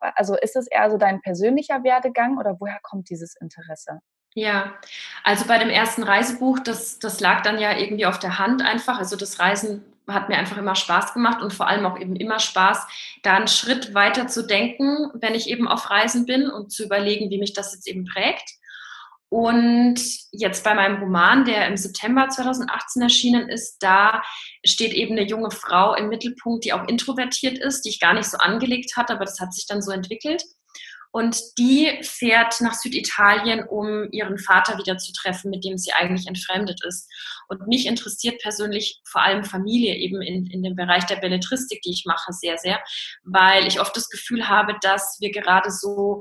also 0.00 0.36
ist 0.36 0.56
es 0.56 0.66
eher 0.66 0.90
so 0.90 0.98
dein 0.98 1.20
persönlicher 1.20 1.82
Werdegang 1.84 2.38
oder 2.38 2.56
woher 2.60 2.78
kommt 2.82 3.08
dieses 3.10 3.34
Interesse? 3.36 4.00
Ja, 4.34 4.74
also 5.22 5.46
bei 5.46 5.58
dem 5.58 5.70
ersten 5.70 6.02
Reisebuch, 6.02 6.58
das, 6.58 6.98
das 6.98 7.20
lag 7.20 7.42
dann 7.42 7.58
ja 7.58 7.76
irgendwie 7.76 8.06
auf 8.06 8.18
der 8.18 8.38
Hand 8.40 8.62
einfach. 8.62 8.98
Also 8.98 9.16
das 9.16 9.38
Reisen 9.38 9.84
hat 10.08 10.28
mir 10.28 10.36
einfach 10.36 10.58
immer 10.58 10.74
Spaß 10.74 11.14
gemacht 11.14 11.42
und 11.42 11.52
vor 11.52 11.68
allem 11.68 11.86
auch 11.86 11.98
eben 11.98 12.16
immer 12.16 12.38
Spaß, 12.38 12.86
da 13.22 13.34
einen 13.34 13.48
Schritt 13.48 13.94
weiter 13.94 14.26
zu 14.26 14.46
denken, 14.46 15.10
wenn 15.14 15.34
ich 15.34 15.48
eben 15.48 15.66
auf 15.66 15.90
Reisen 15.90 16.26
bin 16.26 16.50
und 16.50 16.72
zu 16.72 16.84
überlegen, 16.84 17.30
wie 17.30 17.38
mich 17.38 17.52
das 17.52 17.72
jetzt 17.74 17.88
eben 17.88 18.04
prägt. 18.04 18.50
Und 19.30 20.00
jetzt 20.30 20.62
bei 20.62 20.74
meinem 20.74 21.02
Roman, 21.02 21.44
der 21.44 21.66
im 21.66 21.76
September 21.76 22.28
2018 22.28 23.02
erschienen 23.02 23.48
ist, 23.48 23.78
da 23.82 24.22
steht 24.64 24.92
eben 24.92 25.16
eine 25.16 25.26
junge 25.26 25.50
Frau 25.50 25.94
im 25.94 26.08
Mittelpunkt, 26.08 26.64
die 26.64 26.72
auch 26.72 26.86
introvertiert 26.86 27.58
ist, 27.58 27.82
die 27.82 27.88
ich 27.88 28.00
gar 28.00 28.14
nicht 28.14 28.30
so 28.30 28.38
angelegt 28.38 28.96
hatte, 28.96 29.14
aber 29.14 29.24
das 29.24 29.40
hat 29.40 29.52
sich 29.52 29.66
dann 29.66 29.82
so 29.82 29.90
entwickelt. 29.90 30.44
Und 31.14 31.40
die 31.58 31.96
fährt 32.02 32.60
nach 32.60 32.74
Süditalien, 32.74 33.62
um 33.68 34.10
ihren 34.10 34.36
Vater 34.36 34.78
wieder 34.78 34.98
zu 34.98 35.12
treffen, 35.12 35.48
mit 35.48 35.64
dem 35.64 35.78
sie 35.78 35.92
eigentlich 35.92 36.26
entfremdet 36.26 36.84
ist. 36.84 37.08
Und 37.46 37.68
mich 37.68 37.86
interessiert 37.86 38.42
persönlich 38.42 39.00
vor 39.04 39.22
allem 39.22 39.44
Familie 39.44 39.94
eben 39.94 40.20
in, 40.22 40.46
in 40.46 40.64
dem 40.64 40.74
Bereich 40.74 41.04
der 41.04 41.14
Belletristik, 41.14 41.82
die 41.82 41.92
ich 41.92 42.04
mache, 42.04 42.32
sehr, 42.32 42.58
sehr, 42.58 42.80
weil 43.22 43.68
ich 43.68 43.80
oft 43.80 43.96
das 43.96 44.08
Gefühl 44.08 44.48
habe, 44.48 44.74
dass 44.82 45.18
wir 45.20 45.30
gerade 45.30 45.70
so 45.70 46.20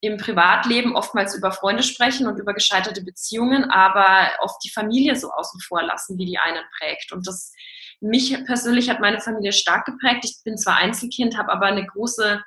im 0.00 0.16
Privatleben 0.16 0.96
oftmals 0.96 1.36
über 1.36 1.52
Freunde 1.52 1.84
sprechen 1.84 2.26
und 2.26 2.40
über 2.40 2.52
gescheiterte 2.52 3.04
Beziehungen, 3.04 3.70
aber 3.70 4.28
oft 4.40 4.56
die 4.64 4.70
Familie 4.70 5.14
so 5.14 5.30
außen 5.30 5.60
vor 5.60 5.84
lassen, 5.84 6.18
wie 6.18 6.26
die 6.26 6.38
einen 6.38 6.64
prägt. 6.80 7.12
Und 7.12 7.28
das 7.28 7.52
mich 8.00 8.36
persönlich 8.46 8.90
hat 8.90 8.98
meine 8.98 9.20
Familie 9.20 9.52
stark 9.52 9.84
geprägt. 9.84 10.24
Ich 10.24 10.42
bin 10.42 10.58
zwar 10.58 10.78
Einzelkind, 10.78 11.38
habe 11.38 11.52
aber 11.52 11.66
eine 11.66 11.86
große 11.86 12.42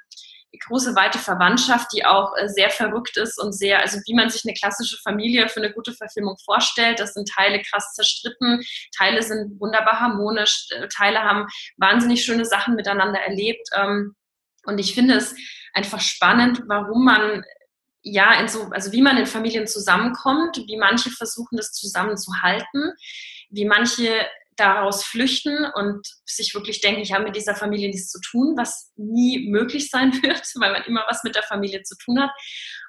große, 0.59 0.95
weite 0.95 1.19
Verwandtschaft, 1.19 1.91
die 1.93 2.05
auch 2.05 2.33
äh, 2.37 2.47
sehr 2.47 2.69
verrückt 2.69 3.17
ist 3.17 3.39
und 3.41 3.53
sehr, 3.53 3.79
also 3.81 3.99
wie 4.05 4.13
man 4.13 4.29
sich 4.29 4.43
eine 4.45 4.53
klassische 4.53 4.97
Familie 5.03 5.49
für 5.49 5.61
eine 5.61 5.73
gute 5.73 5.93
Verfilmung 5.93 6.37
vorstellt. 6.43 6.99
Das 6.99 7.13
sind 7.13 7.29
Teile 7.29 7.61
krass 7.61 7.93
zerstritten, 7.93 8.61
Teile 8.95 9.21
sind 9.21 9.59
wunderbar 9.59 9.99
harmonisch, 9.99 10.67
äh, 10.71 10.87
Teile 10.87 11.21
haben 11.21 11.47
wahnsinnig 11.77 12.23
schöne 12.23 12.45
Sachen 12.45 12.75
miteinander 12.75 13.19
erlebt. 13.19 13.67
Ähm, 13.75 14.15
und 14.65 14.79
ich 14.79 14.93
finde 14.93 15.15
es 15.15 15.35
einfach 15.73 16.01
spannend, 16.01 16.63
warum 16.67 17.05
man 17.05 17.43
ja 18.01 18.39
in 18.39 18.47
so, 18.47 18.69
also 18.71 18.91
wie 18.91 19.01
man 19.01 19.17
in 19.17 19.25
Familien 19.25 19.67
zusammenkommt, 19.67 20.57
wie 20.67 20.77
manche 20.77 21.09
versuchen, 21.09 21.57
das 21.57 21.71
zusammenzuhalten, 21.71 22.93
wie 23.49 23.65
manche 23.65 24.25
daraus 24.55 25.03
flüchten 25.03 25.65
und 25.73 26.07
sich 26.25 26.53
wirklich 26.55 26.81
denken, 26.81 27.01
ich 27.01 27.13
habe 27.13 27.25
mit 27.25 27.35
dieser 27.35 27.55
Familie 27.55 27.89
nichts 27.89 28.09
zu 28.09 28.19
tun, 28.21 28.55
was 28.57 28.91
nie 28.95 29.49
möglich 29.49 29.89
sein 29.89 30.13
wird, 30.23 30.43
weil 30.55 30.71
man 30.71 30.83
immer 30.83 31.03
was 31.07 31.23
mit 31.23 31.35
der 31.35 31.43
Familie 31.43 31.83
zu 31.83 31.95
tun 31.97 32.21
hat. 32.21 32.31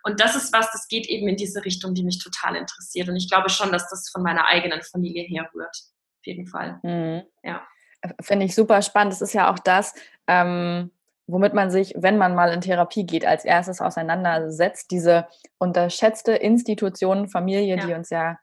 Und 0.05 0.21
das 0.21 0.37
ist 0.37 0.53
was, 0.53 0.71
das 0.71 0.87
geht 0.89 1.07
eben 1.07 1.27
in 1.29 1.37
diese 1.37 1.65
Richtung, 1.65 1.95
die 1.95 2.05
mich 2.05 2.23
total 2.23 2.57
interessiert. 2.57 3.09
Und 3.09 3.17
ich 3.17 3.29
glaube 3.29 3.51
schon, 3.51 3.73
dass 3.73 3.89
das 3.91 4.09
von 4.11 4.23
meiner 4.23 4.47
eigenen 4.47 4.83
Familie 4.83 5.25
herrührt. 5.25 5.77
Auf 5.77 6.27
jeden 6.27 6.47
Fall. 6.47 6.79
Mhm. 6.83 7.23
Ja. 7.43 7.67
Finde 8.21 8.47
ich 8.47 8.55
super 8.55 8.83
spannend. 8.83 9.13
Das 9.13 9.23
ist 9.23 9.33
ja 9.33 9.51
auch 9.51 9.59
das, 9.59 9.95
ähm, 10.29 10.93
womit 11.27 11.55
man 11.55 11.71
sich, 11.71 11.95
wenn 11.97 12.19
man 12.19 12.37
mal 12.37 12.53
in 12.53 12.61
Therapie 12.61 13.05
geht, 13.05 13.27
als 13.27 13.45
erstes 13.45 13.81
auseinandersetzt, 13.81 14.93
diese 14.93 15.27
unterschätzte 15.59 16.33
Institution 16.33 17.29
Familie, 17.29 17.77
ja. 17.77 17.87
die 17.87 17.93
uns 17.93 18.11
ja 18.11 18.39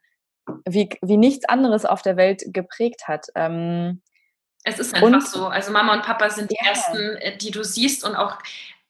wie, 0.66 0.90
wie 1.02 1.18
nichts 1.18 1.46
anderes 1.46 1.86
auf 1.86 2.02
der 2.02 2.18
Welt 2.18 2.44
geprägt 2.48 3.08
hat. 3.08 3.28
Ähm, 3.36 4.02
es 4.64 4.80
ist 4.80 4.94
einfach 4.94 5.08
und, 5.08 5.28
so. 5.28 5.48
Also 5.48 5.72
Mama 5.72 5.94
und 5.94 6.04
Papa 6.04 6.30
sind 6.30 6.52
die 6.52 6.58
ja. 6.62 6.70
ersten, 6.70 7.18
äh, 7.18 7.38
die 7.38 7.52
du 7.52 7.64
siehst 7.64 8.04
und 8.04 8.16
auch 8.16 8.38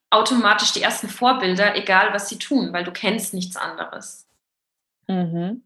automatisch 0.10 0.72
die 0.74 0.82
ersten 0.82 1.10
Vorbilder, 1.10 1.76
egal 1.76 2.14
was 2.14 2.30
sie 2.30 2.38
tun, 2.38 2.72
weil 2.72 2.84
du 2.84 2.92
kennst 2.92 3.34
nichts 3.34 3.56
anderes. 3.56 4.28
Mhm. 5.08 5.64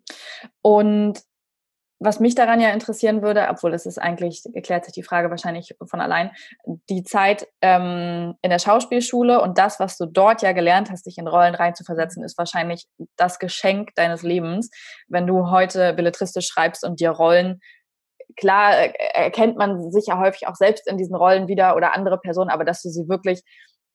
Und 0.62 1.20
was 2.00 2.20
mich 2.20 2.36
daran 2.36 2.60
ja 2.60 2.70
interessieren 2.70 3.22
würde, 3.22 3.48
obwohl 3.50 3.74
es 3.74 3.86
ist 3.86 3.98
eigentlich, 3.98 4.44
erklärt 4.54 4.86
sich 4.86 4.94
die 4.94 5.04
Frage 5.04 5.30
wahrscheinlich 5.30 5.76
von 5.90 6.00
allein, 6.00 6.32
die 6.90 7.04
Zeit 7.04 7.48
ähm, 7.62 8.36
in 8.42 8.50
der 8.50 8.60
Schauspielschule 8.60 9.42
und 9.42 9.58
das, 9.58 9.80
was 9.80 9.98
du 9.98 10.06
dort 10.06 10.42
ja 10.42 10.52
gelernt 10.52 10.92
hast, 10.92 11.06
dich 11.06 11.18
in 11.18 11.28
Rollen 11.28 11.56
reinzuversetzen, 11.56 12.24
ist 12.24 12.38
wahrscheinlich 12.38 12.86
das 13.16 13.40
Geschenk 13.40 13.96
deines 13.96 14.22
Lebens. 14.22 14.70
Wenn 15.08 15.26
du 15.26 15.50
heute 15.50 15.94
belletristisch 15.94 16.48
schreibst 16.48 16.84
und 16.84 17.00
dir 17.00 17.10
Rollen, 17.10 17.60
klar 18.36 18.78
äh, 18.78 18.94
erkennt 19.14 19.58
man 19.58 19.92
sich 19.92 20.06
ja 20.08 20.20
häufig 20.20 20.48
auch 20.48 20.56
selbst 20.56 20.88
in 20.88 20.98
diesen 20.98 21.16
Rollen 21.16 21.48
wieder 21.48 21.76
oder 21.76 21.96
andere 21.96 22.20
Personen, 22.20 22.50
aber 22.50 22.66
dass 22.66 22.82
du 22.82 22.90
sie 22.90 23.08
wirklich 23.10 23.42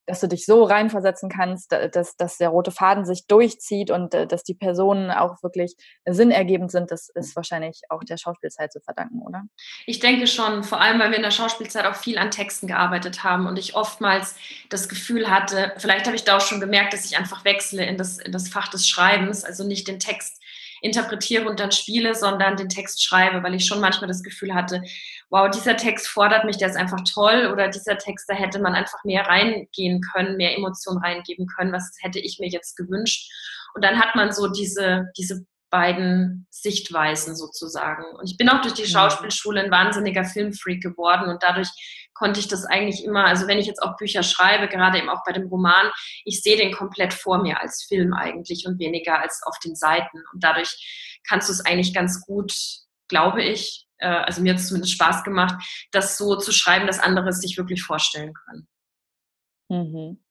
dass 0.07 0.21
du 0.21 0.27
dich 0.27 0.47
so 0.47 0.65
reinversetzen 0.65 1.29
kannst, 1.29 1.73
dass, 1.73 2.17
dass 2.17 2.39
der 2.39 2.49
rote 2.49 2.71
Faden 2.71 3.05
sich 3.05 3.27
durchzieht 3.27 3.91
und 3.91 4.15
äh, 4.15 4.27
dass 4.27 4.43
die 4.43 4.55
Personen 4.55 5.11
auch 5.11 5.43
wirklich 5.43 5.77
sinnergebend 6.05 6.71
sind, 6.71 6.91
das 6.91 7.09
ist 7.09 7.37
wahrscheinlich 7.37 7.83
auch 7.89 8.03
der 8.03 8.17
Schauspielzeit 8.17 8.73
zu 8.73 8.81
verdanken, 8.81 9.23
oder? 9.23 9.45
Ich 9.87 10.01
denke 10.01 10.27
schon, 10.27 10.65
vor 10.65 10.81
allem, 10.81 10.99
weil 10.99 11.11
wir 11.11 11.17
in 11.17 11.23
der 11.23 11.31
Schauspielzeit 11.31 11.87
auch 11.87 11.95
viel 11.95 12.19
an 12.19 12.31
Texten 12.31 12.67
gearbeitet 12.67 13.23
haben 13.23 13.47
und 13.47 13.59
ich 13.59 13.77
oftmals 13.77 14.35
das 14.69 14.89
Gefühl 14.89 15.31
hatte, 15.31 15.73
vielleicht 15.77 16.07
habe 16.07 16.17
ich 16.17 16.25
da 16.25 16.37
auch 16.37 16.41
schon 16.41 16.61
gemerkt, 16.61 16.93
dass 16.93 17.05
ich 17.05 17.17
einfach 17.17 17.45
wechsle 17.45 17.85
in 17.85 17.97
das, 17.97 18.19
in 18.19 18.33
das 18.33 18.49
Fach 18.49 18.69
des 18.69 18.89
Schreibens, 18.89 19.45
also 19.45 19.65
nicht 19.65 19.87
den 19.87 20.01
Text 20.01 20.42
interpretiere 20.83 21.49
und 21.49 21.61
dann 21.61 21.73
spiele, 21.73 22.15
sondern 22.15 22.57
den 22.57 22.69
Text 22.69 23.03
schreibe, 23.03 23.43
weil 23.43 23.55
ich 23.55 23.65
schon 23.65 23.81
manchmal 23.81 24.09
das 24.09 24.23
Gefühl 24.23 24.53
hatte, 24.53 24.83
wow, 25.31 25.49
dieser 25.49 25.77
Text 25.77 26.09
fordert 26.09 26.45
mich, 26.45 26.59
der 26.59 26.69
ist 26.69 26.77
einfach 26.77 27.01
toll 27.11 27.49
oder 27.53 27.69
dieser 27.69 27.97
Text, 27.97 28.29
da 28.29 28.35
hätte 28.35 28.59
man 28.59 28.75
einfach 28.75 29.03
mehr 29.05 29.27
reingehen 29.27 30.03
können, 30.13 30.37
mehr 30.37 30.57
Emotionen 30.57 30.99
reingeben 30.99 31.47
können, 31.47 31.73
was 31.73 31.97
hätte 32.01 32.19
ich 32.19 32.39
mir 32.41 32.49
jetzt 32.49 32.77
gewünscht. 32.77 33.31
Und 33.75 33.85
dann 33.85 33.99
hat 33.99 34.17
man 34.17 34.33
so 34.33 34.49
diese, 34.49 35.07
diese 35.17 35.47
beiden 35.71 36.47
Sichtweisen 36.51 37.35
sozusagen. 37.35 38.05
Und 38.17 38.31
ich 38.31 38.37
bin 38.37 38.49
auch 38.51 38.61
durch 38.61 38.75
die 38.75 38.83
mhm. 38.83 38.89
Schauspielschule 38.89 39.63
ein 39.63 39.71
wahnsinniger 39.71 40.25
Filmfreak 40.25 40.83
geworden 40.83 41.31
und 41.31 41.43
dadurch 41.43 41.71
konnte 42.23 42.39
ich 42.39 42.47
das 42.47 42.65
eigentlich 42.65 43.05
immer, 43.05 43.25
also 43.25 43.49
wenn 43.49 43.59
ich 43.59 43.67
jetzt 43.67 43.83
auch 43.83 43.97
Bücher 43.97 44.23
schreibe, 44.23 44.69
gerade 44.69 44.99
eben 44.99 45.09
auch 45.09 45.25
bei 45.27 45.33
dem 45.33 45.49
Roman, 45.49 45.91
ich 46.25 46.41
sehe 46.41 46.57
den 46.57 46.73
komplett 46.73 47.13
vor 47.13 47.43
mir 47.43 47.61
als 47.61 47.83
Film 47.83 48.15
eigentlich 48.15 48.65
und 48.65 48.79
weniger 48.79 49.21
als 49.21 49.43
auf 49.45 49.59
den 49.59 49.75
Seiten. 49.75 50.23
Und 50.33 50.45
dadurch 50.45 51.21
kannst 51.29 51.49
du 51.49 51.53
es 51.53 51.67
eigentlich 51.67 51.93
ganz 51.93 52.25
gut, 52.25 52.55
glaube 53.09 53.43
ich, 53.43 53.89
äh, 53.99 54.07
also 54.07 54.41
mir 54.41 54.53
hat 54.53 54.61
es 54.61 54.69
zumindest 54.69 54.93
Spaß 54.93 55.25
gemacht, 55.25 55.57
das 55.91 56.17
so 56.17 56.37
zu 56.37 56.53
schreiben, 56.53 56.87
dass 56.87 57.01
andere 57.01 57.31
es 57.31 57.41
sich 57.41 57.59
wirklich 57.59 57.83
vorstellen 57.83 58.35
können. 58.35 58.69
Mhm. 59.69 60.25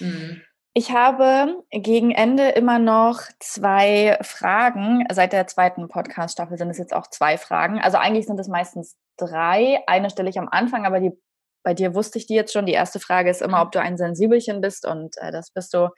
Mhm. 0.00 0.42
Ich 0.74 0.90
habe 0.90 1.62
gegen 1.70 2.10
Ende 2.10 2.48
immer 2.48 2.80
noch 2.80 3.20
zwei 3.38 4.18
Fragen. 4.22 5.06
Seit 5.12 5.32
der 5.32 5.46
zweiten 5.46 5.86
Podcast-Staffel 5.86 6.58
sind 6.58 6.70
es 6.70 6.78
jetzt 6.78 6.94
auch 6.94 7.06
zwei 7.06 7.38
Fragen. 7.38 7.80
Also 7.80 7.96
eigentlich 7.96 8.26
sind 8.26 8.40
es 8.40 8.48
meistens 8.48 8.96
drei. 9.16 9.82
Eine 9.86 10.10
stelle 10.10 10.30
ich 10.30 10.38
am 10.38 10.48
Anfang, 10.48 10.84
aber 10.84 10.98
die 10.98 11.12
bei 11.62 11.74
dir 11.74 11.94
wusste 11.94 12.18
ich 12.18 12.26
die 12.26 12.34
jetzt 12.34 12.52
schon. 12.52 12.66
Die 12.66 12.72
erste 12.72 13.00
Frage 13.00 13.30
ist 13.30 13.42
immer, 13.42 13.62
ob 13.62 13.72
du 13.72 13.80
ein 13.80 13.96
Sensibelchen 13.96 14.60
bist 14.60 14.86
und 14.86 15.16
äh, 15.18 15.32
das 15.32 15.50
bist 15.50 15.74
du 15.74 15.88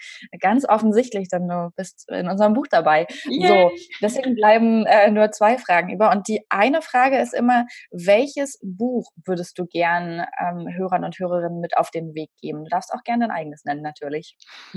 ganz 0.40 0.68
offensichtlich, 0.68 1.28
denn 1.28 1.48
du 1.48 1.70
bist 1.76 2.08
in 2.10 2.28
unserem 2.28 2.54
Buch 2.54 2.66
dabei. 2.70 3.06
Yay. 3.24 3.48
So, 3.48 3.70
deswegen 4.02 4.34
bleiben 4.34 4.86
äh, 4.86 5.10
nur 5.10 5.30
zwei 5.30 5.58
Fragen 5.58 5.90
über. 5.90 6.10
Und 6.10 6.28
die 6.28 6.44
eine 6.48 6.82
Frage 6.82 7.18
ist 7.18 7.34
immer, 7.34 7.66
welches 7.90 8.58
Buch 8.62 9.10
würdest 9.24 9.58
du 9.58 9.66
gern 9.66 10.24
ähm, 10.40 10.68
Hörern 10.76 11.04
und 11.04 11.18
Hörerinnen 11.18 11.60
mit 11.60 11.76
auf 11.76 11.90
den 11.90 12.14
Weg 12.14 12.30
geben? 12.40 12.64
Du 12.64 12.70
darfst 12.70 12.92
auch 12.92 13.02
gerne 13.04 13.28
dein 13.28 13.36
eigenes 13.36 13.64
nennen, 13.64 13.82
natürlich. 13.82 14.36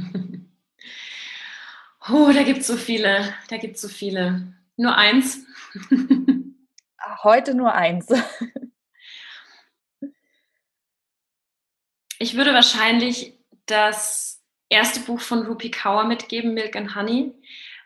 oh, 2.10 2.32
da 2.34 2.44
gibt 2.44 2.60
es 2.60 2.68
so 2.68 2.76
viele. 2.76 3.34
Da 3.50 3.58
gibt 3.58 3.76
es 3.76 3.82
so 3.82 3.88
viele. 3.88 4.54
Nur 4.78 4.98
eins. 4.98 5.46
Heute 7.24 7.56
nur 7.56 7.74
eins. 7.74 8.08
Ich 12.24 12.38
würde 12.38 12.54
wahrscheinlich 12.54 13.38
das 13.66 14.42
erste 14.70 15.02
Buch 15.02 15.20
von 15.20 15.46
Rupi 15.46 15.70
Kaur 15.70 16.06
mitgeben, 16.06 16.54
Milk 16.54 16.74
and 16.78 16.96
Honey, 16.96 17.34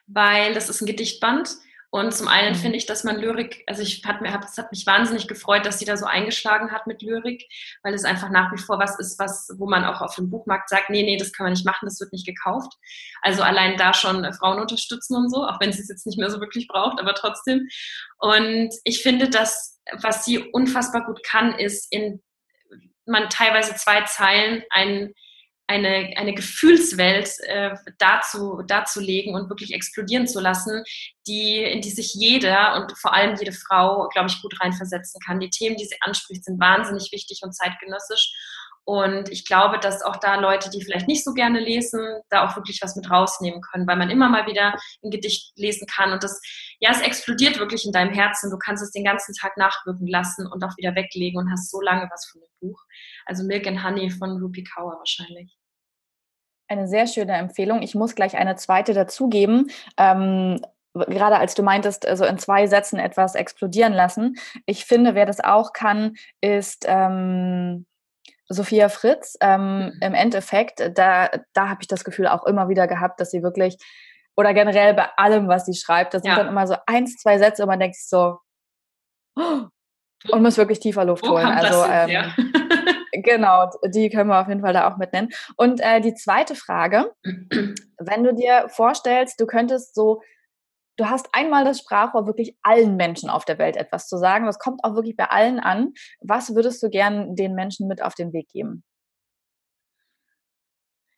weil 0.05 0.53
das 0.53 0.69
ist 0.69 0.79
ein 0.79 0.85
Gedichtband. 0.85 1.49
Und 1.89 2.13
zum 2.13 2.27
einen 2.27 2.53
mhm. 2.55 2.59
finde 2.59 2.77
ich, 2.77 2.85
dass 2.85 3.03
man 3.03 3.17
Lyrik, 3.17 3.63
also 3.65 3.81
ich 3.81 4.05
hat 4.05 4.21
mir, 4.21 4.39
es 4.45 4.57
hat 4.59 4.71
mich 4.71 4.85
wahnsinnig 4.85 5.27
gefreut, 5.27 5.65
dass 5.65 5.79
sie 5.79 5.85
da 5.85 5.97
so 5.97 6.05
eingeschlagen 6.05 6.71
hat 6.71 6.85
mit 6.85 7.01
Lyrik, 7.01 7.45
weil 7.81 7.95
es 7.95 8.05
einfach 8.05 8.29
nach 8.29 8.53
wie 8.53 8.61
vor 8.61 8.77
was 8.77 8.99
ist, 8.99 9.17
was, 9.17 9.49
wo 9.57 9.67
man 9.67 9.83
auch 9.83 10.01
auf 10.01 10.13
dem 10.13 10.29
Buchmarkt 10.29 10.69
sagt, 10.69 10.91
nee, 10.91 11.01
nee, 11.01 11.17
das 11.17 11.33
kann 11.33 11.45
man 11.45 11.53
nicht 11.53 11.65
machen, 11.65 11.87
das 11.87 11.99
wird 11.99 12.13
nicht 12.13 12.27
gekauft. 12.27 12.73
Also 13.23 13.41
allein 13.41 13.75
da 13.75 13.91
schon 13.95 14.31
Frauen 14.33 14.59
unterstützen 14.59 15.15
und 15.15 15.31
so, 15.31 15.47
auch 15.47 15.59
wenn 15.59 15.73
sie 15.73 15.81
es 15.81 15.89
jetzt 15.89 16.05
nicht 16.05 16.19
mehr 16.19 16.29
so 16.29 16.39
wirklich 16.39 16.67
braucht, 16.67 16.99
aber 16.99 17.15
trotzdem. 17.15 17.67
Und 18.19 18.69
ich 18.83 19.01
finde, 19.01 19.31
dass 19.31 19.81
was 19.93 20.25
sie 20.25 20.37
unfassbar 20.37 21.05
gut 21.05 21.23
kann, 21.23 21.57
ist 21.57 21.91
in 21.91 22.21
man 23.07 23.29
teilweise 23.29 23.75
zwei 23.75 24.01
Zeilen 24.03 24.63
ein, 24.69 25.13
eine, 25.67 26.13
eine 26.15 26.33
Gefühlswelt 26.33 27.29
äh, 27.43 27.75
dazu, 27.97 28.63
darzulegen 28.65 29.35
und 29.35 29.49
wirklich 29.49 29.73
explodieren 29.73 30.27
zu 30.27 30.39
lassen, 30.39 30.83
die, 31.27 31.61
in 31.61 31.81
die 31.81 31.89
sich 31.89 32.13
jeder 32.13 32.75
und 32.75 32.97
vor 32.97 33.13
allem 33.13 33.35
jede 33.37 33.51
Frau, 33.51 34.07
glaube 34.09 34.29
ich, 34.29 34.41
gut 34.41 34.59
reinversetzen 34.61 35.19
kann. 35.25 35.39
Die 35.39 35.49
Themen, 35.49 35.75
die 35.75 35.85
sie 35.85 35.97
anspricht, 36.01 36.45
sind 36.45 36.59
wahnsinnig 36.59 37.11
wichtig 37.11 37.39
und 37.43 37.53
zeitgenössisch. 37.53 38.33
Und 38.87 39.27
ich 39.29 39.43
glaube, 39.43 39.79
dass 39.79 40.01
auch 40.01 40.15
da 40.15 40.35
Leute, 40.35 40.69
die 40.69 40.81
vielleicht 40.81 41.09
nicht 41.09 41.25
so 41.25 41.33
gerne 41.33 41.59
lesen, 41.59 41.99
da 42.29 42.47
auch 42.47 42.55
wirklich 42.55 42.79
was 42.81 42.95
mit 42.95 43.11
rausnehmen 43.11 43.59
können, 43.59 43.85
weil 43.85 43.97
man 43.97 44.09
immer 44.09 44.29
mal 44.29 44.47
wieder 44.47 44.75
ein 45.03 45.11
Gedicht 45.11 45.51
lesen 45.57 45.85
kann. 45.87 46.13
Und 46.13 46.23
das, 46.23 46.39
ja, 46.79 46.89
es 46.91 47.01
explodiert 47.01 47.59
wirklich 47.59 47.85
in 47.85 47.91
deinem 47.91 48.13
Herzen. 48.13 48.49
Du 48.49 48.57
kannst 48.57 48.81
es 48.81 48.91
den 48.91 49.03
ganzen 49.03 49.35
Tag 49.35 49.57
nachwirken 49.57 50.07
lassen 50.07 50.47
und 50.47 50.63
auch 50.63 50.77
wieder 50.77 50.95
weglegen 50.95 51.37
und 51.37 51.51
hast 51.51 51.69
so 51.69 51.81
lange 51.81 52.07
was 52.09 52.29
von 52.31 52.39
dem 52.39 52.47
Buch. 52.61 52.81
Also 53.25 53.43
Milk 53.43 53.67
and 53.67 53.83
Honey 53.83 54.09
von 54.09 54.41
Ruby 54.41 54.63
Kaur 54.63 54.95
wahrscheinlich. 54.97 55.53
Eine 56.69 56.87
sehr 56.87 57.07
schöne 57.07 57.33
Empfehlung. 57.33 57.81
Ich 57.81 57.93
muss 57.93 58.15
gleich 58.15 58.37
eine 58.37 58.55
zweite 58.55 58.93
dazugeben. 58.93 59.69
Ähm, 59.97 60.61
gerade 60.93 61.35
als 61.35 61.55
du 61.55 61.61
meintest, 61.61 62.05
also 62.05 62.23
in 62.23 62.39
zwei 62.39 62.67
Sätzen 62.67 62.99
etwas 62.99 63.35
explodieren 63.35 63.91
lassen. 63.91 64.37
Ich 64.65 64.85
finde, 64.85 65.13
wer 65.13 65.25
das 65.25 65.41
auch 65.41 65.73
kann, 65.73 66.15
ist 66.39 66.85
ähm, 66.87 67.85
Sophia 68.49 68.89
Fritz, 68.89 69.37
ähm, 69.41 69.77
mhm. 69.77 69.99
im 70.01 70.13
Endeffekt, 70.13 70.91
da, 70.95 71.29
da 71.53 71.69
habe 71.69 71.79
ich 71.81 71.87
das 71.87 72.03
Gefühl 72.03 72.27
auch 72.27 72.45
immer 72.45 72.69
wieder 72.69 72.87
gehabt, 72.87 73.19
dass 73.19 73.31
sie 73.31 73.43
wirklich, 73.43 73.77
oder 74.35 74.53
generell 74.53 74.93
bei 74.93 75.09
allem, 75.17 75.47
was 75.47 75.65
sie 75.65 75.73
schreibt, 75.73 76.13
das 76.13 76.23
ja. 76.23 76.35
sind 76.35 76.45
dann 76.45 76.51
immer 76.51 76.67
so 76.67 76.75
eins, 76.85 77.17
zwei 77.17 77.37
Sätze 77.37 77.63
und 77.63 77.69
man 77.69 77.79
denkt 77.79 77.95
sich 77.95 78.07
so, 78.07 78.37
oh, 79.35 79.67
und 80.29 80.41
muss 80.41 80.57
wirklich 80.57 80.79
tiefer 80.79 81.05
Luft 81.05 81.23
Wo 81.23 81.31
holen. 81.31 81.45
Also, 81.45 81.83
ähm, 81.91 82.09
ja. 82.09 82.35
genau, 83.11 83.69
die 83.85 84.09
können 84.09 84.29
wir 84.29 84.39
auf 84.39 84.47
jeden 84.47 84.61
Fall 84.61 84.73
da 84.73 84.89
auch 84.89 84.97
mitnennen. 84.97 85.29
Und 85.55 85.79
äh, 85.81 86.01
die 86.01 86.15
zweite 86.15 86.55
Frage, 86.55 87.13
wenn 87.23 88.23
du 88.23 88.33
dir 88.33 88.67
vorstellst, 88.69 89.39
du 89.39 89.45
könntest 89.45 89.95
so 89.95 90.21
du 90.97 91.09
hast 91.09 91.29
einmal 91.31 91.63
das 91.63 91.79
Sprachrohr, 91.79 92.27
wirklich 92.27 92.57
allen 92.63 92.95
Menschen 92.95 93.29
auf 93.29 93.45
der 93.45 93.57
Welt 93.57 93.77
etwas 93.77 94.07
zu 94.07 94.17
sagen. 94.17 94.45
Das 94.45 94.59
kommt 94.59 94.83
auch 94.83 94.95
wirklich 94.95 95.15
bei 95.15 95.29
allen 95.29 95.59
an. 95.59 95.93
Was 96.19 96.55
würdest 96.55 96.81
du 96.83 96.89
gern 96.89 97.35
den 97.35 97.53
Menschen 97.53 97.87
mit 97.87 98.01
auf 98.01 98.15
den 98.15 98.33
Weg 98.33 98.49
geben? 98.49 98.83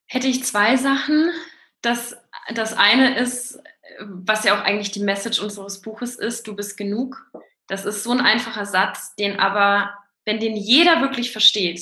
Hätte 0.07 0.27
ich 0.27 0.43
zwei 0.43 0.75
Sachen. 0.75 1.31
Das, 1.81 2.17
das 2.53 2.73
eine 2.73 3.17
ist, 3.17 3.61
was 4.01 4.43
ja 4.43 4.59
auch 4.59 4.63
eigentlich 4.63 4.91
die 4.91 5.03
Message 5.03 5.39
unseres 5.39 5.81
Buches 5.81 6.15
ist, 6.15 6.47
du 6.47 6.55
bist 6.55 6.77
genug. 6.77 7.31
Das 7.67 7.85
ist 7.85 8.03
so 8.03 8.11
ein 8.11 8.19
einfacher 8.19 8.65
Satz, 8.65 9.15
den 9.15 9.39
aber, 9.39 9.93
wenn 10.25 10.39
den 10.39 10.57
jeder 10.57 11.01
wirklich 11.01 11.31
versteht, 11.31 11.81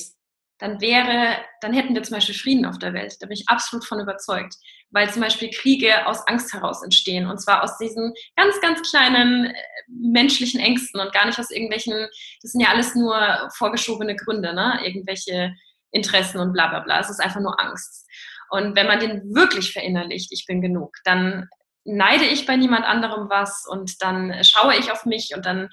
dann 0.60 0.82
wäre, 0.82 1.38
dann 1.62 1.74
hätten 1.74 1.96
wir 1.96 2.04
zum 2.04 2.16
Beispiel 2.16 2.36
Frieden 2.36 2.66
auf 2.66 2.80
der 2.80 2.94
Welt. 2.94 3.18
Da 3.22 3.28
bin 3.28 3.38
ich 3.38 3.48
absolut 3.48 3.86
von 3.86 4.00
überzeugt. 4.00 4.56
Weil 4.92 5.12
zum 5.12 5.22
Beispiel 5.22 5.50
Kriege 5.50 6.08
aus 6.08 6.26
Angst 6.28 6.54
heraus 6.54 6.82
entstehen. 6.82 7.28
Und 7.28 7.40
zwar 7.40 7.64
aus 7.64 7.78
diesen 7.78 8.14
ganz, 8.36 8.60
ganz 8.62 8.90
kleinen 8.90 9.48
äh, 9.48 9.54
menschlichen 9.88 10.60
Ängsten 10.60 11.00
und 11.00 11.14
gar 11.14 11.26
nicht 11.26 11.40
aus 11.40 11.52
irgendwelchen, 11.52 11.94
das 12.42 12.52
sind 12.52 12.62
ja 12.62 12.70
alles 12.70 12.96
nur 12.96 13.50
vorgeschobene 13.58 14.16
Gründe, 14.16 14.54
ne? 14.54 14.80
Irgendwelche 14.84 15.54
Interessen 15.92 16.40
und 16.40 16.54
bla 16.54 16.68
bla 16.68 16.80
bla. 16.80 17.00
Es 17.00 17.10
ist 17.10 17.20
einfach 17.20 17.42
nur 17.42 17.60
Angst. 17.60 18.08
Und 18.50 18.76
wenn 18.76 18.88
man 18.88 19.00
den 19.00 19.36
wirklich 19.36 19.74
verinnerlicht, 19.74 20.32
ich 20.32 20.46
bin 20.46 20.62
genug, 20.62 20.96
dann 21.04 21.50
neide 21.84 22.26
ich 22.26 22.46
bei 22.46 22.56
niemand 22.56 22.86
anderem 22.86 23.30
was 23.30 23.66
und 23.68 24.02
dann 24.02 24.44
schaue 24.44 24.76
ich 24.76 24.92
auf 24.92 25.06
mich 25.06 25.32
und 25.36 25.46
dann 25.46 25.70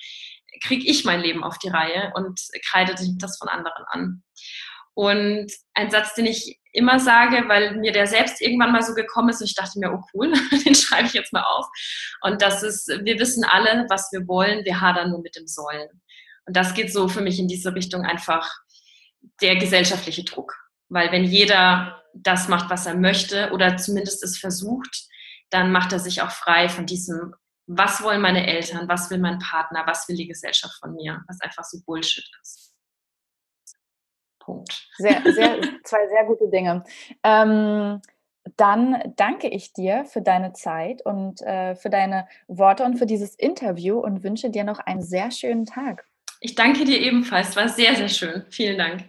kriege 0.63 0.87
ich 0.89 1.05
mein 1.05 1.21
Leben 1.21 1.43
auf 1.43 1.59
die 1.59 1.69
Reihe 1.69 2.13
und 2.15 2.41
kreide 2.69 2.95
das 3.19 3.39
von 3.39 3.49
anderen 3.49 3.85
an. 3.89 4.23
Und 4.95 5.53
ein 5.75 5.91
Satz, 5.91 6.15
den 6.15 6.27
ich 6.27 6.61
immer 6.73 6.99
sage, 6.99 7.49
weil 7.49 7.77
mir 7.77 7.93
der 7.93 8.07
selbst 8.07 8.41
irgendwann 8.41 8.73
mal 8.73 8.83
so 8.83 8.95
gekommen 8.95 9.29
ist 9.29 9.41
und 9.41 9.49
ich 9.49 9.55
dachte 9.55 9.79
mir, 9.79 9.93
oh 9.93 10.03
cool, 10.13 10.33
den 10.65 10.75
schreibe 10.75 11.07
ich 11.07 11.15
jetzt 11.15 11.33
mal 11.33 11.43
auf. 11.43 11.67
Und 12.23 12.43
das 12.43 12.63
ist, 12.63 12.89
wir 12.89 13.19
wissen 13.19 13.45
alle, 13.45 13.87
was 13.89 14.11
wir 14.13 14.27
wollen, 14.27 14.65
wir 14.65 14.81
hadern 14.81 15.11
nur 15.11 15.21
mit 15.21 15.37
dem 15.37 15.47
Sollen. 15.47 15.89
Und 16.47 16.57
das 16.57 16.75
geht 16.75 16.93
so 16.93 17.09
für 17.09 17.23
mich 17.23 17.39
in 17.39 17.49
diese 17.49 17.75
Richtung 17.75 18.03
einfach 18.03 18.51
der 19.41 19.57
gesellschaftliche 19.57 20.25
Druck. 20.25 20.55
Weil 20.89 21.11
wenn 21.13 21.25
jeder 21.25 22.03
das 22.15 22.49
macht, 22.49 22.71
was 22.71 22.87
er 22.87 22.95
möchte 22.95 23.51
oder 23.53 23.77
zumindest 23.77 24.23
es 24.23 24.39
versucht, 24.39 25.09
dann 25.51 25.73
macht 25.73 25.93
er 25.93 25.99
sich 25.99 26.23
auch 26.23 26.31
frei 26.31 26.69
von 26.69 26.87
diesem, 26.87 27.35
was 27.67 28.03
wollen 28.03 28.21
meine 28.21 28.47
Eltern, 28.47 28.89
was 28.89 29.11
will 29.11 29.19
mein 29.19 29.39
Partner, 29.39 29.85
was 29.87 30.09
will 30.09 30.17
die 30.17 30.29
Gesellschaft 30.29 30.75
von 30.81 30.95
mir, 30.95 31.23
was 31.29 31.41
einfach 31.41 31.65
so 31.65 31.79
Bullshit 31.87 32.25
ist. 32.43 32.74
Punkt. 34.45 34.89
Sehr, 34.97 35.23
sehr, 35.25 35.59
zwei 35.85 36.09
sehr 36.09 36.25
gute 36.25 36.49
Dinge. 36.49 36.85
Ähm, 37.23 38.01
dann 38.57 39.15
danke 39.17 39.49
ich 39.49 39.73
dir 39.73 40.05
für 40.05 40.21
deine 40.21 40.53
Zeit 40.53 41.05
und 41.05 41.41
äh, 41.43 41.75
für 41.75 41.91
deine 41.91 42.29
Worte 42.47 42.85
und 42.85 42.99
für 42.99 43.07
dieses 43.07 43.35
Interview 43.35 43.99
und 43.99 44.23
wünsche 44.23 44.51
dir 44.51 44.65
noch 44.65 44.81
einen 44.81 45.03
sehr 45.03 45.31
schönen 45.31 45.65
Tag. 45.65 46.05
Ich 46.41 46.55
danke 46.55 46.85
dir 46.85 47.01
ebenfalls. 47.01 47.57
War 47.57 47.69
sehr, 47.69 47.95
sehr 47.95 48.09
schön. 48.09 48.45
Vielen 48.51 48.77
Dank. 48.77 49.05